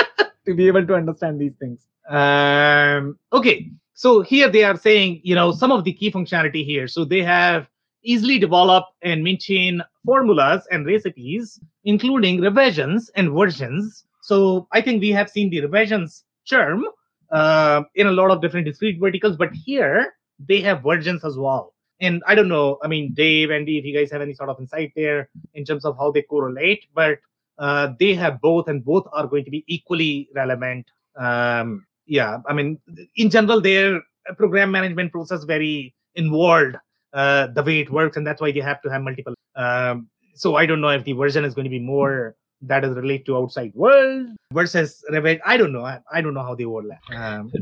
to 0.46 0.54
be 0.54 0.66
able 0.66 0.86
to 0.86 0.94
understand 0.94 1.40
these 1.40 1.54
things. 1.58 1.80
Um, 2.08 3.18
okay, 3.32 3.70
so 3.94 4.20
here 4.20 4.48
they 4.48 4.64
are 4.64 4.76
saying, 4.76 5.20
you 5.22 5.34
know, 5.34 5.52
some 5.52 5.72
of 5.72 5.84
the 5.84 5.92
key 5.92 6.10
functionality 6.10 6.64
here. 6.64 6.88
So 6.88 7.04
they 7.04 7.22
have 7.22 7.68
easily 8.02 8.38
develop 8.38 8.84
and 9.02 9.24
maintain 9.24 9.82
formulas 10.04 10.66
and 10.70 10.86
recipes, 10.86 11.58
including 11.84 12.40
revisions 12.40 13.10
and 13.16 13.32
versions. 13.32 14.04
So 14.22 14.68
I 14.72 14.80
think 14.80 15.00
we 15.00 15.10
have 15.10 15.30
seen 15.30 15.50
the 15.50 15.60
revisions 15.60 16.24
term 16.48 16.84
uh, 17.30 17.82
in 17.94 18.06
a 18.06 18.12
lot 18.12 18.30
of 18.30 18.42
different 18.42 18.66
discrete 18.66 19.00
verticals, 19.00 19.36
but 19.36 19.50
here 19.52 20.14
they 20.38 20.60
have 20.60 20.82
versions 20.82 21.24
as 21.24 21.36
well. 21.38 21.73
And 22.04 22.22
I 22.26 22.34
don't 22.34 22.48
know, 22.48 22.78
I 22.82 22.88
mean, 22.88 23.12
Dave, 23.14 23.50
Andy, 23.50 23.78
if 23.78 23.84
you 23.84 23.94
guys 23.94 24.10
have 24.12 24.22
any 24.22 24.34
sort 24.34 24.48
of 24.48 24.60
insight 24.60 24.92
there 24.94 25.28
in 25.54 25.64
terms 25.64 25.84
of 25.84 25.96
how 25.96 26.10
they 26.10 26.22
correlate, 26.22 26.84
but 26.94 27.18
uh, 27.58 27.92
they 27.98 28.14
have 28.14 28.40
both, 28.40 28.68
and 28.68 28.84
both 28.84 29.06
are 29.12 29.26
going 29.26 29.44
to 29.44 29.50
be 29.50 29.64
equally 29.66 30.28
relevant. 30.34 30.86
Um, 31.16 31.86
yeah, 32.06 32.38
I 32.46 32.52
mean, 32.52 32.78
in 33.16 33.30
general, 33.30 33.60
their 33.60 34.02
program 34.36 34.70
management 34.70 35.12
process 35.12 35.44
very 35.44 35.94
involved 36.14 36.76
uh, 37.12 37.48
the 37.48 37.62
way 37.62 37.80
it 37.80 37.90
works, 37.90 38.16
and 38.16 38.26
that's 38.26 38.40
why 38.40 38.52
they 38.52 38.60
have 38.60 38.82
to 38.82 38.90
have 38.90 39.02
multiple. 39.02 39.34
Um, 39.56 40.08
so 40.34 40.56
I 40.56 40.66
don't 40.66 40.80
know 40.80 40.88
if 40.88 41.04
the 41.04 41.12
version 41.12 41.44
is 41.44 41.54
going 41.54 41.64
to 41.64 41.70
be 41.70 41.78
more 41.78 42.36
that 42.62 42.84
is 42.84 42.94
related 42.96 43.26
to 43.26 43.36
outside 43.36 43.72
world 43.74 44.28
versus 44.52 45.04
Revit. 45.10 45.40
I 45.44 45.56
don't 45.56 45.72
know. 45.72 45.84
I, 45.84 46.00
I 46.12 46.20
don't 46.20 46.34
know 46.34 46.42
how 46.42 46.54
they 46.54 46.64
overlap. 46.64 47.00
Um, 47.14 47.52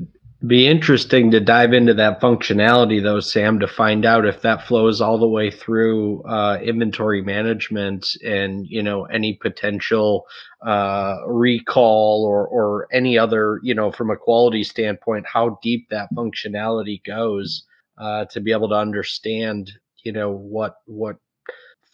be 0.46 0.66
interesting 0.66 1.30
to 1.30 1.38
dive 1.38 1.72
into 1.72 1.94
that 1.94 2.20
functionality 2.20 3.00
though 3.02 3.20
sam 3.20 3.60
to 3.60 3.68
find 3.68 4.04
out 4.04 4.26
if 4.26 4.42
that 4.42 4.66
flows 4.66 5.00
all 5.00 5.18
the 5.18 5.28
way 5.28 5.50
through 5.50 6.22
uh, 6.24 6.58
inventory 6.62 7.22
management 7.22 8.06
and 8.24 8.66
you 8.66 8.82
know 8.82 9.04
any 9.04 9.34
potential 9.34 10.26
uh, 10.66 11.16
recall 11.26 12.24
or 12.24 12.46
or 12.48 12.88
any 12.92 13.16
other 13.16 13.60
you 13.62 13.74
know 13.74 13.92
from 13.92 14.10
a 14.10 14.16
quality 14.16 14.64
standpoint 14.64 15.24
how 15.32 15.58
deep 15.62 15.88
that 15.90 16.08
functionality 16.14 17.02
goes 17.04 17.64
uh, 17.98 18.24
to 18.24 18.40
be 18.40 18.50
able 18.52 18.68
to 18.68 18.74
understand 18.74 19.70
you 20.02 20.10
know 20.10 20.30
what 20.30 20.76
what 20.86 21.16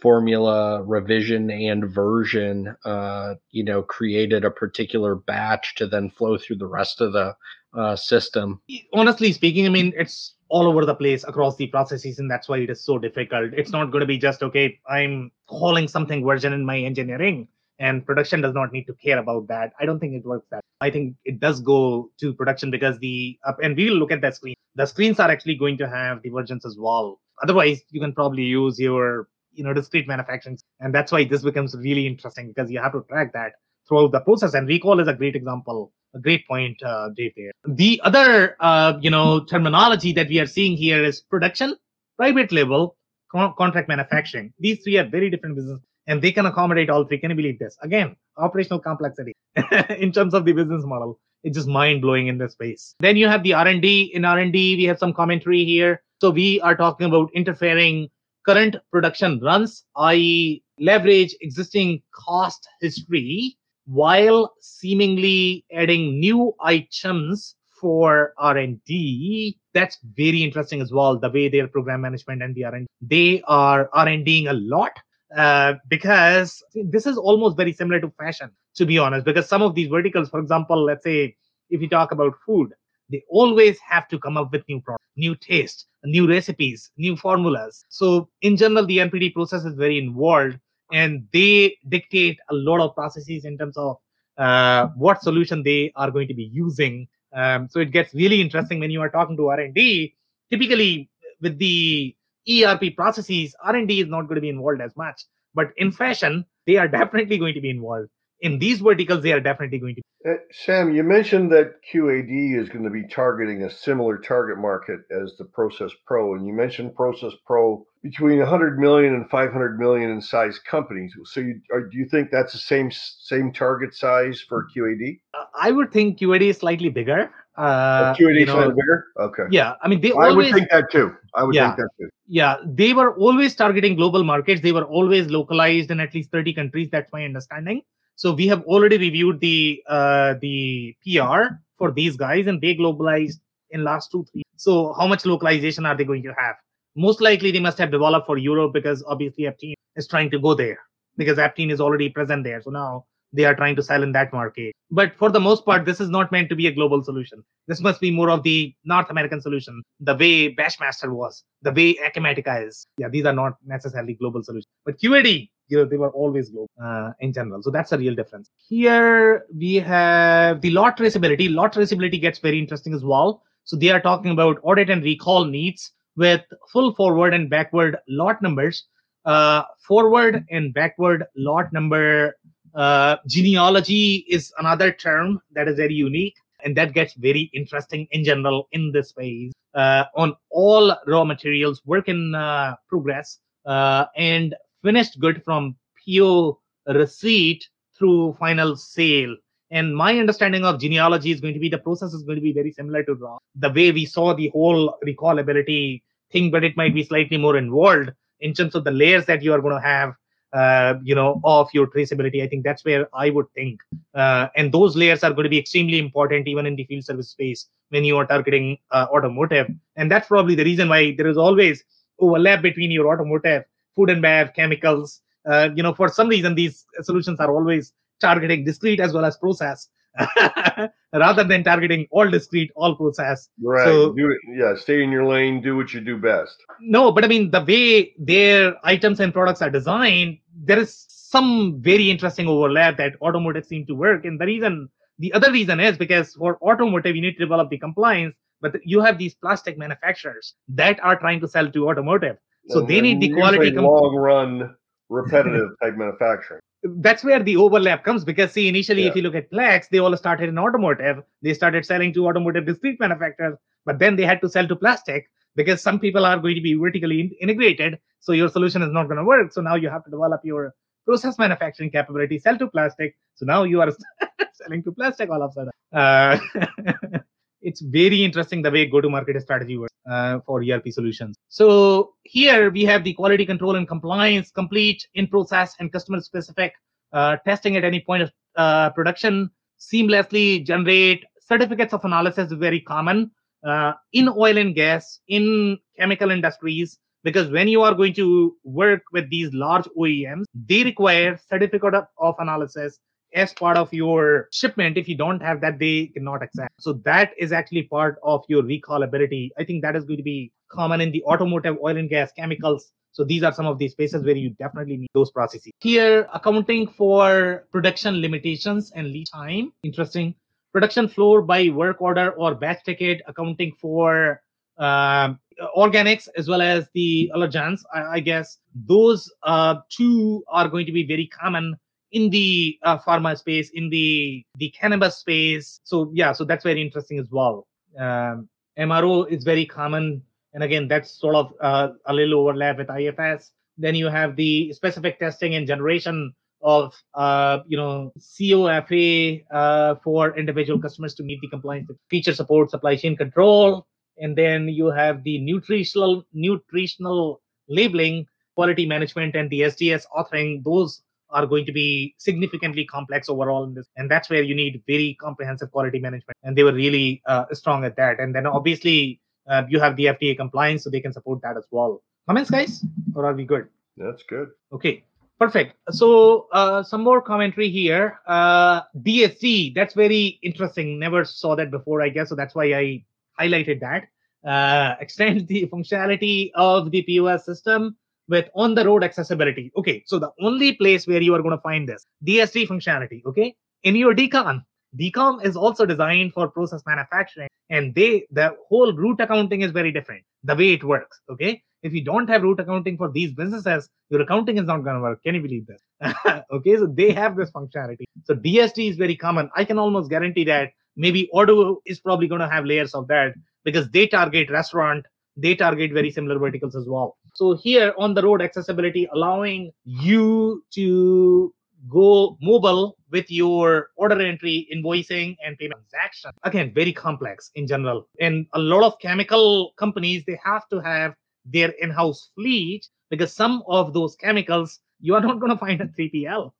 formula 0.00 0.82
revision 0.84 1.50
and 1.50 1.92
version 1.92 2.74
uh, 2.84 3.34
you 3.50 3.64
know 3.64 3.82
created 3.82 4.44
a 4.44 4.50
particular 4.50 5.16
batch 5.16 5.74
to 5.74 5.86
then 5.86 6.08
flow 6.08 6.38
through 6.38 6.56
the 6.56 6.66
rest 6.66 7.00
of 7.00 7.12
the 7.12 7.34
uh, 7.74 7.96
system. 7.96 8.60
Honestly 8.92 9.32
speaking 9.32 9.66
i 9.66 9.68
mean 9.68 9.92
it's 9.96 10.34
all 10.48 10.66
over 10.66 10.86
the 10.86 10.94
place 10.94 11.24
across 11.24 11.56
the 11.56 11.66
processes 11.66 12.18
and 12.18 12.30
that's 12.30 12.48
why 12.48 12.58
it 12.58 12.70
is 12.70 12.82
so 12.84 12.98
difficult. 12.98 13.52
It's 13.54 13.70
not 13.70 13.90
going 13.90 14.00
to 14.00 14.06
be 14.06 14.18
just 14.18 14.42
okay 14.42 14.78
i'm 14.88 15.30
calling 15.48 15.88
something 15.88 16.24
version 16.24 16.52
in 16.52 16.64
my 16.64 16.78
engineering 16.78 17.48
and 17.78 18.04
production 18.04 18.40
does 18.40 18.54
not 18.54 18.72
need 18.72 18.84
to 18.84 18.94
care 18.94 19.18
about 19.18 19.46
that. 19.48 19.72
I 19.78 19.86
don't 19.86 20.00
think 20.00 20.14
it 20.14 20.24
works 20.24 20.46
that 20.50 20.62
i 20.80 20.90
think 20.90 21.16
it 21.24 21.40
does 21.40 21.60
go 21.60 22.10
to 22.20 22.32
production 22.32 22.70
because 22.70 22.98
the 23.00 23.38
uh, 23.44 23.52
and 23.62 23.76
we 23.76 23.90
will 23.90 23.96
look 23.96 24.12
at 24.12 24.20
that 24.22 24.36
screen. 24.36 24.54
The 24.74 24.86
screens 24.86 25.18
are 25.18 25.30
actually 25.30 25.56
going 25.56 25.76
to 25.78 25.88
have 25.88 26.22
the 26.22 26.30
versions 26.30 26.64
as 26.64 26.76
well. 26.78 27.20
Otherwise 27.42 27.82
you 27.90 28.00
can 28.00 28.12
probably 28.12 28.44
use 28.44 28.78
your 28.78 29.28
you 29.52 29.64
know 29.64 29.74
discrete 29.74 30.08
manufacturing. 30.08 30.58
And 30.80 30.94
that's 30.94 31.12
why 31.12 31.24
this 31.24 31.42
becomes 31.42 31.74
really 31.76 32.06
interesting 32.06 32.48
because 32.48 32.70
you 32.70 32.80
have 32.80 32.92
to 32.92 33.04
track 33.08 33.32
that 33.32 33.52
throughout 33.88 34.12
the 34.12 34.20
process. 34.20 34.54
And 34.54 34.68
recall 34.68 35.00
is 35.00 35.08
a 35.08 35.14
great 35.14 35.34
example 35.34 35.92
a 36.14 36.18
great 36.18 36.46
point 36.46 36.82
uh, 36.82 37.10
dave 37.16 37.32
there. 37.36 37.52
The 37.66 38.00
other 38.04 38.56
uh, 38.60 38.98
you 39.00 39.10
know 39.10 39.44
terminology 39.44 40.12
that 40.12 40.28
we 40.28 40.40
are 40.40 40.46
seeing 40.46 40.76
here 40.76 41.04
is 41.04 41.20
production 41.20 41.76
private 42.16 42.52
label 42.52 42.96
con- 43.30 43.54
contract 43.58 43.88
manufacturing. 43.88 44.52
These 44.58 44.82
three 44.82 44.98
are 44.98 45.08
very 45.08 45.30
different 45.30 45.56
business 45.56 45.80
and 46.06 46.22
they 46.22 46.32
can 46.32 46.46
accommodate 46.46 46.90
all 46.90 47.04
three. 47.04 47.18
Can 47.18 47.30
you 47.30 47.36
believe 47.36 47.58
this? 47.58 47.76
Again 47.82 48.16
operational 48.36 48.78
complexity 48.78 49.32
in 49.98 50.12
terms 50.12 50.32
of 50.32 50.44
the 50.44 50.52
business 50.52 50.84
model. 50.84 51.18
It's 51.44 51.56
just 51.56 51.68
mind 51.68 52.02
blowing 52.02 52.28
in 52.28 52.38
this 52.38 52.52
space. 52.52 52.94
Then 53.00 53.16
you 53.16 53.28
have 53.28 53.42
the 53.42 53.52
r&d 53.52 54.10
in 54.14 54.24
r&d 54.24 54.76
we 54.76 54.84
have 54.84 54.98
some 54.98 55.12
commentary 55.12 55.64
here. 55.64 56.02
So 56.20 56.30
we 56.30 56.60
are 56.62 56.76
talking 56.76 57.06
about 57.06 57.30
interfering 57.32 58.08
current 58.46 58.76
production 58.90 59.40
runs, 59.40 59.84
i.e., 59.96 60.62
leverage 60.80 61.36
existing 61.40 62.02
cost 62.14 62.66
history 62.80 63.57
while 63.88 64.52
seemingly 64.60 65.64
adding 65.72 66.20
new 66.20 66.54
items 66.60 67.56
for 67.80 68.34
R&D. 68.36 69.58
That's 69.72 69.98
very 70.14 70.42
interesting 70.42 70.82
as 70.82 70.92
well. 70.92 71.18
The 71.18 71.30
way 71.30 71.48
their 71.48 71.68
program 71.68 72.02
management 72.02 72.42
and 72.42 72.54
the 72.54 72.64
R&D, 72.64 72.86
they 73.00 73.42
are 73.46 73.88
R&Ding 73.92 74.48
a 74.48 74.52
lot 74.52 74.92
uh, 75.36 75.74
because 75.88 76.62
this 76.74 77.06
is 77.06 77.16
almost 77.16 77.56
very 77.56 77.72
similar 77.72 78.00
to 78.00 78.12
fashion, 78.18 78.50
to 78.76 78.84
be 78.84 78.98
honest. 78.98 79.24
Because 79.24 79.48
some 79.48 79.62
of 79.62 79.74
these 79.74 79.88
verticals, 79.88 80.28
for 80.28 80.40
example, 80.40 80.84
let's 80.84 81.04
say 81.04 81.34
if 81.70 81.80
you 81.80 81.88
talk 81.88 82.12
about 82.12 82.34
food, 82.44 82.72
they 83.10 83.22
always 83.30 83.78
have 83.78 84.06
to 84.08 84.18
come 84.18 84.36
up 84.36 84.52
with 84.52 84.62
new 84.68 84.80
products, 84.82 85.04
new 85.16 85.34
taste, 85.34 85.86
new 86.04 86.28
recipes, 86.28 86.90
new 86.98 87.16
formulas. 87.16 87.84
So 87.88 88.28
in 88.42 88.56
general, 88.56 88.84
the 88.84 88.98
NPD 88.98 89.32
process 89.32 89.64
is 89.64 89.74
very 89.76 89.98
involved 89.98 90.58
and 90.92 91.26
they 91.32 91.76
dictate 91.88 92.38
a 92.50 92.54
lot 92.54 92.80
of 92.80 92.94
processes 92.94 93.44
in 93.44 93.58
terms 93.58 93.76
of 93.76 93.96
uh, 94.38 94.88
what 94.96 95.22
solution 95.22 95.62
they 95.62 95.92
are 95.96 96.10
going 96.10 96.28
to 96.28 96.34
be 96.34 96.50
using. 96.52 97.08
Um, 97.34 97.68
so 97.68 97.80
it 97.80 97.92
gets 97.92 98.14
really 98.14 98.40
interesting 98.40 98.80
when 98.80 98.90
you 98.90 99.00
are 99.00 99.10
talking 99.10 99.36
to 99.36 99.48
R&D. 99.48 100.14
Typically, 100.50 101.10
with 101.40 101.58
the 101.58 102.16
ERP 102.48 102.96
processes, 102.96 103.54
R&D 103.62 104.00
is 104.00 104.08
not 104.08 104.22
going 104.22 104.36
to 104.36 104.40
be 104.40 104.48
involved 104.48 104.80
as 104.80 104.96
much. 104.96 105.24
But 105.54 105.72
in 105.76 105.92
fashion, 105.92 106.46
they 106.66 106.76
are 106.76 106.88
definitely 106.88 107.38
going 107.38 107.54
to 107.54 107.60
be 107.60 107.70
involved. 107.70 108.08
In 108.40 108.58
these 108.58 108.80
verticals, 108.80 109.22
they 109.22 109.32
are 109.32 109.40
definitely 109.40 109.78
going 109.78 109.96
to. 109.96 110.02
Uh, 110.30 110.34
Sam, 110.52 110.94
you 110.94 111.02
mentioned 111.02 111.50
that 111.52 111.74
QAD 111.92 112.60
is 112.60 112.68
going 112.68 112.84
to 112.84 112.90
be 112.90 113.06
targeting 113.08 113.64
a 113.64 113.70
similar 113.70 114.18
target 114.18 114.58
market 114.58 115.00
as 115.10 115.36
the 115.38 115.44
Process 115.44 115.90
Pro, 116.06 116.34
and 116.34 116.46
you 116.46 116.52
mentioned 116.52 116.94
Process 116.94 117.32
Pro 117.46 117.84
between 118.02 118.38
100 118.38 118.78
million 118.78 119.14
and 119.14 119.28
500 119.28 119.78
million 119.78 120.10
in 120.10 120.20
size 120.20 120.58
companies. 120.58 121.14
So, 121.24 121.40
you, 121.40 121.60
are, 121.72 121.82
do 121.82 121.98
you 121.98 122.06
think 122.06 122.30
that's 122.30 122.52
the 122.52 122.58
same 122.58 122.90
same 122.90 123.52
target 123.52 123.94
size 123.94 124.40
for 124.48 124.66
QAD? 124.74 125.20
Uh, 125.34 125.44
I 125.60 125.70
would 125.72 125.92
think 125.92 126.18
QAD 126.18 126.42
is 126.42 126.58
slightly 126.58 126.88
bigger. 126.88 127.30
Uh, 127.56 128.14
QAD 128.14 128.42
is 128.42 128.50
slightly 128.50 128.74
bigger. 128.74 129.06
Okay. 129.18 129.44
Yeah, 129.50 129.74
I 129.82 129.88
mean 129.88 130.00
they. 130.00 130.12
Always 130.12 130.26
I 130.26 130.30
always, 130.30 130.52
would 130.52 130.58
think 130.58 130.70
that 130.70 130.90
too. 130.92 131.14
I 131.34 131.42
would 131.44 131.54
Yeah. 131.54 131.66
think 131.74 131.76
that 131.78 131.90
too. 131.98 132.08
Yeah, 132.26 132.56
they 132.66 132.92
were 132.92 133.14
always 133.16 133.54
targeting 133.54 133.96
global 133.96 134.22
markets. 134.22 134.60
They 134.60 134.72
were 134.72 134.84
always 134.84 135.28
localized 135.28 135.90
in 135.90 135.98
at 135.98 136.14
least 136.14 136.30
30 136.30 136.52
countries. 136.52 136.88
That's 136.92 137.12
my 137.12 137.24
understanding. 137.24 137.82
So 138.16 138.32
we 138.32 138.46
have 138.48 138.62
already 138.64 138.98
reviewed 138.98 139.40
the 139.40 139.82
uh, 139.88 140.34
the 140.40 140.94
PR 141.04 141.54
for 141.78 141.90
these 141.92 142.16
guys, 142.16 142.46
and 142.46 142.60
they 142.60 142.74
globalized 142.74 143.40
in 143.70 143.84
last 143.84 144.10
two 144.10 144.24
three. 144.30 144.42
So 144.56 144.92
how 144.92 145.06
much 145.06 145.24
localization 145.24 145.86
are 145.86 145.96
they 145.96 146.04
going 146.04 146.22
to 146.24 146.34
have? 146.36 146.56
Most 146.98 147.20
likely 147.20 147.52
they 147.52 147.60
must 147.60 147.78
have 147.78 147.92
developed 147.92 148.26
for 148.26 148.38
Europe 148.38 148.72
because 148.72 149.04
obviously 149.06 149.44
Aptean 149.44 149.74
is 149.94 150.08
trying 150.08 150.30
to 150.30 150.38
go 150.40 150.52
there 150.54 150.78
because 151.16 151.38
Aptean 151.38 151.70
is 151.70 151.80
already 151.80 152.08
present 152.08 152.42
there. 152.42 152.60
So 152.60 152.70
now 152.70 153.04
they 153.32 153.44
are 153.44 153.54
trying 153.54 153.76
to 153.76 153.84
sell 153.84 154.02
in 154.02 154.10
that 154.12 154.32
market. 154.32 154.74
But 154.90 155.14
for 155.14 155.30
the 155.30 155.38
most 155.38 155.64
part, 155.64 155.84
this 155.84 156.00
is 156.00 156.10
not 156.10 156.32
meant 156.32 156.48
to 156.48 156.56
be 156.56 156.66
a 156.66 156.72
global 156.72 157.04
solution. 157.04 157.44
This 157.68 157.80
must 157.80 158.00
be 158.00 158.10
more 158.10 158.30
of 158.30 158.42
the 158.42 158.74
North 158.84 159.10
American 159.10 159.40
solution, 159.40 159.80
the 160.00 160.16
way 160.16 160.52
BatchMaster 160.52 161.12
was, 161.12 161.44
the 161.62 161.70
way 161.70 161.94
Acumatica 161.96 162.66
is. 162.66 162.84
Yeah, 162.96 163.08
these 163.08 163.26
are 163.26 163.32
not 163.32 163.52
necessarily 163.64 164.14
global 164.14 164.42
solutions. 164.42 164.66
But 164.84 164.98
QAD, 164.98 165.48
you 165.68 165.76
know, 165.76 165.84
they 165.84 165.98
were 165.98 166.10
always 166.10 166.50
global 166.50 166.70
uh, 166.82 167.10
in 167.20 167.32
general. 167.32 167.62
So 167.62 167.70
that's 167.70 167.92
a 167.92 167.98
real 167.98 168.16
difference. 168.16 168.50
Here 168.68 169.44
we 169.54 169.74
have 169.76 170.62
the 170.62 170.70
lot 170.70 170.98
traceability. 170.98 171.54
Lot 171.54 171.74
traceability 171.74 172.20
gets 172.20 172.40
very 172.40 172.58
interesting 172.58 172.92
as 172.92 173.04
well. 173.04 173.42
So 173.62 173.76
they 173.76 173.90
are 173.90 174.00
talking 174.00 174.32
about 174.32 174.58
audit 174.64 174.90
and 174.90 175.04
recall 175.04 175.44
needs 175.44 175.92
with 176.18 176.42
full 176.72 176.94
forward 176.94 177.32
and 177.32 177.48
backward 177.48 177.96
lot 178.08 178.42
numbers. 178.42 178.84
Uh, 179.24 179.62
forward 179.86 180.44
and 180.50 180.74
backward 180.74 181.24
lot 181.36 181.72
number 181.72 182.34
uh, 182.74 183.16
genealogy 183.26 184.26
is 184.28 184.52
another 184.58 184.92
term 184.92 185.40
that 185.52 185.68
is 185.68 185.76
very 185.76 185.94
unique 185.94 186.36
and 186.64 186.76
that 186.76 186.92
gets 186.92 187.14
very 187.14 187.50
interesting 187.54 188.06
in 188.10 188.24
general 188.24 188.68
in 188.72 188.92
this 188.92 189.10
space. 189.10 189.52
Uh, 189.74 190.04
on 190.16 190.34
all 190.50 190.96
raw 191.06 191.24
materials 191.24 191.82
work 191.84 192.08
in 192.08 192.34
uh, 192.34 192.74
progress 192.88 193.38
uh, 193.66 194.06
and 194.16 194.54
finished 194.82 195.20
good 195.20 195.42
from 195.44 195.76
PO 196.04 196.58
receipt 196.86 197.68
through 197.96 198.34
final 198.38 198.76
sale. 198.76 199.36
And 199.70 199.94
my 199.94 200.18
understanding 200.18 200.64
of 200.64 200.80
genealogy 200.80 201.30
is 201.30 201.40
going 201.40 201.54
to 201.54 201.60
be 201.60 201.68
the 201.68 201.78
process 201.78 202.14
is 202.14 202.22
going 202.22 202.36
to 202.36 202.42
be 202.42 202.52
very 202.52 202.72
similar 202.72 203.02
to 203.04 203.14
raw. 203.14 203.38
The 203.56 203.70
way 203.70 203.92
we 203.92 204.06
saw 204.06 204.34
the 204.34 204.48
whole 204.48 204.96
recallability 205.06 206.02
thing 206.30 206.50
but 206.50 206.64
it 206.64 206.76
might 206.76 206.94
be 206.94 207.04
slightly 207.04 207.36
more 207.36 207.56
involved 207.56 208.10
in 208.40 208.52
terms 208.52 208.74
of 208.74 208.84
the 208.84 208.90
layers 208.90 209.26
that 209.26 209.42
you 209.42 209.52
are 209.52 209.60
going 209.60 209.74
to 209.74 209.80
have 209.80 210.14
uh, 210.52 210.94
you 211.02 211.14
know 211.14 211.40
of 211.44 211.68
your 211.74 211.86
traceability. 211.86 212.42
I 212.42 212.48
think 212.48 212.64
that's 212.64 212.84
where 212.84 213.06
i 213.14 213.28
would 213.30 213.46
think 213.54 213.80
uh, 214.14 214.48
and 214.56 214.72
those 214.72 214.96
layers 214.96 215.22
are 215.22 215.32
going 215.32 215.44
to 215.44 215.50
be 215.50 215.58
extremely 215.58 215.98
important 215.98 216.48
even 216.48 216.66
in 216.66 216.76
the 216.76 216.84
field 216.84 217.04
service 217.04 217.30
space 217.30 217.68
when 217.90 218.04
you 218.04 218.16
are 218.16 218.26
targeting 218.26 218.78
uh, 218.90 219.06
automotive. 219.12 219.68
And 219.96 220.10
that's 220.10 220.28
probably 220.28 220.54
the 220.54 220.64
reason 220.64 220.88
why 220.88 221.14
there 221.16 221.28
is 221.28 221.36
always 221.36 221.84
overlap 222.18 222.62
between 222.62 222.90
your 222.90 223.12
automotive 223.12 223.64
food 223.94 224.10
and 224.10 224.22
bev 224.22 224.54
chemicals. 224.54 225.20
Uh, 225.48 225.70
you 225.74 225.82
know 225.82 225.94
for 225.94 226.08
some 226.08 226.28
reason 226.28 226.54
these 226.54 226.86
solutions 227.02 227.40
are 227.40 227.50
always 227.50 227.92
targeting 228.20 228.64
discrete 228.64 229.00
as 229.00 229.12
well 229.12 229.24
as 229.24 229.36
process 229.36 229.88
rather 231.12 231.44
than 231.44 231.64
targeting 231.64 232.06
all 232.10 232.28
discrete, 232.28 232.70
all 232.76 232.96
process. 232.96 233.48
Right. 233.62 233.84
So- 233.84 234.12
do 234.12 234.30
it. 234.30 234.38
Yeah. 234.56 234.74
Stay 234.76 235.02
in 235.02 235.10
your 235.10 235.26
lane. 235.26 235.62
Do 235.62 235.76
what 235.76 235.92
you 235.92 236.00
do 236.00 236.16
best. 236.16 236.56
No, 236.80 237.12
but 237.12 237.24
I 237.24 237.28
mean, 237.28 237.50
the 237.50 237.64
way 237.64 238.14
their 238.18 238.74
items 238.84 239.20
and 239.20 239.32
products 239.32 239.62
are 239.62 239.70
designed, 239.70 240.38
there 240.54 240.78
is 240.78 241.04
some 241.08 241.80
very 241.80 242.10
interesting 242.10 242.48
overlap 242.48 242.96
that 242.96 243.14
automotive 243.20 243.66
seem 243.66 243.86
to 243.86 243.94
work. 243.94 244.24
And 244.24 244.40
the 244.40 244.46
reason, 244.46 244.88
the 245.18 245.32
other 245.32 245.52
reason 245.52 245.80
is 245.80 245.96
because 245.98 246.34
for 246.34 246.58
automotive, 246.62 247.14
you 247.14 247.22
need 247.22 247.34
to 247.34 247.44
develop 247.44 247.70
the 247.70 247.78
compliance, 247.78 248.34
but 248.60 248.76
you 248.84 249.00
have 249.00 249.18
these 249.18 249.34
plastic 249.34 249.76
manufacturers 249.78 250.54
that 250.68 250.98
are 251.02 251.18
trying 251.18 251.40
to 251.40 251.48
sell 251.48 251.70
to 251.70 251.88
automotive. 251.88 252.36
So 252.68 252.80
And- 252.80 252.88
they 252.88 253.00
need 253.00 253.20
the 253.20 253.32
quality 253.32 253.70
long 253.70 254.16
run, 254.16 254.74
repetitive 255.08 255.70
type 255.82 255.96
manufacturing. 255.96 256.60
That's 256.82 257.24
where 257.24 257.42
the 257.42 257.56
overlap 257.56 258.04
comes 258.04 258.24
because 258.24 258.52
see 258.52 258.68
initially 258.68 259.06
if 259.06 259.16
you 259.16 259.22
look 259.22 259.34
at 259.34 259.50
plex 259.50 259.88
they 259.88 259.98
all 259.98 260.16
started 260.16 260.48
in 260.48 260.58
automotive. 260.58 261.22
They 261.42 261.54
started 261.54 261.84
selling 261.84 262.12
to 262.14 262.26
automotive 262.26 262.66
discrete 262.66 263.00
manufacturers 263.00 263.56
but 263.84 263.98
then 263.98 264.16
they 264.16 264.24
had 264.24 264.40
to 264.42 264.48
sell 264.48 264.66
to 264.68 264.76
plastic 264.76 265.30
because 265.56 265.82
some 265.82 265.98
people 265.98 266.24
are 266.24 266.38
going 266.38 266.54
to 266.54 266.60
be 266.60 266.74
vertically 266.74 267.20
in- 267.20 267.32
integrated 267.40 267.98
so 268.20 268.32
your 268.32 268.48
solution 268.48 268.82
is 268.82 268.92
not 268.92 269.04
going 269.04 269.16
to 269.16 269.24
work. 269.24 269.52
So 269.52 269.60
now 269.60 269.74
you 269.74 269.88
have 269.88 270.04
to 270.04 270.10
develop 270.10 270.40
your 270.44 270.74
process 271.06 271.38
manufacturing 271.38 271.90
capability 271.90 272.38
sell 272.38 272.58
to 272.58 272.68
plastic. 272.68 273.16
So 273.34 273.46
now 273.46 273.64
you 273.64 273.80
are 273.80 273.90
selling 274.52 274.82
to 274.84 274.92
plastic 274.92 275.30
all 275.30 275.42
of 275.42 275.50
a 275.50 275.54
sudden. 275.54 275.72
Uh, 275.92 277.18
it's 277.60 277.80
very 277.80 278.24
interesting 278.24 278.62
the 278.62 278.70
way 278.70 278.86
go 278.86 279.00
to 279.00 279.08
market 279.08 279.40
strategy 279.42 279.76
works 279.78 279.94
uh, 280.08 280.40
for 280.46 280.62
erp 280.62 280.88
solutions. 280.92 281.36
So 281.48 282.14
here 282.22 282.70
we 282.70 282.84
have 282.84 283.04
the 283.04 283.14
quality 283.14 283.44
control 283.46 283.76
and 283.76 283.86
compliance 283.86 284.50
complete 284.50 285.06
in 285.14 285.26
process 285.26 285.74
and 285.80 285.92
customer 285.92 286.20
specific 286.20 286.72
uh, 287.12 287.36
testing 287.46 287.76
at 287.76 287.84
any 287.84 288.00
point 288.00 288.22
of 288.22 288.32
uh, 288.56 288.90
production 288.90 289.50
seamlessly 289.78 290.64
generate 290.64 291.24
certificates 291.40 291.92
of 291.92 292.04
analysis 292.04 292.50
is 292.50 292.58
very 292.58 292.80
common 292.80 293.30
uh, 293.64 293.92
in 294.12 294.28
oil 294.28 294.58
and 294.58 294.74
gas 294.74 295.20
in 295.28 295.78
chemical 295.98 296.30
industries 296.30 296.98
because 297.24 297.50
when 297.50 297.68
you 297.68 297.82
are 297.82 297.94
going 297.94 298.14
to 298.14 298.56
work 298.64 299.02
with 299.12 299.28
these 299.30 299.52
large 299.52 299.86
OEMs, 299.98 300.44
they 300.54 300.84
require 300.84 301.38
certificate 301.48 301.94
of, 301.94 302.04
of 302.18 302.34
analysis 302.38 302.98
as 303.34 303.52
part 303.52 303.76
of 303.76 303.92
your 303.92 304.48
shipment. 304.52 304.96
If 304.96 305.08
you 305.08 305.16
don't 305.16 305.40
have 305.40 305.60
that, 305.60 305.78
they 305.78 306.06
cannot 306.06 306.42
accept. 306.42 306.70
So 306.80 306.94
that 307.04 307.32
is 307.38 307.52
actually 307.52 307.84
part 307.84 308.18
of 308.22 308.44
your 308.48 308.62
recallability. 308.62 309.50
I 309.58 309.64
think 309.64 309.82
that 309.82 309.96
is 309.96 310.04
going 310.04 310.18
to 310.18 310.22
be 310.22 310.52
common 310.70 311.00
in 311.00 311.12
the 311.12 311.22
automotive, 311.24 311.76
oil 311.82 311.96
and 311.96 312.08
gas, 312.08 312.32
chemicals. 312.32 312.92
So 313.12 313.24
these 313.24 313.42
are 313.42 313.52
some 313.52 313.66
of 313.66 313.78
the 313.78 313.88
spaces 313.88 314.24
where 314.24 314.36
you 314.36 314.50
definitely 314.50 314.96
need 314.96 315.08
those 315.14 315.30
processes. 315.30 315.72
Here, 315.80 316.28
accounting 316.32 316.86
for 316.86 317.66
production 317.72 318.20
limitations 318.20 318.92
and 318.94 319.08
lead 319.08 319.26
time. 319.32 319.72
Interesting. 319.82 320.34
Production 320.72 321.08
floor 321.08 321.42
by 321.42 321.70
work 321.70 322.00
order 322.00 322.30
or 322.32 322.54
batch 322.54 322.84
ticket, 322.84 323.22
accounting 323.26 323.72
for 323.80 324.42
um, 324.76 325.40
organics 325.76 326.28
as 326.36 326.48
well 326.48 326.62
as 326.62 326.88
the 326.94 327.30
allergens. 327.34 327.80
I, 327.92 328.02
I 328.02 328.20
guess 328.20 328.58
those 328.74 329.32
uh, 329.42 329.76
two 329.90 330.44
are 330.48 330.68
going 330.68 330.86
to 330.86 330.92
be 330.92 331.06
very 331.06 331.26
common 331.26 331.74
in 332.12 332.30
the 332.30 332.78
uh, 332.82 332.98
pharma 332.98 333.36
space, 333.38 333.70
in 333.74 333.90
the 333.90 334.44
the 334.56 334.70
cannabis 334.70 335.16
space. 335.16 335.80
So 335.84 336.10
yeah, 336.14 336.32
so 336.32 336.44
that's 336.44 336.64
very 336.64 336.80
interesting 336.80 337.18
as 337.18 337.30
well. 337.30 337.66
Um, 337.98 338.48
MRO 338.78 339.30
is 339.30 339.44
very 339.44 339.66
common, 339.66 340.22
and 340.54 340.62
again, 340.62 340.88
that's 340.88 341.10
sort 341.10 341.34
of 341.34 341.52
uh, 341.60 341.88
a 342.06 342.14
little 342.14 342.40
overlap 342.40 342.78
with 342.78 342.90
IFS. 342.90 343.50
Then 343.76 343.94
you 343.94 344.08
have 344.08 344.36
the 344.36 344.72
specific 344.72 345.18
testing 345.18 345.54
and 345.54 345.66
generation 345.66 346.34
of 346.62 346.94
uh, 347.14 347.60
you 347.66 347.76
know 347.76 348.12
COFA 348.18 349.44
uh, 349.50 349.94
for 350.02 350.36
individual 350.36 350.78
customers 350.80 351.14
to 351.14 351.22
meet 351.22 351.40
the 351.40 351.48
compliance 351.48 351.90
feature 352.10 352.34
support, 352.34 352.70
supply 352.70 352.96
chain 352.96 353.16
control, 353.16 353.86
and 354.18 354.36
then 354.36 354.68
you 354.68 354.86
have 354.86 355.22
the 355.24 355.38
nutritional 355.38 356.24
nutritional 356.32 357.40
labeling, 357.68 358.26
quality 358.54 358.86
management, 358.86 359.36
and 359.36 359.50
the 359.50 359.62
SDS 359.62 360.04
authoring. 360.16 360.64
Those 360.64 361.02
are 361.30 361.46
going 361.46 361.64
to 361.66 361.72
be 361.72 362.14
significantly 362.18 362.84
complex 362.84 363.28
overall 363.28 363.64
in 363.64 363.74
this, 363.74 363.86
and 363.96 364.10
that's 364.10 364.30
where 364.30 364.42
you 364.42 364.54
need 364.54 364.82
very 364.86 365.16
comprehensive 365.20 365.70
quality 365.70 365.98
management. 365.98 366.36
And 366.42 366.56
they 366.56 366.62
were 366.62 366.72
really 366.72 367.22
uh, 367.26 367.44
strong 367.52 367.84
at 367.84 367.96
that. 367.96 368.20
And 368.20 368.34
then 368.34 368.46
obviously 368.46 369.20
uh, 369.48 369.62
you 369.68 369.80
have 369.80 369.96
the 369.96 370.06
FDA 370.06 370.36
compliance, 370.36 370.84
so 370.84 370.90
they 370.90 371.00
can 371.00 371.12
support 371.12 371.42
that 371.42 371.56
as 371.56 371.64
well. 371.70 372.02
Comments, 372.26 372.50
guys, 372.50 372.84
or 373.14 373.24
are 373.24 373.32
we 373.32 373.44
good? 373.44 373.68
That's 373.96 374.22
good. 374.22 374.50
Okay, 374.72 375.04
perfect. 375.38 375.76
So 375.90 376.46
uh, 376.52 376.82
some 376.82 377.02
more 377.02 377.22
commentary 377.22 377.70
here. 377.70 378.20
Uh, 378.26 378.82
DSD, 378.98 379.74
that's 379.74 379.94
very 379.94 380.38
interesting. 380.42 380.98
Never 380.98 381.24
saw 381.24 381.56
that 381.56 381.70
before, 381.70 382.02
I 382.02 382.10
guess. 382.10 382.28
So 382.28 382.34
that's 382.34 382.54
why 382.54 382.74
I 382.74 383.04
highlighted 383.40 383.80
that. 383.80 384.08
Uh, 384.44 384.94
extend 385.00 385.48
the 385.48 385.66
functionality 385.66 386.50
of 386.54 386.90
the 386.90 387.02
POS 387.02 387.44
system 387.44 387.96
with 388.28 388.48
on-the-road 388.54 389.04
accessibility. 389.04 389.72
Okay, 389.76 390.02
so 390.06 390.18
the 390.18 390.30
only 390.40 390.74
place 390.74 391.06
where 391.06 391.20
you 391.20 391.34
are 391.34 391.42
going 391.42 391.56
to 391.56 391.62
find 391.62 391.88
this 391.88 392.04
DSD 392.26 392.68
functionality. 392.68 393.22
Okay, 393.26 393.54
in 393.82 393.96
your 393.96 394.14
Deacom. 394.14 394.62
Deacom 394.98 395.44
is 395.44 395.54
also 395.54 395.84
designed 395.84 396.32
for 396.32 396.48
process 396.48 396.82
manufacturing, 396.86 397.48
and 397.68 397.94
they 397.94 398.26
the 398.30 398.54
whole 398.68 398.92
route 398.94 399.20
accounting 399.20 399.60
is 399.60 399.70
very 399.70 399.92
different. 399.92 400.24
The 400.44 400.54
way 400.54 400.72
it 400.72 400.82
works. 400.82 401.20
Okay, 401.30 401.62
if 401.82 401.92
you 401.92 402.02
don't 402.02 402.28
have 402.28 402.42
route 402.42 402.60
accounting 402.60 402.96
for 402.96 403.10
these 403.10 403.34
businesses, 403.34 403.88
your 404.08 404.22
accounting 404.22 404.56
is 404.56 404.64
not 404.64 404.78
going 404.84 404.96
to 404.96 405.02
work. 405.02 405.22
Can 405.22 405.34
you 405.34 405.42
believe 405.42 405.66
this? 405.66 405.82
okay, 406.52 406.76
so 406.76 406.86
they 406.86 407.12
have 407.12 407.36
this 407.36 407.50
functionality. 407.50 408.04
So 408.24 408.34
DSD 408.34 408.90
is 408.90 408.96
very 408.96 409.16
common. 409.16 409.50
I 409.54 409.64
can 409.64 409.78
almost 409.78 410.08
guarantee 410.08 410.44
that 410.44 410.70
maybe 410.96 411.28
Odoo 411.34 411.76
is 411.84 412.00
probably 412.00 412.26
going 412.26 412.40
to 412.40 412.48
have 412.48 412.64
layers 412.64 412.94
of 412.94 413.08
that 413.08 413.34
because 413.64 413.90
they 413.90 414.06
target 414.06 414.50
restaurant, 414.50 415.04
they 415.36 415.54
target 415.54 415.92
very 415.92 416.10
similar 416.10 416.38
verticals 416.38 416.74
as 416.74 416.86
well. 416.88 417.17
So 417.38 417.54
here 417.54 417.94
on 417.96 418.14
the 418.14 418.22
road 418.22 418.42
accessibility, 418.42 419.08
allowing 419.14 419.70
you 419.84 420.64
to 420.74 421.54
go 421.88 422.36
mobile 422.42 422.96
with 423.12 423.30
your 423.30 423.90
order 423.94 424.20
entry, 424.20 424.66
invoicing, 424.74 425.36
and 425.46 425.56
payment 425.56 425.80
transaction. 425.88 426.32
Again, 426.42 426.72
very 426.74 426.92
complex 426.92 427.52
in 427.54 427.68
general. 427.68 428.08
And 428.18 428.46
a 428.54 428.58
lot 428.58 428.82
of 428.82 428.98
chemical 428.98 429.72
companies, 429.78 430.24
they 430.26 430.36
have 430.42 430.68
to 430.70 430.80
have 430.80 431.14
their 431.44 431.68
in-house 431.80 432.30
fleet 432.34 432.88
because 433.08 433.32
some 433.32 433.62
of 433.68 433.92
those 433.92 434.16
chemicals 434.16 434.80
you 434.98 435.14
are 435.14 435.20
not 435.20 435.38
going 435.38 435.52
to 435.52 435.58
find 435.58 435.80
a 435.80 435.86
3PL 435.86 436.50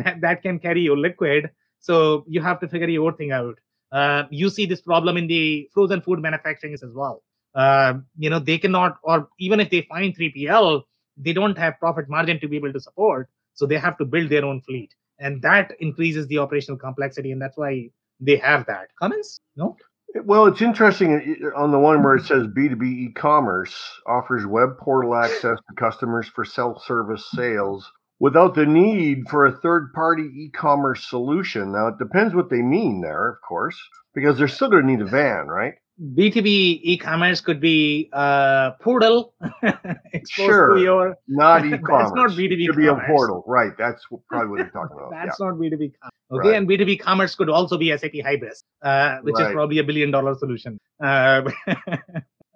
that, 0.00 0.20
that 0.20 0.42
can 0.42 0.58
carry 0.58 0.80
your 0.80 0.98
liquid. 0.98 1.48
So 1.78 2.24
you 2.26 2.42
have 2.42 2.58
to 2.58 2.66
figure 2.66 2.88
your 2.88 3.12
thing 3.12 3.30
out. 3.30 3.56
Uh, 3.92 4.24
you 4.30 4.50
see 4.50 4.66
this 4.66 4.80
problem 4.80 5.16
in 5.16 5.28
the 5.28 5.68
frozen 5.72 6.00
food 6.00 6.18
manufacturing 6.18 6.74
as 6.74 6.82
well. 6.92 7.22
Uh, 7.54 7.94
you 8.16 8.30
know, 8.30 8.38
they 8.38 8.58
cannot, 8.58 8.98
or 9.02 9.28
even 9.38 9.60
if 9.60 9.70
they 9.70 9.82
find 9.82 10.16
3PL, 10.16 10.82
they 11.16 11.32
don't 11.32 11.58
have 11.58 11.78
profit 11.78 12.08
margin 12.08 12.40
to 12.40 12.48
be 12.48 12.56
able 12.56 12.72
to 12.72 12.80
support. 12.80 13.28
So 13.54 13.66
they 13.66 13.78
have 13.78 13.98
to 13.98 14.04
build 14.04 14.30
their 14.30 14.44
own 14.44 14.60
fleet. 14.62 14.94
And 15.18 15.42
that 15.42 15.72
increases 15.80 16.26
the 16.28 16.38
operational 16.38 16.78
complexity. 16.78 17.32
And 17.32 17.42
that's 17.42 17.56
why 17.56 17.90
they 18.20 18.36
have 18.36 18.66
that. 18.66 18.88
Comments? 18.98 19.40
No? 19.56 19.76
Well, 20.24 20.46
it's 20.46 20.62
interesting 20.62 21.36
uh, 21.42 21.60
on 21.60 21.70
the 21.70 21.78
one 21.78 22.02
where 22.02 22.16
it 22.16 22.24
says 22.24 22.46
B2B 22.46 22.82
e-commerce 22.82 23.76
offers 24.06 24.44
web 24.44 24.78
portal 24.78 25.14
access 25.14 25.58
to 25.58 25.74
customers 25.76 26.28
for 26.28 26.44
self-service 26.44 27.30
sales 27.30 27.90
without 28.18 28.54
the 28.54 28.66
need 28.66 29.28
for 29.28 29.46
a 29.46 29.56
third-party 29.56 30.22
e-commerce 30.22 31.08
solution. 31.08 31.72
Now, 31.72 31.88
it 31.88 31.98
depends 31.98 32.34
what 32.34 32.50
they 32.50 32.60
mean 32.60 33.00
there, 33.00 33.28
of 33.28 33.36
course, 33.46 33.78
because 34.14 34.36
they're 34.36 34.48
still 34.48 34.68
going 34.68 34.86
to 34.86 34.90
need 34.90 35.00
a 35.00 35.06
van, 35.06 35.46
right? 35.46 35.74
B2B 36.00 36.80
e-commerce 36.82 37.40
could 37.42 37.60
be 37.60 38.08
uh, 38.12 38.70
portal 38.80 39.34
Sure. 40.30 40.74
to 40.76 40.80
your 40.80 41.16
Not 41.28 41.64
e-commerce. 41.66 42.12
not 42.14 42.30
B2B 42.30 42.52
It 42.62 42.64
should 42.66 42.76
be 42.76 42.86
a 42.86 42.94
portal, 43.06 43.44
right? 43.46 43.72
That's 43.76 44.02
probably 44.28 44.48
what 44.48 44.56
they're 44.58 44.70
talking 44.70 44.96
about. 44.96 45.10
That's 45.26 45.38
not 45.38 45.54
B2B 45.54 45.92
commerce. 46.00 46.12
Okay, 46.32 46.50
Right. 46.50 46.56
and 46.56 46.68
B2B 46.68 47.00
commerce 47.00 47.34
could 47.34 47.50
also 47.50 47.76
be 47.76 47.90
SAP 47.96 48.12
Hybris, 48.24 48.62
uh, 48.82 49.18
which 49.22 49.38
is 49.38 49.48
probably 49.52 49.78
a 49.78 49.84
billion 49.84 50.10
dollar 50.10 50.34
solution. 50.36 50.78
Uh, 51.02 51.42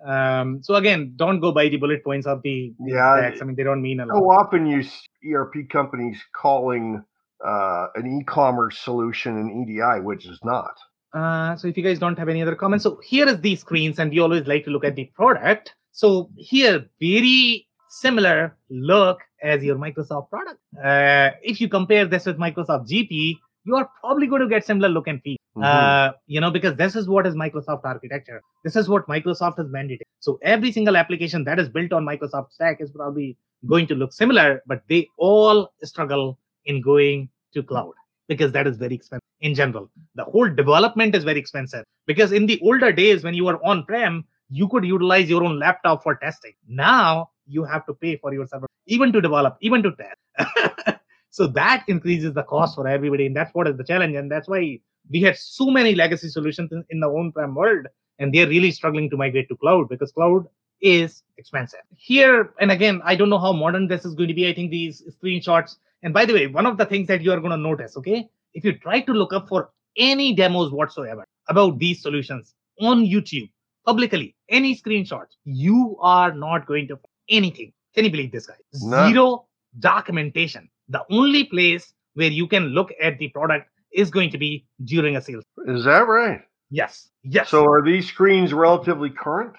um, 0.06 0.62
so 0.62 0.76
again, 0.76 1.12
don't 1.16 1.40
go 1.40 1.52
by 1.52 1.68
the 1.68 1.76
bullet 1.76 2.02
points 2.04 2.26
of 2.26 2.40
the 2.42 2.72
the 2.78 2.92
Yeah, 2.92 3.18
specs. 3.18 3.42
I 3.42 3.44
mean, 3.44 3.56
they 3.56 3.62
don't 3.64 3.82
mean 3.82 4.00
a 4.00 4.06
How 4.06 4.22
lot. 4.22 4.46
often 4.46 4.66
you 4.66 4.82
see 4.82 5.34
ERP 5.34 5.68
companies 5.70 6.22
calling 6.34 7.02
uh, 7.44 7.86
an 7.96 8.20
e-commerce 8.20 8.78
solution 8.78 9.36
an 9.36 9.66
EDI, 9.68 10.00
which 10.02 10.24
is 10.26 10.38
not. 10.44 10.74
Uh, 11.14 11.54
so 11.56 11.68
if 11.68 11.76
you 11.76 11.82
guys 11.82 11.98
don't 11.98 12.18
have 12.18 12.28
any 12.28 12.42
other 12.42 12.56
comments, 12.56 12.82
so 12.82 13.00
here 13.04 13.28
is 13.28 13.40
the 13.40 13.54
screens, 13.56 13.98
and 13.98 14.10
we 14.10 14.18
always 14.18 14.46
like 14.46 14.64
to 14.64 14.70
look 14.70 14.84
at 14.84 14.96
the 14.96 15.04
product. 15.14 15.74
So 15.92 16.28
here, 16.36 16.86
very 17.00 17.66
similar 17.88 18.56
look 18.68 19.20
as 19.42 19.62
your 19.62 19.76
Microsoft 19.76 20.28
product. 20.30 20.58
Uh, 20.82 21.30
if 21.42 21.60
you 21.60 21.68
compare 21.68 22.06
this 22.06 22.26
with 22.26 22.38
Microsoft 22.38 22.88
GP, 22.88 23.36
you 23.64 23.76
are 23.76 23.88
probably 24.00 24.26
going 24.26 24.42
to 24.42 24.48
get 24.48 24.66
similar 24.66 24.88
look 24.88 25.06
and 25.06 25.22
feel. 25.22 25.36
Mhm. 25.56 25.64
Uh, 25.64 26.12
you 26.26 26.40
know, 26.40 26.50
because 26.50 26.74
this 26.76 26.96
is 26.96 27.08
what 27.08 27.26
is 27.28 27.34
Microsoft 27.34 27.82
architecture. 27.84 28.42
This 28.64 28.74
is 28.74 28.88
what 28.88 29.06
Microsoft 29.06 29.58
has 29.58 29.68
mandated. 29.68 30.08
So 30.18 30.38
every 30.42 30.72
single 30.72 30.96
application 30.96 31.44
that 31.44 31.60
is 31.60 31.68
built 31.68 31.92
on 31.92 32.04
Microsoft 32.04 32.50
stack 32.50 32.80
is 32.80 32.90
probably 32.90 33.36
going 33.66 33.86
to 33.86 33.94
look 33.94 34.12
similar, 34.12 34.62
but 34.66 34.82
they 34.88 35.08
all 35.16 35.70
struggle 35.84 36.38
in 36.66 36.82
going 36.82 37.28
to 37.54 37.62
cloud. 37.62 37.94
Because 38.28 38.52
that 38.52 38.66
is 38.66 38.76
very 38.76 38.94
expensive 38.94 39.22
in 39.40 39.54
general. 39.54 39.90
The 40.14 40.24
whole 40.24 40.48
development 40.48 41.14
is 41.14 41.24
very 41.24 41.38
expensive 41.38 41.84
because 42.06 42.32
in 42.32 42.46
the 42.46 42.60
older 42.62 42.92
days 42.92 43.24
when 43.24 43.34
you 43.34 43.44
were 43.44 43.64
on 43.64 43.84
prem, 43.84 44.24
you 44.50 44.68
could 44.68 44.84
utilize 44.84 45.28
your 45.28 45.44
own 45.44 45.58
laptop 45.58 46.02
for 46.02 46.16
testing. 46.16 46.52
Now 46.68 47.30
you 47.46 47.64
have 47.64 47.86
to 47.86 47.94
pay 47.94 48.16
for 48.16 48.32
your 48.32 48.46
server, 48.46 48.66
even 48.86 49.12
to 49.12 49.20
develop, 49.20 49.56
even 49.60 49.82
to 49.82 49.92
test. 49.92 50.98
so 51.30 51.46
that 51.48 51.84
increases 51.88 52.34
the 52.34 52.42
cost 52.42 52.74
for 52.74 52.86
everybody, 52.86 53.26
and 53.26 53.36
that's 53.36 53.54
what 53.54 53.68
is 53.68 53.76
the 53.76 53.84
challenge. 53.84 54.14
And 54.14 54.30
that's 54.30 54.48
why 54.48 54.80
we 55.10 55.20
had 55.20 55.36
so 55.36 55.66
many 55.66 55.94
legacy 55.94 56.28
solutions 56.28 56.72
in, 56.72 56.84
in 56.90 57.00
the 57.00 57.08
on-prem 57.08 57.54
world, 57.54 57.86
and 58.18 58.34
they're 58.34 58.48
really 58.48 58.70
struggling 58.70 59.10
to 59.10 59.16
migrate 59.16 59.48
to 59.48 59.56
cloud 59.56 59.88
because 59.88 60.12
cloud 60.12 60.46
is 60.80 61.22
expensive. 61.38 61.80
Here, 61.96 62.52
and 62.60 62.70
again, 62.70 63.00
I 63.04 63.16
don't 63.16 63.30
know 63.30 63.38
how 63.38 63.52
modern 63.52 63.88
this 63.88 64.04
is 64.04 64.14
going 64.14 64.28
to 64.28 64.34
be. 64.34 64.48
I 64.48 64.54
think 64.54 64.70
these 64.70 65.02
screenshots. 65.22 65.76
And 66.04 66.12
by 66.12 66.26
the 66.26 66.34
way, 66.34 66.46
one 66.46 66.66
of 66.66 66.76
the 66.76 66.84
things 66.84 67.08
that 67.08 67.22
you 67.22 67.32
are 67.32 67.40
going 67.40 67.50
to 67.50 67.56
notice, 67.56 67.96
okay, 67.96 68.28
if 68.52 68.62
you 68.64 68.78
try 68.78 69.00
to 69.00 69.12
look 69.12 69.32
up 69.32 69.48
for 69.48 69.70
any 69.96 70.34
demos 70.34 70.70
whatsoever 70.70 71.24
about 71.48 71.78
these 71.78 72.02
solutions 72.02 72.54
on 72.78 73.04
YouTube, 73.04 73.50
publicly, 73.86 74.36
any 74.50 74.76
screenshots, 74.76 75.32
you 75.44 75.96
are 76.00 76.32
not 76.32 76.66
going 76.66 76.86
to 76.88 76.96
find 76.96 77.06
anything. 77.30 77.72
Can 77.94 78.04
you 78.04 78.10
believe 78.10 78.32
this 78.32 78.46
guy? 78.46 78.54
No. 78.74 79.08
Zero 79.08 79.46
documentation. 79.78 80.68
The 80.88 81.02
only 81.10 81.44
place 81.44 81.94
where 82.12 82.30
you 82.30 82.46
can 82.46 82.66
look 82.66 82.92
at 83.02 83.18
the 83.18 83.28
product 83.28 83.68
is 83.90 84.10
going 84.10 84.30
to 84.30 84.38
be 84.38 84.66
during 84.84 85.16
a 85.16 85.22
sales. 85.22 85.44
Is 85.66 85.84
that 85.84 86.06
right? 86.06 86.42
Yes. 86.70 87.08
Yes. 87.22 87.48
So 87.48 87.64
are 87.64 87.82
these 87.82 88.08
screens 88.08 88.52
relatively 88.52 89.08
current? 89.08 89.54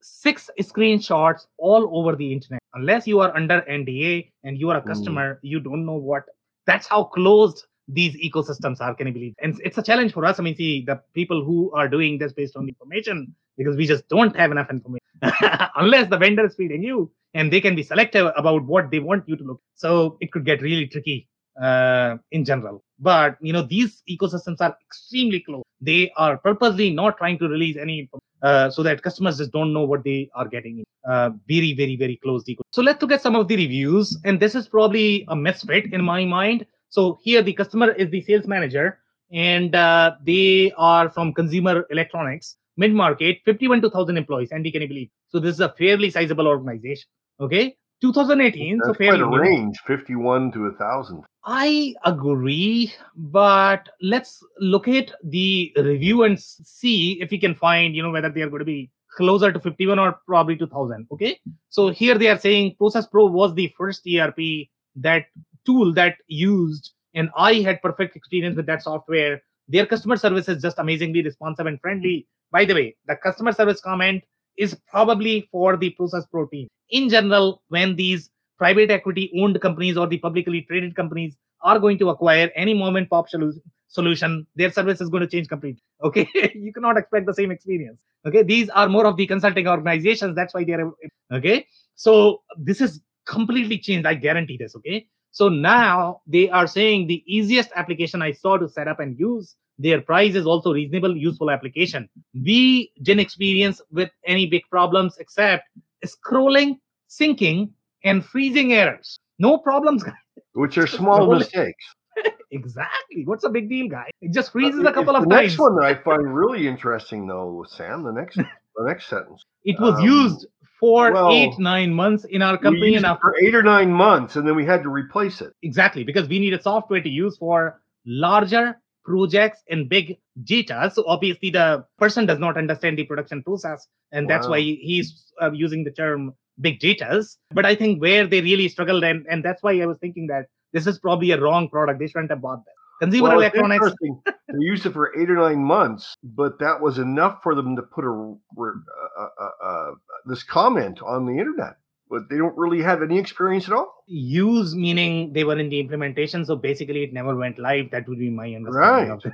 Six 0.00 0.50
screenshots 0.60 1.46
all 1.58 1.88
over 1.98 2.16
the 2.16 2.32
internet. 2.32 2.60
Unless 2.74 3.06
you 3.06 3.20
are 3.20 3.34
under 3.36 3.62
NDA 3.68 4.32
and 4.44 4.58
you 4.58 4.70
are 4.70 4.78
a 4.78 4.82
Mm. 4.82 4.86
customer, 4.86 5.38
you 5.42 5.60
don't 5.60 5.84
know 5.84 5.96
what. 5.96 6.24
That's 6.66 6.86
how 6.86 7.04
closed 7.04 7.66
these 7.88 8.16
ecosystems 8.16 8.80
are. 8.80 8.94
Can 8.94 9.06
you 9.08 9.12
believe? 9.12 9.34
And 9.42 9.58
it's 9.64 9.78
a 9.78 9.82
challenge 9.82 10.12
for 10.12 10.24
us. 10.24 10.38
I 10.38 10.42
mean, 10.42 10.56
see, 10.56 10.84
the 10.86 11.00
people 11.14 11.44
who 11.44 11.70
are 11.72 11.88
doing 11.88 12.18
this 12.18 12.32
based 12.32 12.56
on 12.56 12.64
the 12.66 12.70
information 12.70 13.34
because 13.56 13.76
we 13.76 13.86
just 13.86 14.08
don't 14.08 14.36
have 14.36 14.50
enough 14.52 14.70
information. 14.70 15.06
Unless 15.76 16.10
the 16.10 16.16
vendor 16.18 16.46
is 16.46 16.54
feeding 16.54 16.82
you, 16.82 17.10
and 17.34 17.52
they 17.52 17.60
can 17.60 17.74
be 17.74 17.82
selective 17.82 18.32
about 18.36 18.64
what 18.64 18.90
they 18.90 18.98
want 19.00 19.28
you 19.28 19.36
to 19.36 19.44
look. 19.44 19.60
So 19.74 20.16
it 20.20 20.32
could 20.32 20.44
get 20.44 20.62
really 20.62 20.86
tricky 20.86 21.28
uh, 21.60 22.16
in 22.30 22.44
general. 22.44 22.82
But 22.98 23.36
you 23.40 23.52
know, 23.52 23.62
these 23.62 24.02
ecosystems 24.08 24.60
are 24.60 24.76
extremely 24.86 25.40
close. 25.40 25.62
They 25.80 26.10
are 26.16 26.38
purposely 26.38 26.90
not 26.90 27.18
trying 27.18 27.38
to 27.38 27.48
release 27.48 27.76
any 27.76 28.10
uh, 28.42 28.70
so 28.70 28.82
that 28.82 29.02
customers 29.02 29.38
just 29.38 29.52
don't 29.52 29.72
know 29.72 29.84
what 29.84 30.04
they 30.04 30.30
are 30.34 30.48
getting. 30.48 30.84
Uh, 31.08 31.30
very, 31.48 31.72
very, 31.74 31.96
very 31.96 32.16
close. 32.22 32.44
So 32.72 32.82
let's 32.82 33.00
look 33.00 33.12
at 33.12 33.22
some 33.22 33.34
of 33.34 33.48
the 33.48 33.56
reviews, 33.56 34.18
and 34.24 34.38
this 34.38 34.54
is 34.54 34.68
probably 34.68 35.24
a 35.28 35.36
misfit 35.36 35.92
in 35.92 36.04
my 36.04 36.24
mind. 36.24 36.66
So 36.88 37.18
here, 37.22 37.42
the 37.42 37.52
customer 37.52 37.92
is 37.92 38.10
the 38.10 38.20
sales 38.22 38.46
manager, 38.46 38.98
and 39.32 39.74
uh, 39.74 40.16
they 40.24 40.72
are 40.76 41.10
from 41.10 41.32
consumer 41.32 41.86
electronics, 41.90 42.56
mid 42.76 42.92
market, 42.92 43.38
51 43.44 43.82
to 43.82 43.88
1,000 43.88 44.16
employees. 44.16 44.52
Andy, 44.52 44.70
can 44.70 44.82
you 44.82 44.88
believe? 44.88 45.10
So 45.28 45.38
this 45.38 45.54
is 45.54 45.60
a 45.60 45.70
fairly 45.70 46.10
sizable 46.10 46.46
organization. 46.46 47.08
Okay, 47.40 47.76
2018. 48.00 48.80
so 48.80 48.86
That's 48.86 48.98
fairly 48.98 49.18
quite 49.18 49.38
a 49.38 49.40
range, 49.40 49.78
51 49.86 50.52
to 50.52 50.62
1,000. 50.62 51.24
I 51.44 51.94
agree, 52.04 52.92
but 53.16 53.88
let's 54.02 54.42
look 54.58 54.86
at 54.86 55.12
the 55.24 55.72
review 55.76 56.24
and 56.24 56.38
see 56.38 57.20
if 57.20 57.30
we 57.30 57.38
can 57.38 57.54
find, 57.54 57.96
you 57.96 58.02
know, 58.02 58.10
whether 58.10 58.28
they 58.28 58.42
are 58.42 58.50
going 58.50 58.60
to 58.60 58.64
be 58.66 58.90
closer 59.16 59.52
to 59.52 59.58
51 59.58 59.98
or 59.98 60.20
probably 60.26 60.56
2000. 60.56 61.06
Okay. 61.10 61.38
So 61.70 61.88
here 61.88 62.16
they 62.16 62.28
are 62.28 62.38
saying 62.38 62.76
Process 62.76 63.06
Pro 63.06 63.26
was 63.26 63.54
the 63.54 63.72
first 63.76 64.06
ERP 64.06 64.68
that 64.96 65.24
tool 65.64 65.92
that 65.94 66.16
used, 66.26 66.92
and 67.14 67.30
I 67.36 67.54
had 67.54 67.82
perfect 67.82 68.14
experience 68.14 68.56
with 68.56 68.66
that 68.66 68.82
software. 68.82 69.42
Their 69.68 69.86
customer 69.86 70.16
service 70.16 70.48
is 70.48 70.62
just 70.62 70.78
amazingly 70.78 71.22
responsive 71.22 71.66
and 71.66 71.80
friendly. 71.80 72.26
By 72.50 72.64
the 72.64 72.74
way, 72.74 72.96
the 73.06 73.16
customer 73.16 73.52
service 73.52 73.80
comment 73.80 74.22
is 74.58 74.76
probably 74.90 75.48
for 75.52 75.76
the 75.76 75.90
Process 75.90 76.26
Pro 76.30 76.46
team. 76.46 76.68
In 76.90 77.08
general, 77.08 77.62
when 77.68 77.96
these 77.96 78.30
private 78.58 78.90
equity 78.90 79.30
owned 79.40 79.60
companies 79.60 79.96
or 79.96 80.06
the 80.06 80.18
publicly 80.18 80.62
traded 80.62 80.96
companies 80.96 81.36
are 81.62 81.78
going 81.78 81.98
to 81.98 82.10
acquire 82.10 82.50
any 82.54 82.74
mom 82.74 82.96
and 82.96 83.08
pop 83.08 83.28
solution, 83.28 84.46
their 84.56 84.70
service 84.70 85.00
is 85.00 85.08
going 85.08 85.22
to 85.22 85.26
change 85.28 85.48
completely. 85.48 85.82
Okay. 86.02 86.28
you 86.54 86.72
cannot 86.72 86.96
expect 86.96 87.26
the 87.26 87.34
same 87.34 87.50
experience. 87.50 88.00
Okay. 88.26 88.42
These 88.42 88.68
are 88.70 88.88
more 88.88 89.06
of 89.06 89.16
the 89.16 89.26
consulting 89.26 89.66
organizations. 89.66 90.36
That's 90.36 90.54
why 90.54 90.64
they're 90.64 90.90
okay. 91.32 91.66
So 91.94 92.42
this 92.56 92.80
is 92.80 93.00
completely 93.26 93.78
changed. 93.78 94.06
I 94.06 94.14
guarantee 94.14 94.56
this. 94.56 94.76
Okay. 94.76 95.06
So 95.30 95.48
now 95.48 96.22
they 96.26 96.48
are 96.50 96.66
saying 96.66 97.06
the 97.06 97.22
easiest 97.26 97.70
application 97.74 98.22
I 98.22 98.32
saw 98.32 98.56
to 98.56 98.68
set 98.68 98.88
up 98.88 99.00
and 99.00 99.18
use. 99.18 99.56
Their 99.78 100.00
price 100.00 100.34
is 100.34 100.46
also 100.46 100.72
reasonable, 100.72 101.16
useful 101.16 101.50
application. 101.50 102.08
We 102.34 102.92
didn't 103.02 103.20
experience 103.20 103.80
with 103.92 104.10
any 104.26 104.46
big 104.46 104.62
problems 104.70 105.16
except 105.18 105.64
scrolling, 106.04 106.78
syncing, 107.08 107.70
and 108.04 108.24
freezing 108.24 108.72
errors. 108.72 109.18
No 109.38 109.58
problems, 109.58 110.02
guys. 110.02 110.14
which 110.54 110.78
are 110.78 110.86
small 111.00 111.32
mistakes. 111.32 111.84
exactly. 112.50 113.24
What's 113.24 113.44
a 113.44 113.48
big 113.48 113.68
deal, 113.68 113.88
guy? 113.88 114.10
It 114.20 114.32
just 114.32 114.50
freezes 114.52 114.84
Uh, 114.84 114.88
a 114.88 114.92
couple 114.92 115.14
of 115.14 115.22
the 115.24 115.30
times. 115.30 115.52
next 115.52 115.58
one 115.58 115.76
that 115.76 115.84
I 115.84 115.94
find 115.94 116.34
really 116.34 116.66
interesting, 116.66 117.26
though, 117.26 117.64
Sam. 117.68 118.02
The 118.02 118.12
next, 118.12 118.36
the 118.76 118.84
next 118.84 119.06
sentence. 119.06 119.42
It 119.64 119.78
was 119.80 119.94
um, 119.94 120.04
used 120.04 120.46
for 120.80 121.12
well, 121.12 121.30
eight, 121.30 121.58
nine 121.58 121.92
months 121.92 122.24
in 122.24 122.42
our 122.42 122.56
company, 122.58 122.94
and 122.96 123.04
after 123.04 123.34
eight 123.42 123.54
or 123.54 123.62
nine 123.62 123.92
months, 123.92 124.36
and 124.36 124.46
then 124.46 124.54
we 124.56 124.64
had 124.64 124.82
to 124.84 124.88
replace 124.88 125.40
it. 125.40 125.52
exactly 125.62 126.02
because 126.04 126.28
we 126.28 126.38
needed 126.38 126.62
software 126.62 127.00
to 127.02 127.08
use 127.08 127.36
for 127.36 127.80
larger 128.06 128.76
projects 129.08 129.62
and 129.70 129.88
big 129.88 130.18
data. 130.44 130.90
So 130.94 131.04
obviously, 131.06 131.50
the 131.50 131.84
person 131.98 132.26
does 132.26 132.38
not 132.38 132.56
understand 132.56 132.98
the 132.98 133.04
production 133.04 133.42
process, 133.42 133.86
and 134.12 134.28
that's 134.28 134.46
why 134.46 134.60
he's 134.60 135.32
uh, 135.42 135.50
using 135.52 135.84
the 135.84 135.90
term 135.90 136.34
big 136.60 136.78
data. 136.80 137.24
But 137.50 137.66
I 137.66 137.74
think 137.74 138.00
where 138.00 138.26
they 138.26 138.40
really 138.40 138.68
struggled, 138.68 139.04
and 139.04 139.26
and 139.28 139.44
that's 139.44 139.62
why 139.62 139.80
I 139.80 139.86
was 139.86 139.98
thinking 139.98 140.26
that 140.28 140.46
this 140.72 140.86
is 140.86 140.98
probably 140.98 141.30
a 141.30 141.40
wrong 141.40 141.68
product. 141.68 141.98
They 141.98 142.08
shouldn't 142.08 142.30
have 142.30 142.42
bought 142.42 142.64
that. 142.64 142.78
Consumer 143.00 143.28
Well, 143.28 143.38
electronics. 143.38 143.92
they 144.02 144.58
used 144.58 144.84
it 144.84 144.92
for 144.92 145.16
eight 145.18 145.30
or 145.30 145.36
nine 145.36 145.62
months, 145.62 146.14
but 146.22 146.58
that 146.58 146.80
was 146.80 146.98
enough 146.98 147.42
for 147.42 147.54
them 147.54 147.76
to 147.76 147.82
put 147.82 148.04
a, 148.04 148.10
uh, 148.10 149.28
uh, 149.40 149.50
uh, 149.64 149.90
this 150.26 150.42
comment 150.42 151.00
on 151.02 151.24
the 151.26 151.38
internet. 151.38 151.76
But 152.10 152.28
they 152.30 152.36
don't 152.38 152.56
really 152.56 152.82
have 152.82 153.02
any 153.02 153.18
experience 153.18 153.66
at 153.68 153.74
all. 153.74 153.88
use 154.06 154.74
meaning 154.74 155.32
they 155.34 155.44
were 155.44 155.58
in 155.58 155.68
the 155.68 155.78
implementation 155.80 156.44
so 156.44 156.56
basically 156.56 157.02
it 157.04 157.12
never 157.12 157.34
went 157.36 157.58
live 157.58 157.90
that 157.90 158.08
would 158.08 158.18
be 158.18 158.30
my 158.30 158.54
understanding 158.54 159.10
of 159.10 159.22
it 159.26 159.32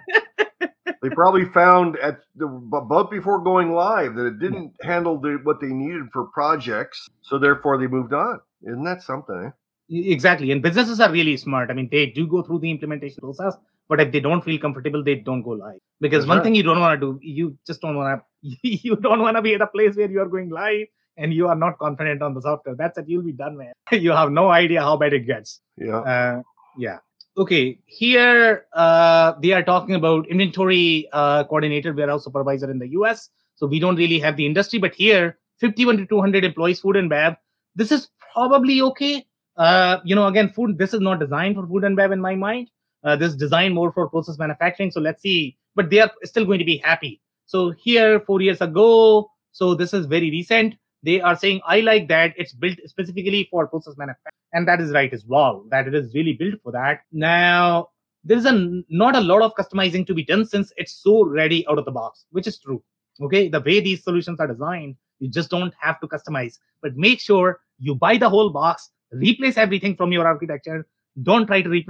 They 1.02 1.10
probably 1.10 1.44
found 1.44 1.96
at 1.98 2.20
the 2.34 2.46
about 2.46 3.10
before 3.10 3.38
going 3.44 3.72
live 3.72 4.14
that 4.16 4.26
it 4.26 4.38
didn't 4.38 4.72
handle 4.82 5.20
the, 5.20 5.38
what 5.42 5.60
they 5.60 5.68
needed 5.68 6.06
for 6.12 6.24
projects, 6.32 7.06
so 7.22 7.38
therefore 7.38 7.76
they 7.78 7.86
moved 7.86 8.14
on. 8.14 8.40
Isn't 8.62 8.84
that 8.84 9.02
something? 9.02 9.40
eh? 9.46 9.50
Exactly 9.90 10.50
and 10.50 10.62
businesses 10.62 10.98
are 10.98 11.10
really 11.12 11.36
smart 11.36 11.70
i 11.70 11.74
mean 11.74 11.88
they 11.92 12.06
do 12.06 12.26
go 12.26 12.42
through 12.42 12.58
the 12.60 12.70
implementation 12.70 13.20
process 13.20 13.54
but 13.88 14.00
if 14.00 14.12
they 14.12 14.20
don't 14.20 14.42
feel 14.42 14.58
comfortable 14.58 15.04
they 15.04 15.16
don't 15.16 15.42
go 15.42 15.50
live 15.50 15.78
because 16.00 16.24
That's 16.24 16.28
one 16.28 16.38
right. 16.38 16.44
thing 16.44 16.54
you 16.54 16.62
don't 16.62 16.80
want 16.80 16.98
to 16.98 17.06
do 17.06 17.18
you 17.22 17.58
just 17.66 17.82
don't 17.82 17.96
want 17.96 18.22
to 18.22 18.58
you 18.88 18.96
don't 18.96 19.20
want 19.20 19.36
to 19.36 19.42
be 19.42 19.54
at 19.54 19.60
a 19.60 19.66
place 19.66 19.94
where 19.94 20.10
you 20.10 20.22
are 20.22 20.30
going 20.36 20.48
live 20.48 20.86
and 21.16 21.32
you 21.32 21.48
are 21.48 21.56
not 21.56 21.78
confident 21.78 22.22
on 22.22 22.34
the 22.34 22.42
software 22.42 22.74
that's 22.74 22.98
it 22.98 23.08
you'll 23.08 23.22
be 23.22 23.32
done 23.32 23.56
man 23.56 23.72
you 23.92 24.10
have 24.10 24.30
no 24.30 24.50
idea 24.50 24.80
how 24.80 24.96
bad 24.96 25.12
it 25.12 25.26
gets 25.26 25.60
Yeah. 25.76 25.98
Uh, 25.98 26.42
yeah. 26.76 26.98
Okay. 27.36 27.78
Here 27.86 28.66
uh, 28.72 29.34
they 29.42 29.52
are 29.52 29.62
talking 29.62 29.94
about 29.94 30.28
inventory 30.28 31.08
uh, 31.12 31.44
coordinator, 31.44 31.92
warehouse 31.92 32.24
supervisor 32.24 32.70
in 32.70 32.78
the 32.78 32.88
US. 32.90 33.30
So 33.56 33.66
we 33.66 33.78
don't 33.78 33.96
really 33.96 34.18
have 34.20 34.36
the 34.36 34.46
industry, 34.46 34.78
but 34.78 34.94
here 34.94 35.38
51 35.60 35.96
to 35.98 36.06
200 36.06 36.44
employees, 36.44 36.80
food 36.80 36.96
and 36.96 37.08
bev. 37.08 37.36
This 37.74 37.92
is 37.92 38.08
probably 38.32 38.80
okay. 38.82 39.26
Uh, 39.56 39.98
you 40.04 40.14
know, 40.14 40.26
again, 40.26 40.48
food. 40.48 40.78
This 40.78 40.94
is 40.94 41.00
not 41.00 41.20
designed 41.20 41.56
for 41.56 41.66
food 41.66 41.84
and 41.84 41.96
bev 41.96 42.12
in 42.12 42.20
my 42.20 42.34
mind. 42.34 42.70
Uh, 43.02 43.16
this 43.16 43.30
is 43.30 43.36
designed 43.36 43.74
more 43.74 43.92
for 43.92 44.08
process 44.08 44.38
manufacturing. 44.38 44.90
So 44.90 45.00
let's 45.00 45.22
see. 45.22 45.56
But 45.74 45.90
they 45.90 46.00
are 46.00 46.10
still 46.24 46.44
going 46.44 46.60
to 46.60 46.64
be 46.64 46.78
happy. 46.78 47.20
So 47.46 47.72
here, 47.72 48.20
four 48.20 48.40
years 48.40 48.60
ago. 48.60 49.30
So 49.52 49.74
this 49.74 49.92
is 49.92 50.06
very 50.06 50.30
recent. 50.30 50.74
They 51.04 51.20
are 51.20 51.36
saying 51.36 51.60
I 51.66 51.80
like 51.80 52.08
that. 52.08 52.34
It's 52.36 52.52
built 52.52 52.78
specifically 52.86 53.46
for 53.50 53.66
process 53.66 53.94
manufacturing. 53.96 54.32
And 54.52 54.66
that 54.68 54.80
is 54.80 54.92
right 54.92 55.12
as 55.12 55.24
well 55.26 55.64
that 55.70 55.86
it 55.86 55.94
is 55.94 56.14
really 56.14 56.32
built 56.32 56.54
for 56.62 56.72
that. 56.72 57.00
Now 57.12 57.88
there's 58.24 58.46
a 58.46 58.82
not 58.88 59.14
a 59.14 59.20
lot 59.20 59.42
of 59.42 59.54
customizing 59.54 60.06
to 60.06 60.14
be 60.14 60.24
done 60.24 60.46
since 60.46 60.72
it's 60.76 60.94
so 61.02 61.24
ready 61.24 61.66
out 61.68 61.78
of 61.78 61.84
the 61.84 61.90
box 61.90 62.24
which 62.30 62.46
is 62.46 62.58
true 62.58 62.82
okay? 63.20 63.48
The 63.48 63.60
way 63.60 63.80
these 63.80 64.02
solutions 64.02 64.40
are 64.40 64.46
designed 64.46 64.96
you 65.20 65.28
just 65.30 65.50
don't 65.50 65.72
have 65.78 66.00
to 66.00 66.08
customize. 66.08 66.58
But 66.82 66.96
make 66.96 67.20
sure 67.20 67.60
you 67.78 67.94
buy 67.94 68.16
the 68.16 68.28
whole 68.28 68.50
box 68.50 68.90
replace 69.12 69.56
everything 69.56 69.96
from 69.96 70.12
your 70.12 70.26
architecture. 70.26 70.86
Don't 71.22 71.46
try 71.46 71.62
to 71.62 71.68
rip, 71.70 71.86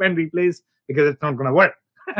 and 0.00 0.16
replace 0.16 0.62
because 0.86 1.08
it's 1.08 1.22
not 1.22 1.36
going 1.36 1.46
to 1.46 1.54
work. 1.54 1.74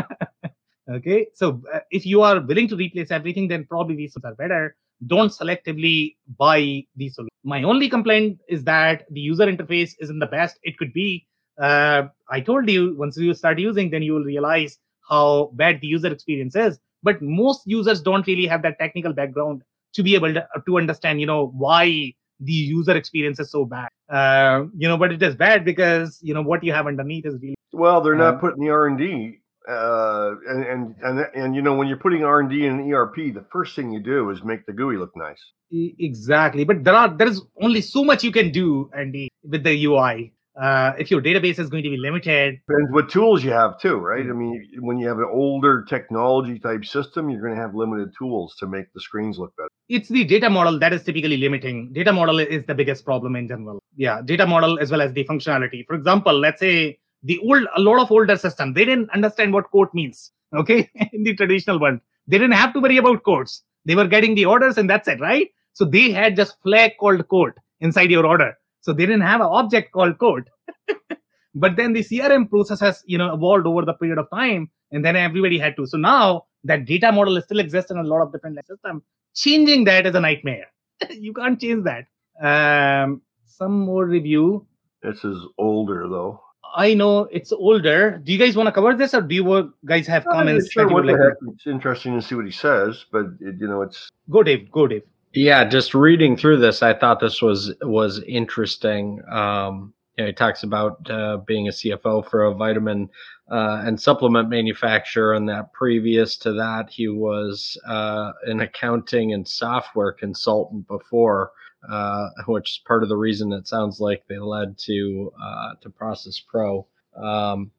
Okay? 0.91 1.27
So 1.35 1.61
uh, 1.71 1.81
if 1.91 2.07
you 2.07 2.23
are 2.23 2.41
willing 2.41 2.67
to 2.69 2.75
replace 2.75 3.11
everything 3.11 3.47
then 3.47 3.67
probably 3.67 3.95
these 3.95 4.17
are 4.25 4.35
better 4.35 4.75
don't 5.07 5.31
selectively 5.31 6.17
buy 6.37 6.85
these 6.97 7.15
solutions. 7.15 7.31
My 7.45 7.63
only 7.63 7.89
complaint 7.89 8.39
is 8.49 8.65
that 8.65 9.05
the 9.11 9.21
user 9.21 9.47
interface 9.47 9.93
isn't 10.01 10.19
the 10.19 10.27
best 10.27 10.59
it 10.63 10.77
could 10.79 10.93
be. 10.93 11.27
uh, 11.61 12.03
I 12.31 12.41
told 12.41 12.69
you 12.69 12.95
once 12.97 13.17
you 13.17 13.35
start 13.35 13.59
using, 13.59 13.91
then 13.91 14.03
you 14.03 14.13
will 14.15 14.25
realize 14.25 14.79
how 15.09 15.51
bad 15.55 15.81
the 15.81 15.87
user 15.87 16.09
experience 16.09 16.55
is. 16.55 16.79
But 17.03 17.23
most 17.23 17.63
users 17.67 18.01
don't 18.01 18.27
really 18.27 18.47
have 18.47 18.63
that 18.63 18.79
technical 18.79 19.13
background 19.13 19.63
to 19.95 20.03
be 20.03 20.15
able 20.15 20.35
to, 20.35 20.47
to 20.67 20.79
understand, 20.79 21.21
you 21.21 21.27
know, 21.27 21.47
why 21.57 22.13
the 22.41 22.53
user 22.53 22.97
experience 22.97 23.41
is 23.41 23.51
so 23.51 23.65
bad. 23.65 23.89
Uh, 24.09 24.67
you 24.77 24.89
know, 24.89 24.97
but 24.97 25.13
it 25.13 25.23
is 25.23 25.35
bad 25.35 25.65
because 25.65 26.19
you 26.23 26.35
know 26.35 26.43
what 26.43 26.63
you 26.63 26.73
have 26.73 26.87
underneath 26.87 27.27
is 27.27 27.35
really 27.41 27.57
well. 27.73 28.01
They're 28.01 28.15
not 28.15 28.41
putting 28.41 28.63
the 28.63 28.71
R 28.71 28.87
and 28.87 28.99
D, 28.99 29.41
uh, 29.69 30.35
and 30.49 30.65
and 30.65 30.95
and 31.03 31.27
and 31.35 31.55
you 31.55 31.63
know 31.63 31.75
when 31.75 31.89
you're 31.89 31.99
putting 31.99 32.25
R 32.25 32.41
and 32.41 32.51
D 32.51 32.67
in 32.67 32.81
an 32.81 32.93
ERP, 32.93 33.35
the 33.35 33.45
first 33.53 33.77
thing 33.77 33.93
you 33.93 34.01
do 34.01 34.31
is 34.31 34.43
make 34.43 34.67
the 34.67 34.73
GUI 34.73 34.97
look 34.97 35.17
nice. 35.17 35.43
Exactly, 35.71 36.65
but 36.65 36.85
there 36.85 36.95
are 36.95 37.15
there 37.15 37.29
is 37.29 37.43
only 37.61 37.83
so 37.83 38.05
much 38.05 38.25
you 38.25 38.33
can 38.33 38.51
do, 38.51 38.91
Andy, 38.97 39.29
with 39.43 39.63
the 39.65 39.85
UI 39.85 40.33
uh, 40.61 40.93
if 40.99 41.11
your 41.11 41.23
database 41.23 41.59
is 41.59 41.71
going 41.71 41.83
to 41.83 41.91
be 41.91 41.97
limited. 41.97 42.59
Depends 42.69 42.91
what 42.93 43.09
tools 43.09 43.45
you 43.45 43.51
have 43.51 43.79
too, 43.81 43.97
right? 43.97 44.25
I 44.25 44.33
mean, 44.33 44.69
when 44.81 44.99
you 44.99 45.07
have 45.09 45.19
an 45.19 45.29
older 45.33 45.85
technology 45.89 46.59
type 46.59 46.85
system, 46.85 47.31
you're 47.31 47.41
going 47.41 47.55
to 47.55 47.61
have 47.61 47.75
limited 47.75 48.13
tools 48.19 48.57
to 48.59 48.67
make 48.67 48.93
the 48.93 49.01
screens 49.01 49.39
look 49.39 49.55
better. 49.57 49.69
It's 49.89 50.09
the 50.09 50.25
data 50.25 50.51
model 50.51 50.79
that 50.81 50.93
is 50.93 51.05
typically 51.05 51.37
limiting. 51.37 51.93
Data 51.93 52.13
model 52.13 52.41
is 52.41 52.65
the 52.67 52.75
biggest 52.75 53.05
problem 53.05 53.37
in 53.37 53.49
general. 53.49 53.81
Yeah, 53.97 54.21
data 54.25 54.47
model 54.47 54.79
as 54.81 54.91
well 54.91 55.01
as 55.01 55.13
the 55.13 55.25
functionality. 55.25 55.87
For 55.87 55.95
example, 55.95 56.39
let's 56.39 56.61
say 56.61 56.99
the 57.29 57.39
old, 57.39 57.65
a 57.77 57.81
lot 57.81 58.01
of 58.01 58.11
older 58.11 58.37
system, 58.37 58.75
they 58.75 58.85
didn't 58.85 59.11
understand 59.11 59.53
what 59.53 59.71
quote 59.71 59.93
means. 59.95 60.33
Okay, 60.55 60.91
in 61.13 61.23
the 61.25 61.35
traditional 61.35 61.81
world 61.81 62.01
they 62.29 62.39
didn't 62.39 62.61
have 62.63 62.73
to 62.75 62.81
worry 62.81 62.99
about 62.99 63.23
quotes. 63.23 63.63
They 63.87 63.95
were 63.95 64.07
getting 64.07 64.35
the 64.35 64.45
orders 64.45 64.79
and 64.79 64.89
that's 64.89 65.09
it, 65.09 65.21
right? 65.21 65.49
So 65.73 65.85
they 65.85 66.11
had 66.11 66.37
just 66.37 66.61
flag 66.63 66.93
called 67.01 67.27
quote 67.29 67.55
inside 67.81 68.11
your 68.11 68.27
order 68.27 68.55
so 68.81 68.93
they 68.93 69.07
didn't 69.07 69.23
have 69.23 69.41
an 69.41 69.49
object 69.51 69.93
called 69.93 70.19
code. 70.19 70.49
but 71.55 71.77
then 71.77 71.93
the 71.95 72.05
CRM 72.05 72.49
process 72.49 72.81
has, 72.81 73.03
you 73.07 73.19
know, 73.19 73.35
evolved 73.35 73.67
over 73.67 73.85
the 73.85 73.95
period 73.95 74.19
of 74.19 74.31
time, 74.31 74.71
and 74.93 75.05
then 75.05 75.17
everybody 75.17 75.59
had 75.59 75.77
to. 75.77 75.87
So 75.87 75.97
now 75.97 76.45
that 76.65 76.85
data 76.85 77.11
model 77.11 77.41
still 77.41 77.61
exists 77.61 77.91
in 77.91 77.99
a 77.99 78.03
lot 78.03 78.23
of 78.23 78.33
different 78.33 78.59
systems. 78.67 79.03
Changing 79.35 79.85
that 79.85 80.07
is 80.07 80.15
a 80.15 80.21
nightmare. 80.21 80.67
you 81.11 81.33
can't 81.33 81.61
change 81.61 81.85
that. 81.85 82.07
Um, 82.43 83.23
some 83.47 83.81
more 83.81 84.07
review. 84.07 84.67
This 85.03 85.25
is 85.25 85.39
older 85.59 86.09
though. 86.09 86.41
I 86.75 86.95
know 86.95 87.23
it's 87.31 87.53
older. 87.53 88.21
Do 88.23 88.33
you 88.33 88.39
guys 88.39 88.57
want 88.57 88.67
to 88.67 88.73
cover 88.73 88.95
this, 88.95 89.15
or 89.15 89.23
do 89.23 89.35
you 89.35 89.75
guys 89.85 90.07
have 90.07 90.25
comments? 90.25 90.71
Sure, 90.71 90.89
what 90.89 91.07
like 91.07 91.17
It's 91.55 91.67
interesting 91.67 92.15
to 92.19 92.27
see 92.27 92.35
what 92.35 92.45
he 92.45 92.51
says, 92.51 93.05
but 93.11 93.27
it, 93.41 93.57
you 93.61 93.69
know, 93.69 93.83
it's 93.83 94.09
go, 94.31 94.43
Dave. 94.43 94.71
Go, 94.71 94.87
Dave. 94.87 95.03
Yeah, 95.35 95.65
just 95.65 95.95
reading 95.95 96.37
through 96.37 96.59
this, 96.59 96.83
I 96.83 96.95
thought 96.95 97.21
this 97.21 97.43
was 97.43 97.73
was 97.83 98.21
interesting. 98.21 99.23
Um, 99.31 99.93
you 100.17 100.25
know, 100.25 100.29
he 100.29 100.33
talks 100.33 100.63
about 100.63 101.09
uh, 101.11 101.39
being 101.47 101.69
a 101.69 101.71
CFO 101.71 102.29
for 102.29 102.45
a 102.45 102.55
vitamin 102.55 103.09
uh, 103.51 103.83
and 103.85 104.01
supplement 104.01 104.49
manufacturer, 104.49 105.35
and 105.35 105.49
that 105.49 105.73
previous 105.73 106.37
to 106.39 106.53
that, 106.55 106.91
he 106.91 107.09
was 107.09 107.79
uh, 107.87 108.33
an 108.47 108.61
accounting 108.61 109.33
and 109.33 109.47
software 109.47 110.13
consultant 110.13 110.89
before, 110.89 111.53
uh, 111.89 112.29
which 112.47 112.71
is 112.71 112.81
part 112.87 113.03
of 113.03 113.09
the 113.09 113.17
reason 113.17 113.53
it 113.53 113.69
sounds 113.69 114.01
like 114.01 114.25
they 114.29 114.39
led 114.39 114.79
to 114.79 115.33
uh, 115.41 115.75
to 115.81 115.91
Process 115.91 116.41
Pro. 116.41 116.87
Um, 117.17 117.71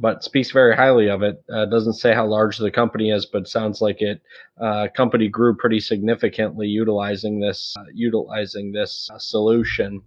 but 0.00 0.24
speaks 0.24 0.50
very 0.50 0.74
highly 0.74 1.08
of 1.08 1.22
it. 1.22 1.44
Uh, 1.48 1.64
doesn't 1.66 1.94
say 1.94 2.12
how 2.12 2.26
large 2.26 2.58
the 2.58 2.72
company 2.72 3.10
is, 3.10 3.24
but 3.24 3.46
sounds 3.46 3.80
like 3.80 4.02
it 4.02 4.20
uh, 4.60 4.88
company 4.96 5.28
grew 5.28 5.54
pretty 5.54 5.78
significantly 5.78 6.66
utilizing 6.66 7.38
this 7.38 7.74
uh, 7.78 7.84
utilizing 7.94 8.72
this 8.72 9.08
uh, 9.12 9.18
solution 9.18 10.02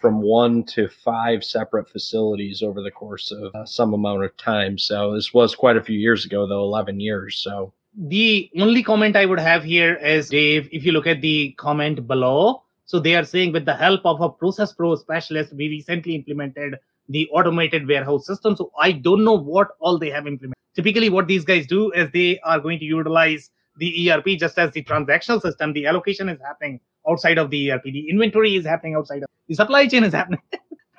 from 0.00 0.20
one 0.22 0.64
to 0.64 0.88
five 0.88 1.44
separate 1.44 1.88
facilities 1.88 2.62
over 2.62 2.82
the 2.82 2.90
course 2.90 3.30
of 3.30 3.68
some 3.68 3.94
amount 3.94 4.24
of 4.24 4.36
time. 4.36 4.78
So 4.78 5.14
this 5.14 5.32
was 5.32 5.54
quite 5.54 5.76
a 5.76 5.82
few 5.82 5.98
years 5.98 6.24
ago, 6.24 6.46
though, 6.46 6.64
11 6.64 7.00
years. 7.00 7.36
So 7.36 7.72
the 7.96 8.50
only 8.58 8.82
comment 8.82 9.16
I 9.16 9.24
would 9.24 9.38
have 9.38 9.62
here 9.62 9.94
is 9.94 10.28
Dave. 10.28 10.68
If 10.72 10.84
you 10.84 10.92
look 10.92 11.06
at 11.06 11.20
the 11.20 11.52
comment 11.52 12.06
below, 12.06 12.63
so 12.86 13.00
they 13.00 13.14
are 13.14 13.24
saying 13.24 13.52
with 13.52 13.64
the 13.64 13.74
help 13.74 14.02
of 14.04 14.20
a 14.20 14.28
Process 14.28 14.72
Pro 14.72 14.94
specialist, 14.94 15.54
we 15.54 15.68
recently 15.68 16.14
implemented 16.14 16.76
the 17.08 17.28
automated 17.32 17.88
warehouse 17.88 18.26
system. 18.26 18.56
So 18.56 18.70
I 18.78 18.92
don't 18.92 19.24
know 19.24 19.38
what 19.38 19.68
all 19.80 19.98
they 19.98 20.10
have 20.10 20.26
implemented. 20.26 20.54
Typically, 20.74 21.08
what 21.08 21.26
these 21.26 21.44
guys 21.44 21.66
do 21.66 21.90
is 21.92 22.10
they 22.12 22.38
are 22.40 22.60
going 22.60 22.78
to 22.78 22.84
utilize 22.84 23.50
the 23.76 24.10
ERP 24.10 24.38
just 24.38 24.58
as 24.58 24.72
the 24.72 24.82
transactional 24.82 25.40
system. 25.40 25.72
The 25.72 25.86
allocation 25.86 26.28
is 26.28 26.40
happening 26.40 26.80
outside 27.08 27.38
of 27.38 27.50
the 27.50 27.72
ERP. 27.72 27.84
The 27.84 28.08
inventory 28.10 28.56
is 28.56 28.66
happening 28.66 28.94
outside 28.96 29.22
of 29.22 29.28
the 29.48 29.54
supply 29.54 29.86
chain 29.86 30.04
is 30.04 30.12
happening. 30.12 30.40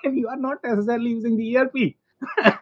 and 0.03 0.17
you 0.17 0.27
are 0.27 0.37
not 0.37 0.57
necessarily 0.63 1.11
using 1.11 1.37
the 1.37 1.57
ERP. 1.57 1.95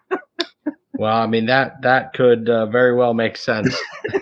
well, 0.94 1.16
I 1.16 1.28
mean 1.28 1.46
that 1.48 1.82
that 1.82 2.14
could 2.14 2.50
uh, 2.50 2.66
very 2.68 2.96
well 2.96 3.14
make 3.14 3.38
sense. 3.38 3.78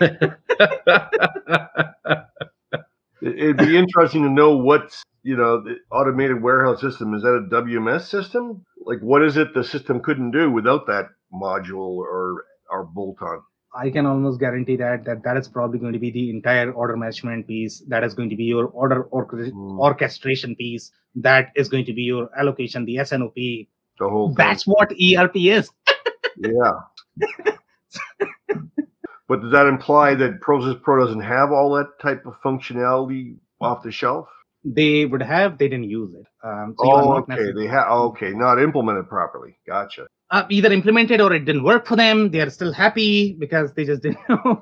It'd 3.22 3.56
be 3.56 3.76
interesting 3.76 4.22
to 4.24 4.28
know 4.28 4.56
what's 4.56 5.02
you 5.22 5.36
know 5.36 5.62
the 5.62 5.76
automated 5.90 6.42
warehouse 6.42 6.80
system. 6.80 7.14
Is 7.14 7.22
that 7.22 7.34
a 7.34 7.62
WMS 7.62 8.02
system? 8.02 8.64
like 8.86 9.00
what 9.00 9.22
is 9.22 9.36
it 9.36 9.54
the 9.54 9.64
system 9.64 10.00
couldn't 10.00 10.30
do 10.30 10.50
without 10.50 10.86
that 10.86 11.08
module 11.32 11.96
or 11.98 12.44
or 12.70 12.84
bolt 12.84 13.16
on 13.22 13.42
i 13.74 13.90
can 13.90 14.06
almost 14.06 14.40
guarantee 14.40 14.76
that 14.76 15.04
that 15.04 15.22
that 15.22 15.36
is 15.36 15.48
probably 15.48 15.78
going 15.78 15.92
to 15.92 15.98
be 15.98 16.10
the 16.10 16.30
entire 16.30 16.72
order 16.72 16.96
management 16.96 17.46
piece 17.46 17.82
that 17.88 18.04
is 18.04 18.14
going 18.14 18.30
to 18.30 18.36
be 18.36 18.44
your 18.44 18.66
order 18.66 19.02
or- 19.04 19.26
mm. 19.26 19.78
orchestration 19.78 20.54
piece 20.56 20.90
that 21.14 21.50
is 21.56 21.68
going 21.68 21.84
to 21.84 21.92
be 21.92 22.02
your 22.02 22.28
allocation 22.38 22.84
the 22.84 22.98
S&OP 22.98 23.34
the 23.34 24.08
whole 24.08 24.28
thing. 24.28 24.36
that's 24.36 24.66
what 24.66 24.92
erp 25.16 25.36
is 25.36 25.70
yeah 26.36 26.72
but 29.32 29.40
does 29.40 29.52
that 29.52 29.66
imply 29.66 30.14
that 30.14 30.42
process 30.42 30.76
pro 30.82 31.02
doesn't 31.02 31.22
have 31.22 31.52
all 31.52 31.72
that 31.72 31.98
type 32.02 32.26
of 32.26 32.34
functionality 32.44 33.36
off 33.62 33.82
the 33.82 33.90
shelf? 33.90 34.28
They 34.62 35.06
would 35.06 35.22
have 35.22 35.56
they 35.56 35.68
didn't 35.68 35.88
use 35.88 36.12
it. 36.12 36.26
Um, 36.44 36.74
so 36.78 36.92
oh 36.92 37.14
okay. 37.20 37.50
they 37.56 37.66
have 37.66 37.88
okay. 38.12 38.32
Not 38.32 38.62
implemented 38.62 39.08
properly. 39.08 39.56
Gotcha. 39.66 40.06
Uh, 40.30 40.44
either 40.50 40.70
implemented 40.70 41.22
or 41.22 41.32
it 41.32 41.46
didn't 41.46 41.62
work 41.62 41.86
for 41.86 41.96
them. 41.96 42.30
They 42.30 42.40
are 42.40 42.50
still 42.50 42.74
happy 42.74 43.34
because 43.38 43.72
they 43.72 43.86
just 43.86 44.02
didn't 44.02 44.18
know. 44.28 44.60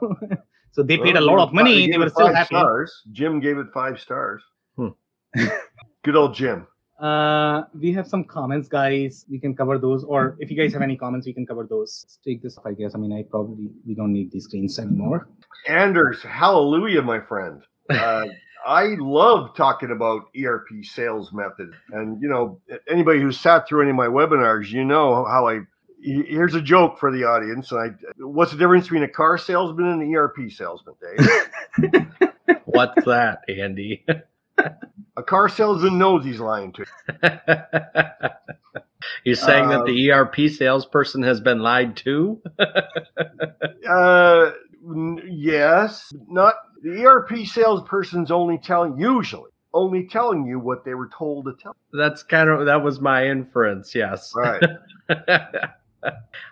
So 0.70 0.84
they 0.84 0.98
paid 0.98 1.14
well, 1.14 1.24
a 1.24 1.26
lot 1.26 1.40
of 1.40 1.52
money. 1.52 1.86
they, 1.86 1.90
they 1.90 1.98
were 1.98 2.08
still 2.08 2.32
happy. 2.32 2.54
stars. 2.54 2.92
jim 3.10 3.40
gave 3.40 3.58
it 3.58 3.66
five 3.74 3.98
stars. 3.98 4.40
Hmm. 4.76 4.90
good 6.04 6.14
old 6.14 6.36
jim 6.36 6.68
uh, 7.00 7.64
we 7.78 7.92
have 7.92 8.06
some 8.06 8.24
comments, 8.24 8.68
guys. 8.68 9.24
We 9.30 9.38
can 9.38 9.56
cover 9.56 9.78
those, 9.78 10.04
or 10.04 10.36
if 10.38 10.50
you 10.50 10.56
guys 10.56 10.72
have 10.74 10.82
any 10.82 10.96
comments, 10.96 11.26
we 11.26 11.32
can 11.32 11.46
cover 11.46 11.66
those. 11.68 12.04
Let's 12.04 12.18
take 12.24 12.42
this 12.42 12.58
off, 12.58 12.66
I 12.66 12.72
guess. 12.72 12.94
I 12.94 12.98
mean, 12.98 13.12
I 13.12 13.22
probably 13.22 13.70
we 13.86 13.94
don't 13.94 14.12
need 14.12 14.30
these 14.30 14.44
screens 14.44 14.78
anymore. 14.78 15.28
Anders, 15.66 16.22
hallelujah, 16.22 17.02
my 17.02 17.20
friend. 17.20 17.62
Uh, 17.88 18.26
I 18.66 18.96
love 18.98 19.56
talking 19.56 19.90
about 19.90 20.24
ERP 20.38 20.68
sales 20.82 21.32
method. 21.32 21.72
And, 21.92 22.20
you 22.20 22.28
know, 22.28 22.60
anybody 22.88 23.20
who's 23.20 23.40
sat 23.40 23.66
through 23.66 23.82
any 23.82 23.90
of 23.90 23.96
my 23.96 24.06
webinars, 24.06 24.68
you 24.68 24.84
know 24.84 25.24
how 25.24 25.48
I. 25.48 25.60
Here's 26.02 26.54
a 26.54 26.62
joke 26.62 26.98
for 26.98 27.12
the 27.12 27.24
audience. 27.24 27.72
I, 27.74 27.88
what's 28.18 28.52
the 28.52 28.58
difference 28.58 28.84
between 28.84 29.02
a 29.02 29.08
car 29.08 29.36
salesman 29.36 29.86
and 29.86 30.02
an 30.02 30.14
ERP 30.14 30.50
salesman, 30.50 30.94
Dave? 31.00 32.06
what's 32.64 33.04
that, 33.04 33.40
Andy? 33.48 34.04
a 34.58 35.22
car 35.22 35.48
salesman 35.48 35.98
knows 35.98 36.24
he's 36.24 36.40
lying 36.40 36.72
to 36.72 36.84
you. 36.84 37.30
You're 39.24 39.34
saying 39.34 39.68
that 39.70 39.86
the 39.86 40.12
um, 40.12 40.18
ERP 40.20 40.50
salesperson 40.50 41.22
has 41.22 41.40
been 41.40 41.60
lied 41.60 41.96
to? 41.98 42.40
uh, 43.88 44.50
yes, 45.28 46.12
not 46.28 46.54
the 46.82 47.04
ERP 47.04 47.46
salesperson's 47.46 48.30
only 48.30 48.58
telling 48.58 48.98
usually 48.98 49.50
only 49.72 50.06
telling 50.06 50.46
you 50.46 50.58
what 50.58 50.84
they 50.84 50.94
were 50.94 51.08
told 51.16 51.44
to 51.46 51.54
tell. 51.60 51.76
That's 51.92 52.22
kind 52.22 52.48
of 52.50 52.66
that 52.66 52.82
was 52.82 53.00
my 53.00 53.26
inference. 53.26 53.94
Yes. 53.94 54.32
Right. 54.34 54.62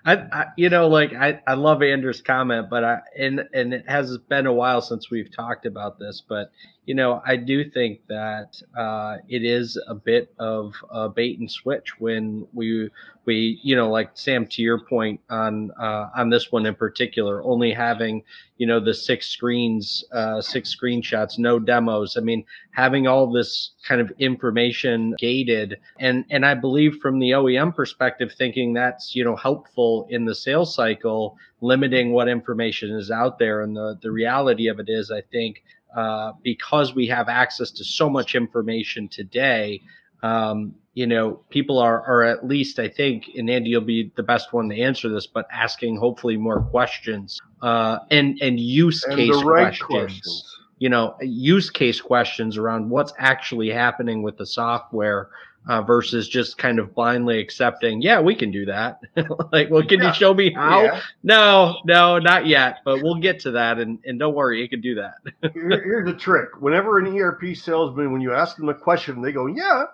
I, 0.05 0.15
I, 0.15 0.47
you 0.59 0.69
know 0.69 0.89
like 0.89 1.15
I, 1.15 1.41
I 1.47 1.55
love 1.55 1.83
Andrew's 1.83 2.21
comment, 2.21 2.69
but 2.69 2.85
I 2.85 2.99
and 3.19 3.45
and 3.55 3.73
it 3.73 3.89
has 3.89 4.19
been 4.19 4.47
a 4.47 4.53
while 4.53 4.83
since 4.83 5.11
we've 5.11 5.35
talked 5.35 5.65
about 5.65 5.99
this, 5.99 6.23
but 6.27 6.51
you 6.89 6.95
know 6.95 7.21
I 7.27 7.37
do 7.37 7.69
think 7.69 8.01
that 8.09 8.63
uh, 8.75 9.19
it 9.29 9.45
is 9.45 9.79
a 9.87 9.95
bit 9.95 10.33
of 10.39 10.73
a 10.91 11.11
bait 11.11 11.39
and 11.39 11.51
switch 11.51 12.01
when 12.01 12.47
we 12.55 12.89
we 13.27 13.61
you 13.63 13.77
know 13.77 13.91
like 13.91 14.13
Sam 14.15 14.47
to 14.47 14.63
your 14.63 14.79
point 14.79 15.21
on 15.29 15.71
uh, 15.79 16.09
on 16.17 16.31
this 16.31 16.51
one 16.51 16.65
in 16.65 16.75
particular, 16.75 17.45
only 17.45 17.73
having 17.73 18.23
you 18.57 18.67
know 18.67 18.81
the 18.81 18.95
six 18.95 19.29
screens, 19.29 20.03
uh, 20.13 20.41
six 20.41 20.75
screenshots, 20.75 21.39
no 21.39 21.59
demos. 21.59 22.17
I 22.17 22.21
mean 22.21 22.47
having 22.71 23.07
all 23.07 23.31
this 23.31 23.73
kind 23.87 24.01
of 24.01 24.11
information 24.19 25.15
gated, 25.19 25.79
and 26.01 26.25
and 26.31 26.47
I 26.47 26.55
believe 26.55 27.01
from 27.03 27.19
the 27.19 27.33
OEM 27.33 27.77
perspective, 27.77 28.33
thinking 28.33 28.73
that's 28.73 29.15
you 29.15 29.25
know 29.25 29.37
helpful 29.37 30.07
in 30.09 30.25
the 30.25 30.35
sales 30.35 30.75
cycle, 30.75 31.37
limiting 31.61 32.13
what 32.13 32.29
information 32.29 32.93
is 32.93 33.11
out 33.11 33.39
there. 33.39 33.61
And 33.61 33.77
the, 33.77 33.99
the 34.01 34.11
reality 34.11 34.69
of 34.69 34.81
it 34.81 34.89
is, 34.89 35.11
I 35.11 35.21
think, 35.21 35.63
uh, 35.97 36.33
because 36.43 36.95
we 36.95 37.07
have 37.07 37.29
access 37.29 37.71
to 37.71 37.85
so 37.85 38.09
much 38.09 38.35
information 38.35 39.09
today, 39.09 39.81
um, 40.23 40.75
you 40.95 41.07
know, 41.07 41.41
people 41.51 41.79
are, 41.79 42.03
are 42.07 42.25
at 42.25 42.47
least, 42.47 42.79
I 42.79 42.89
think, 42.89 43.31
and 43.37 43.49
Andy, 43.49 43.71
you'll 43.71 43.83
be 43.83 44.11
the 44.17 44.23
best 44.23 44.53
one 44.53 44.69
to 44.69 44.81
answer 44.81 45.09
this, 45.09 45.27
but 45.27 45.47
asking 45.53 45.97
hopefully 45.97 46.37
more 46.37 46.61
questions 46.61 47.41
uh, 47.63 47.99
and 48.11 48.37
and 48.41 48.59
use 48.59 49.05
And 49.05 49.17
case 49.17 49.43
right 49.45 49.79
questions. 49.79 49.87
questions. 49.87 50.57
You 50.81 50.89
know, 50.89 51.17
use 51.21 51.71
case 51.71 52.01
questions 52.01 52.57
around 52.57 52.91
what's 52.91 53.13
actually 53.19 53.71
happening 53.71 54.23
with 54.23 54.37
the 54.39 54.47
software 54.47 55.31
uh, 55.69 55.83
versus 55.83 56.29
just 56.29 56.57
kind 56.59 56.79
of 56.79 56.95
blindly 56.95 57.39
accepting, 57.41 58.01
yeah, 58.03 58.21
we 58.21 58.35
can 58.35 58.51
do 58.51 58.65
that. 58.67 59.01
like, 59.53 59.69
well, 59.71 59.83
can 59.87 60.01
Yeah. 60.01 60.09
you 60.09 60.15
show 60.15 60.33
me 60.35 60.53
how? 60.53 60.83
Yeah. 60.83 61.01
No, 61.23 61.77
no, 61.85 62.19
not 62.19 62.47
yet, 62.47 62.79
but 62.85 63.03
we'll 63.03 63.17
get 63.21 63.41
to 63.41 63.51
that. 63.53 63.79
And, 63.79 63.99
and 64.07 64.19
don't 64.19 64.35
worry, 64.35 64.61
you 64.63 64.69
can 64.69 64.81
do 64.81 64.95
that. 64.97 65.15
Here- 65.53 65.83
here's 65.83 66.07
the 66.07 66.15
trick. 66.19 66.61
Whenever 66.61 66.99
an 66.99 67.07
ERP 67.17 67.55
salesman, 67.55 68.13
when 68.13 68.21
you 68.23 68.33
ask 68.33 68.57
them 68.57 68.69
a 68.71 68.75
question, 68.75 69.21
they 69.23 69.31
go, 69.33 69.47
"Yeah," 69.47 69.85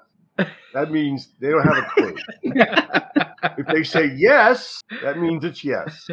that 0.72 0.90
means 0.90 1.28
they 1.40 1.50
don't 1.50 1.62
have 1.62 1.84
a 1.84 1.90
clue. 1.90 2.16
if 3.58 3.66
they 3.66 3.82
say 3.82 4.12
yes, 4.16 4.80
that 5.02 5.18
means 5.18 5.44
it's 5.44 5.64
yes. 5.64 6.08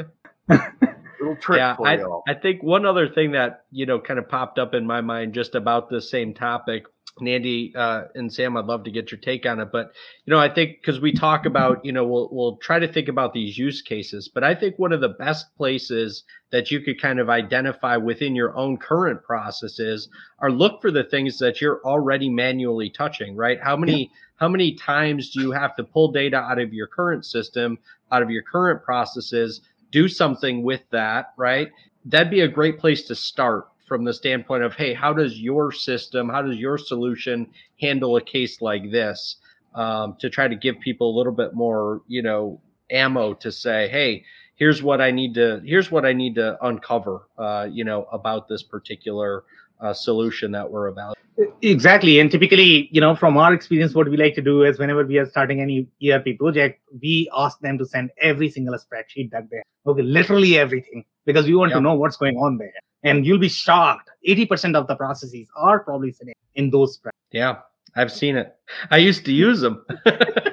Little 1.22 1.36
trick 1.36 1.60
yeah, 1.60 1.76
for 1.76 1.88
I, 1.88 1.98
y'all. 1.98 2.24
I 2.28 2.34
think 2.34 2.64
one 2.64 2.84
other 2.84 3.08
thing 3.08 3.34
that 3.34 3.66
you 3.72 3.86
know 3.86 4.00
kind 4.00 4.18
of 4.18 4.28
popped 4.28 4.58
up 4.58 4.74
in 4.74 4.88
my 4.88 5.02
mind 5.02 5.36
just 5.36 5.54
about 5.54 5.88
the 5.88 6.02
same 6.02 6.34
topic, 6.34 6.86
and 7.20 7.30
Andy 7.30 7.74
uh, 7.76 8.06
and 8.16 8.34
Sam, 8.34 8.58
I'd 8.58 8.66
love 8.66 8.86
to 8.86 8.92
get 8.92 9.12
your 9.12 9.20
take 9.20 9.46
on 9.46 9.60
it. 9.60 9.72
But 9.72 9.92
you 10.26 10.32
know, 10.32 10.40
I 10.40 10.52
think 10.52 10.78
because 10.82 11.00
we 11.00 11.14
talk 11.14 11.46
about, 11.46 11.86
you 11.86 11.92
know, 11.92 12.08
we'll 12.08 12.28
we'll 12.32 12.58
try 12.58 12.80
to 12.80 12.92
think 12.92 13.08
about 13.08 13.34
these 13.34 13.56
use 13.56 13.84
cases. 13.84 14.32
But 14.34 14.44
I 14.44 14.56
think 14.56 14.80
one 14.80 14.94
of 14.94 15.00
the 15.00 15.10
best 15.10 15.56
places 15.56 16.24
that 16.52 16.72
you 16.72 16.80
could 16.80 17.00
kind 17.00 17.20
of 17.20 17.30
identify 17.30 17.98
within 17.98 18.34
your 18.36 18.58
own 18.58 18.78
current 18.78 19.22
processes 19.24 20.10
are 20.40 20.50
look 20.50 20.82
for 20.82 20.90
the 20.90 21.04
things 21.04 21.38
that 21.38 21.62
you're 21.62 21.82
already 21.86 22.30
manually 22.30 22.90
touching. 22.90 23.36
Right? 23.36 23.62
How 23.62 23.78
many 23.78 24.12
how 24.38 24.48
many 24.48 24.74
times 24.74 25.30
do 25.30 25.42
you 25.42 25.52
have 25.52 25.76
to 25.76 25.84
pull 25.84 26.12
data 26.12 26.38
out 26.38 26.58
of 26.58 26.74
your 26.74 26.88
current 26.88 27.28
system, 27.28 27.78
out 28.12 28.24
of 28.24 28.32
your 28.32 28.42
current 28.42 28.82
processes? 28.82 29.62
Do 29.92 30.08
something 30.08 30.64
with 30.64 30.82
that, 30.92 31.34
right? 31.38 31.70
That'd 32.06 32.32
be 32.32 32.42
a 32.42 32.48
great 32.48 32.80
place 32.80 33.04
to 33.04 33.16
start 33.16 33.68
from 33.88 34.06
the 34.06 34.14
standpoint 34.14 34.64
of, 34.64 34.74
hey, 34.74 34.94
how 34.94 35.14
does 35.14 35.38
your 35.38 35.72
system, 35.72 36.30
how 36.30 36.42
does 36.42 36.58
your 36.58 36.78
solution 36.78 37.52
handle 37.80 38.16
a 38.16 38.22
case 38.22 38.62
like 38.62 38.90
this? 38.92 39.38
Um, 39.76 40.18
to 40.20 40.30
try 40.30 40.48
to 40.48 40.56
give 40.56 40.80
people 40.80 41.16
a 41.16 41.18
little 41.18 41.32
bit 41.34 41.54
more, 41.54 42.02
you 42.08 42.22
know, 42.22 42.62
ammo 42.90 43.34
to 43.36 43.52
say, 43.52 43.88
hey, 43.90 44.26
here's 44.56 44.84
what 44.84 45.00
I 45.00 45.12
need 45.12 45.36
to, 45.36 45.62
here's 45.66 45.90
what 45.90 46.06
I 46.06 46.14
need 46.14 46.36
to 46.36 46.58
uncover, 46.66 47.28
uh, 47.38 47.68
you 47.72 47.84
know, 47.86 48.06
about 48.12 48.48
this 48.48 48.64
particular 48.64 49.44
uh, 49.80 49.94
solution 49.94 50.52
that 50.52 50.70
we're 50.70 50.88
evaluating. 50.88 51.21
Exactly. 51.62 52.20
And 52.20 52.30
typically, 52.30 52.90
you 52.92 53.02
know, 53.02 53.16
from 53.16 53.38
our 53.38 53.54
experience, 53.54 53.94
what 53.94 54.10
we 54.10 54.18
like 54.18 54.36
to 54.36 54.42
do 54.42 54.64
is 54.64 54.80
whenever 54.80 55.06
we 55.06 55.18
are 55.18 55.26
starting 55.26 55.62
any 55.62 55.88
ERP 56.06 56.38
project, 56.38 56.82
we 57.02 57.30
ask 57.36 57.60
them 57.60 57.78
to 57.78 57.86
send 57.86 58.12
every 58.20 58.50
single 58.50 58.76
spreadsheet 58.76 59.32
that 59.32 59.50
they 59.50 59.58
have. 59.58 59.66
Okay, 59.88 60.02
literally 60.02 60.58
everything, 60.58 61.04
because 61.26 61.46
we 61.46 61.56
want 61.56 61.72
to 61.72 61.82
know 61.82 61.96
what's 61.96 62.18
going 62.18 62.38
on 62.38 62.58
there. 62.58 62.74
And 63.04 63.26
you'll 63.26 63.40
be 63.40 63.50
shocked. 63.50 64.10
80% 64.28 64.76
of 64.76 64.88
the 64.88 64.96
processes 64.96 65.48
are 65.56 65.80
probably 65.80 66.12
sitting 66.12 66.34
in 66.56 66.70
those 66.70 67.00
spreadsheets. 67.00 67.32
Yeah, 67.32 67.60
I've 67.96 68.12
seen 68.12 68.36
it. 68.36 68.56
I 68.92 68.98
used 68.98 69.26
to 69.26 69.32
use 69.32 69.62
them. 69.62 69.86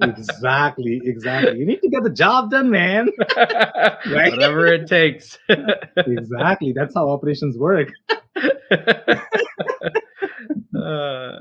exactly, 0.00 1.00
exactly. 1.04 1.58
You 1.58 1.66
need 1.66 1.80
to 1.80 1.88
get 1.88 2.02
the 2.02 2.10
job 2.10 2.50
done, 2.50 2.70
man. 2.70 3.08
Whatever 3.36 4.66
it 4.66 4.86
takes. 4.88 5.38
exactly. 5.96 6.72
That's 6.72 6.94
how 6.94 7.08
operations 7.10 7.56
work. 7.56 7.88
Uh, 10.76 11.38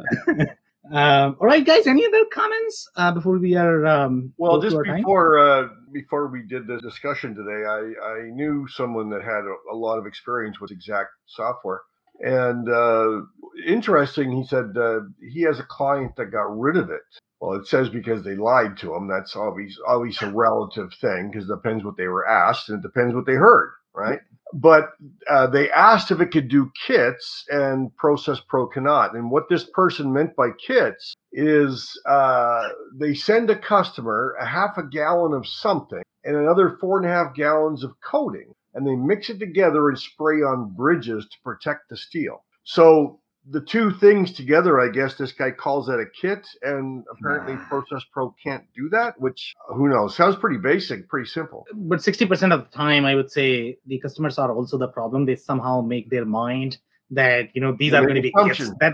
Um, 0.91 1.37
all 1.39 1.47
right, 1.47 1.65
guys. 1.65 1.87
Any 1.87 2.05
other 2.05 2.25
comments 2.33 2.89
uh, 2.97 3.13
before 3.13 3.37
we 3.37 3.55
are? 3.55 3.85
Um, 3.85 4.33
Well, 4.37 4.59
just 4.59 4.75
before 4.83 5.39
uh, 5.39 5.67
before 5.93 6.27
we 6.27 6.43
did 6.43 6.67
the 6.67 6.81
discussion 6.81 7.33
today, 7.33 7.63
I, 7.65 8.09
I 8.09 8.29
knew 8.31 8.67
someone 8.67 9.09
that 9.11 9.21
had 9.23 9.43
a, 9.45 9.55
a 9.73 9.75
lot 9.75 9.99
of 9.99 10.05
experience 10.05 10.59
with 10.59 10.69
exact 10.71 11.11
software, 11.27 11.81
and 12.19 12.67
uh, 12.67 13.21
interesting. 13.65 14.33
He 14.33 14.45
said 14.45 14.75
uh, 14.77 14.99
he 15.31 15.43
has 15.43 15.59
a 15.59 15.65
client 15.69 16.15
that 16.17 16.25
got 16.25 16.59
rid 16.59 16.75
of 16.75 16.89
it. 16.89 17.01
Well, 17.41 17.59
it 17.59 17.67
says 17.67 17.89
because 17.89 18.23
they 18.23 18.35
lied 18.35 18.77
to 18.77 18.93
him. 18.95 19.07
That's 19.07 19.35
always 19.35 19.79
always 19.87 20.21
a 20.21 20.31
relative 20.31 20.93
thing 21.01 21.31
because 21.31 21.49
it 21.49 21.55
depends 21.55 21.83
what 21.83 21.97
they 21.97 22.07
were 22.07 22.27
asked 22.27 22.69
and 22.69 22.77
it 22.79 22.87
depends 22.87 23.15
what 23.15 23.25
they 23.25 23.33
heard, 23.33 23.73
right? 23.95 24.19
But 24.53 24.91
uh, 25.29 25.47
they 25.47 25.71
asked 25.71 26.11
if 26.11 26.21
it 26.21 26.31
could 26.31 26.49
do 26.49 26.71
kits, 26.85 27.45
and 27.49 27.95
Process 27.97 28.41
Pro 28.47 28.67
cannot. 28.67 29.15
And 29.15 29.31
what 29.31 29.49
this 29.49 29.63
person 29.73 30.13
meant 30.13 30.35
by 30.35 30.49
kits 30.65 31.15
is 31.31 31.99
uh, 32.07 32.69
they 32.93 33.15
send 33.15 33.49
a 33.49 33.57
customer 33.57 34.35
a 34.39 34.45
half 34.45 34.77
a 34.77 34.83
gallon 34.83 35.33
of 35.33 35.47
something 35.47 36.03
and 36.23 36.35
another 36.35 36.77
four 36.79 36.99
and 36.99 37.07
a 37.07 37.13
half 37.13 37.33
gallons 37.33 37.83
of 37.83 37.95
coating, 38.01 38.53
and 38.75 38.85
they 38.85 38.95
mix 38.95 39.31
it 39.31 39.39
together 39.39 39.89
and 39.89 39.97
spray 39.97 40.43
on 40.43 40.75
bridges 40.75 41.25
to 41.25 41.37
protect 41.43 41.89
the 41.89 41.97
steel. 41.97 42.43
So 42.65 43.20
the 43.49 43.61
two 43.61 43.91
things 43.91 44.33
together, 44.33 44.79
I 44.79 44.89
guess 44.89 45.15
this 45.15 45.31
guy 45.31 45.51
calls 45.51 45.87
that 45.87 45.99
a 45.99 46.05
kit, 46.05 46.45
and 46.61 47.03
apparently 47.11 47.55
Process 47.67 48.03
Pro 48.13 48.35
can't 48.43 48.63
do 48.75 48.89
that, 48.89 49.19
which 49.19 49.55
who 49.69 49.89
knows? 49.89 50.15
Sounds 50.15 50.35
pretty 50.35 50.57
basic, 50.57 51.07
pretty 51.09 51.27
simple. 51.27 51.65
but 51.73 51.99
60% 51.99 52.53
of 52.53 52.59
the 52.65 52.77
time 52.77 53.05
i 53.05 53.15
would 53.15 53.31
say 53.31 53.77
the 53.87 53.99
customers 53.99 54.37
are 54.37 54.51
also 54.53 54.77
the 54.77 54.87
problem 54.87 55.25
they 55.25 55.35
somehow 55.35 55.81
make 55.81 56.09
their 56.09 56.25
mind 56.25 56.77
that 57.09 57.49
you 57.53 57.61
know 57.61 57.75
these 57.77 57.93
are 57.93 58.03
going 58.03 58.15
to 58.15 58.21
be 58.21 58.33
kits 58.45 58.71
that 58.79 58.93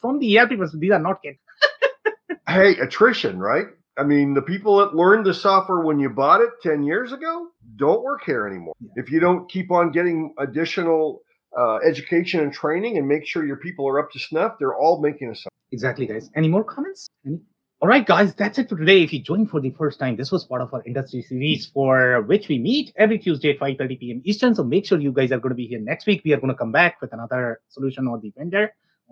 from 0.00 0.18
the 0.18 0.38
erp 0.38 0.50
perspective 0.50 0.80
these 0.80 0.92
are 0.92 0.98
not 1.00 1.22
kits 1.22 1.38
Hey, 2.48 2.78
attrition, 2.78 3.38
right? 3.38 3.66
I 3.98 4.04
mean, 4.04 4.32
the 4.32 4.40
people 4.42 4.78
that 4.78 4.94
learned 4.94 5.26
the 5.26 5.34
software 5.34 5.80
when 5.80 5.98
you 5.98 6.08
bought 6.08 6.40
it 6.40 6.50
10 6.62 6.82
years 6.82 7.12
ago 7.12 7.48
don't 7.76 8.02
work 8.02 8.22
here 8.24 8.46
anymore. 8.46 8.74
If 8.96 9.10
you 9.10 9.20
don't 9.20 9.50
keep 9.50 9.70
on 9.70 9.90
getting 9.92 10.34
additional 10.38 11.20
uh, 11.60 11.76
education 11.90 12.38
and 12.44 12.52
training 12.62 12.92
and 12.98 13.04
make 13.14 13.24
sure 13.30 13.40
your 13.52 13.60
people 13.66 13.84
are 13.90 13.98
up 14.02 14.10
to 14.14 14.18
snuff, 14.28 14.52
they're 14.58 14.76
all 14.82 14.96
making 15.08 15.28
assumptions. 15.34 15.54
exactly 15.76 16.06
guys 16.12 16.26
any 16.40 16.48
more 16.54 16.64
comments 16.74 17.00
Any? 17.26 17.38
all 17.80 17.88
right 17.92 18.06
guys 18.12 18.30
that's 18.40 18.58
it 18.60 18.66
for 18.70 18.76
today 18.82 18.98
if 19.06 19.10
you 19.14 19.20
joined 19.30 19.48
for 19.52 19.60
the 19.66 19.72
first 19.80 19.96
time 20.02 20.14
this 20.20 20.30
was 20.34 20.42
part 20.52 20.62
of 20.64 20.70
our 20.74 20.82
industry 20.90 21.20
series 21.30 21.62
for 21.74 22.22
which 22.30 22.44
we 22.52 22.56
meet 22.70 22.86
every 23.04 23.18
tuesday 23.24 23.50
at 23.54 23.58
5.30 23.58 24.00
p.m 24.02 24.18
eastern 24.30 24.52
so 24.58 24.62
make 24.74 24.84
sure 24.88 24.98
you 25.06 25.12
guys 25.18 25.30
are 25.34 25.40
going 25.44 25.54
to 25.56 25.60
be 25.64 25.68
here 25.72 25.82
next 25.92 26.04
week 26.10 26.22
we 26.24 26.32
are 26.34 26.40
going 26.44 26.54
to 26.56 26.60
come 26.62 26.72
back 26.80 26.94
with 27.02 27.12
another 27.18 27.42
solution 27.76 28.02
or 28.12 28.16
the 28.24 28.32
vendor 28.38 28.64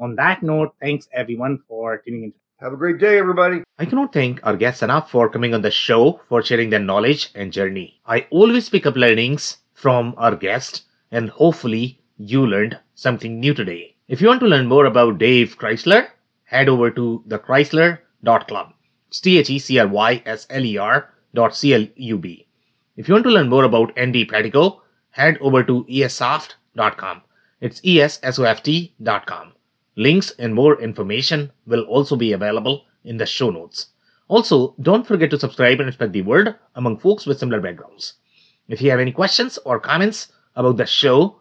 on 0.07 0.11
that 0.23 0.39
note 0.53 0.71
thanks 0.87 1.05
everyone 1.23 1.55
for 1.69 1.87
tuning 2.07 2.25
in 2.29 2.33
Have 2.65 2.75
a 2.77 2.81
great 2.83 2.99
day, 3.01 3.15
everybody. 3.23 3.57
I 3.83 3.85
cannot 3.89 4.13
thank 4.19 4.39
our 4.51 4.57
guests 4.61 4.83
enough 4.87 5.07
for 5.15 5.25
coming 5.35 5.53
on 5.57 5.63
the 5.65 5.73
show 5.87 6.01
for 6.31 6.39
sharing 6.49 6.71
their 6.75 6.85
knowledge 6.91 7.23
and 7.41 7.53
journey. 7.57 7.89
I 8.15 8.19
always 8.39 8.71
pick 8.75 8.87
up 8.91 8.97
learnings 9.03 9.43
from 9.83 10.15
our 10.27 10.35
guests, 10.45 10.79
and 11.19 11.29
hopefully, 11.41 11.85
you 12.19 12.47
learned 12.47 12.79
something 12.95 13.39
new 13.41 13.55
today. 13.55 13.95
If 14.09 14.21
you 14.21 14.29
want 14.29 14.41
to 14.41 14.47
learn 14.47 14.67
more 14.67 14.87
about 14.87 15.19
Dave 15.19 15.59
Chrysler, 15.59 16.09
head 16.45 16.69
over 16.69 16.91
to 16.91 17.25
thechrysler.club. 17.29 18.73
It's 19.09 19.21
T 19.21 19.39
H 19.39 19.51
E 19.51 19.59
C 19.59 19.79
R 19.79 19.89
Y 19.89 20.23
S 20.25 20.47
L 20.51 20.65
E 20.65 20.79
R 20.79 21.13
dot 21.35 21.57
C 21.57 21.75
L 21.75 21.87
U 21.97 22.19
B. 22.19 22.47
If 22.97 23.09
you 23.09 23.15
want 23.15 23.25
to 23.25 23.31
learn 23.31 23.49
more 23.49 23.65
about 23.65 23.93
Andy 23.97 24.25
Pratico, 24.25 24.81
head 25.11 25.37
over 25.41 25.63
to 25.65 25.85
esoft.com. 25.85 27.23
It's 27.61 27.81
esoft.com. 27.81 29.53
Links 29.97 30.31
and 30.39 30.55
more 30.55 30.81
information 30.81 31.53
will 31.67 31.83
also 31.83 32.17
be 32.17 32.33
available 32.33 32.85
in 33.05 33.17
the 33.17 33.27
show 33.27 33.51
notes. 33.51 33.89
Also, 34.29 34.75
don't 34.83 35.07
forget 35.07 35.31
to 35.31 35.39
subscribe 35.39 35.81
and 35.81 35.93
spread 35.93 36.13
the 36.13 36.23
word 36.23 36.55
among 36.75 36.99
folks 36.99 37.27
with 37.27 37.39
similar 37.39 37.61
backgrounds. 37.61 38.15
If 38.69 38.83
you 38.83 38.91
have 38.91 39.01
any 39.01 39.13
questions 39.13 39.59
or 39.65 39.79
comments 39.79 40.33
about 40.55 40.77
the 40.77 40.87
show, 40.87 41.41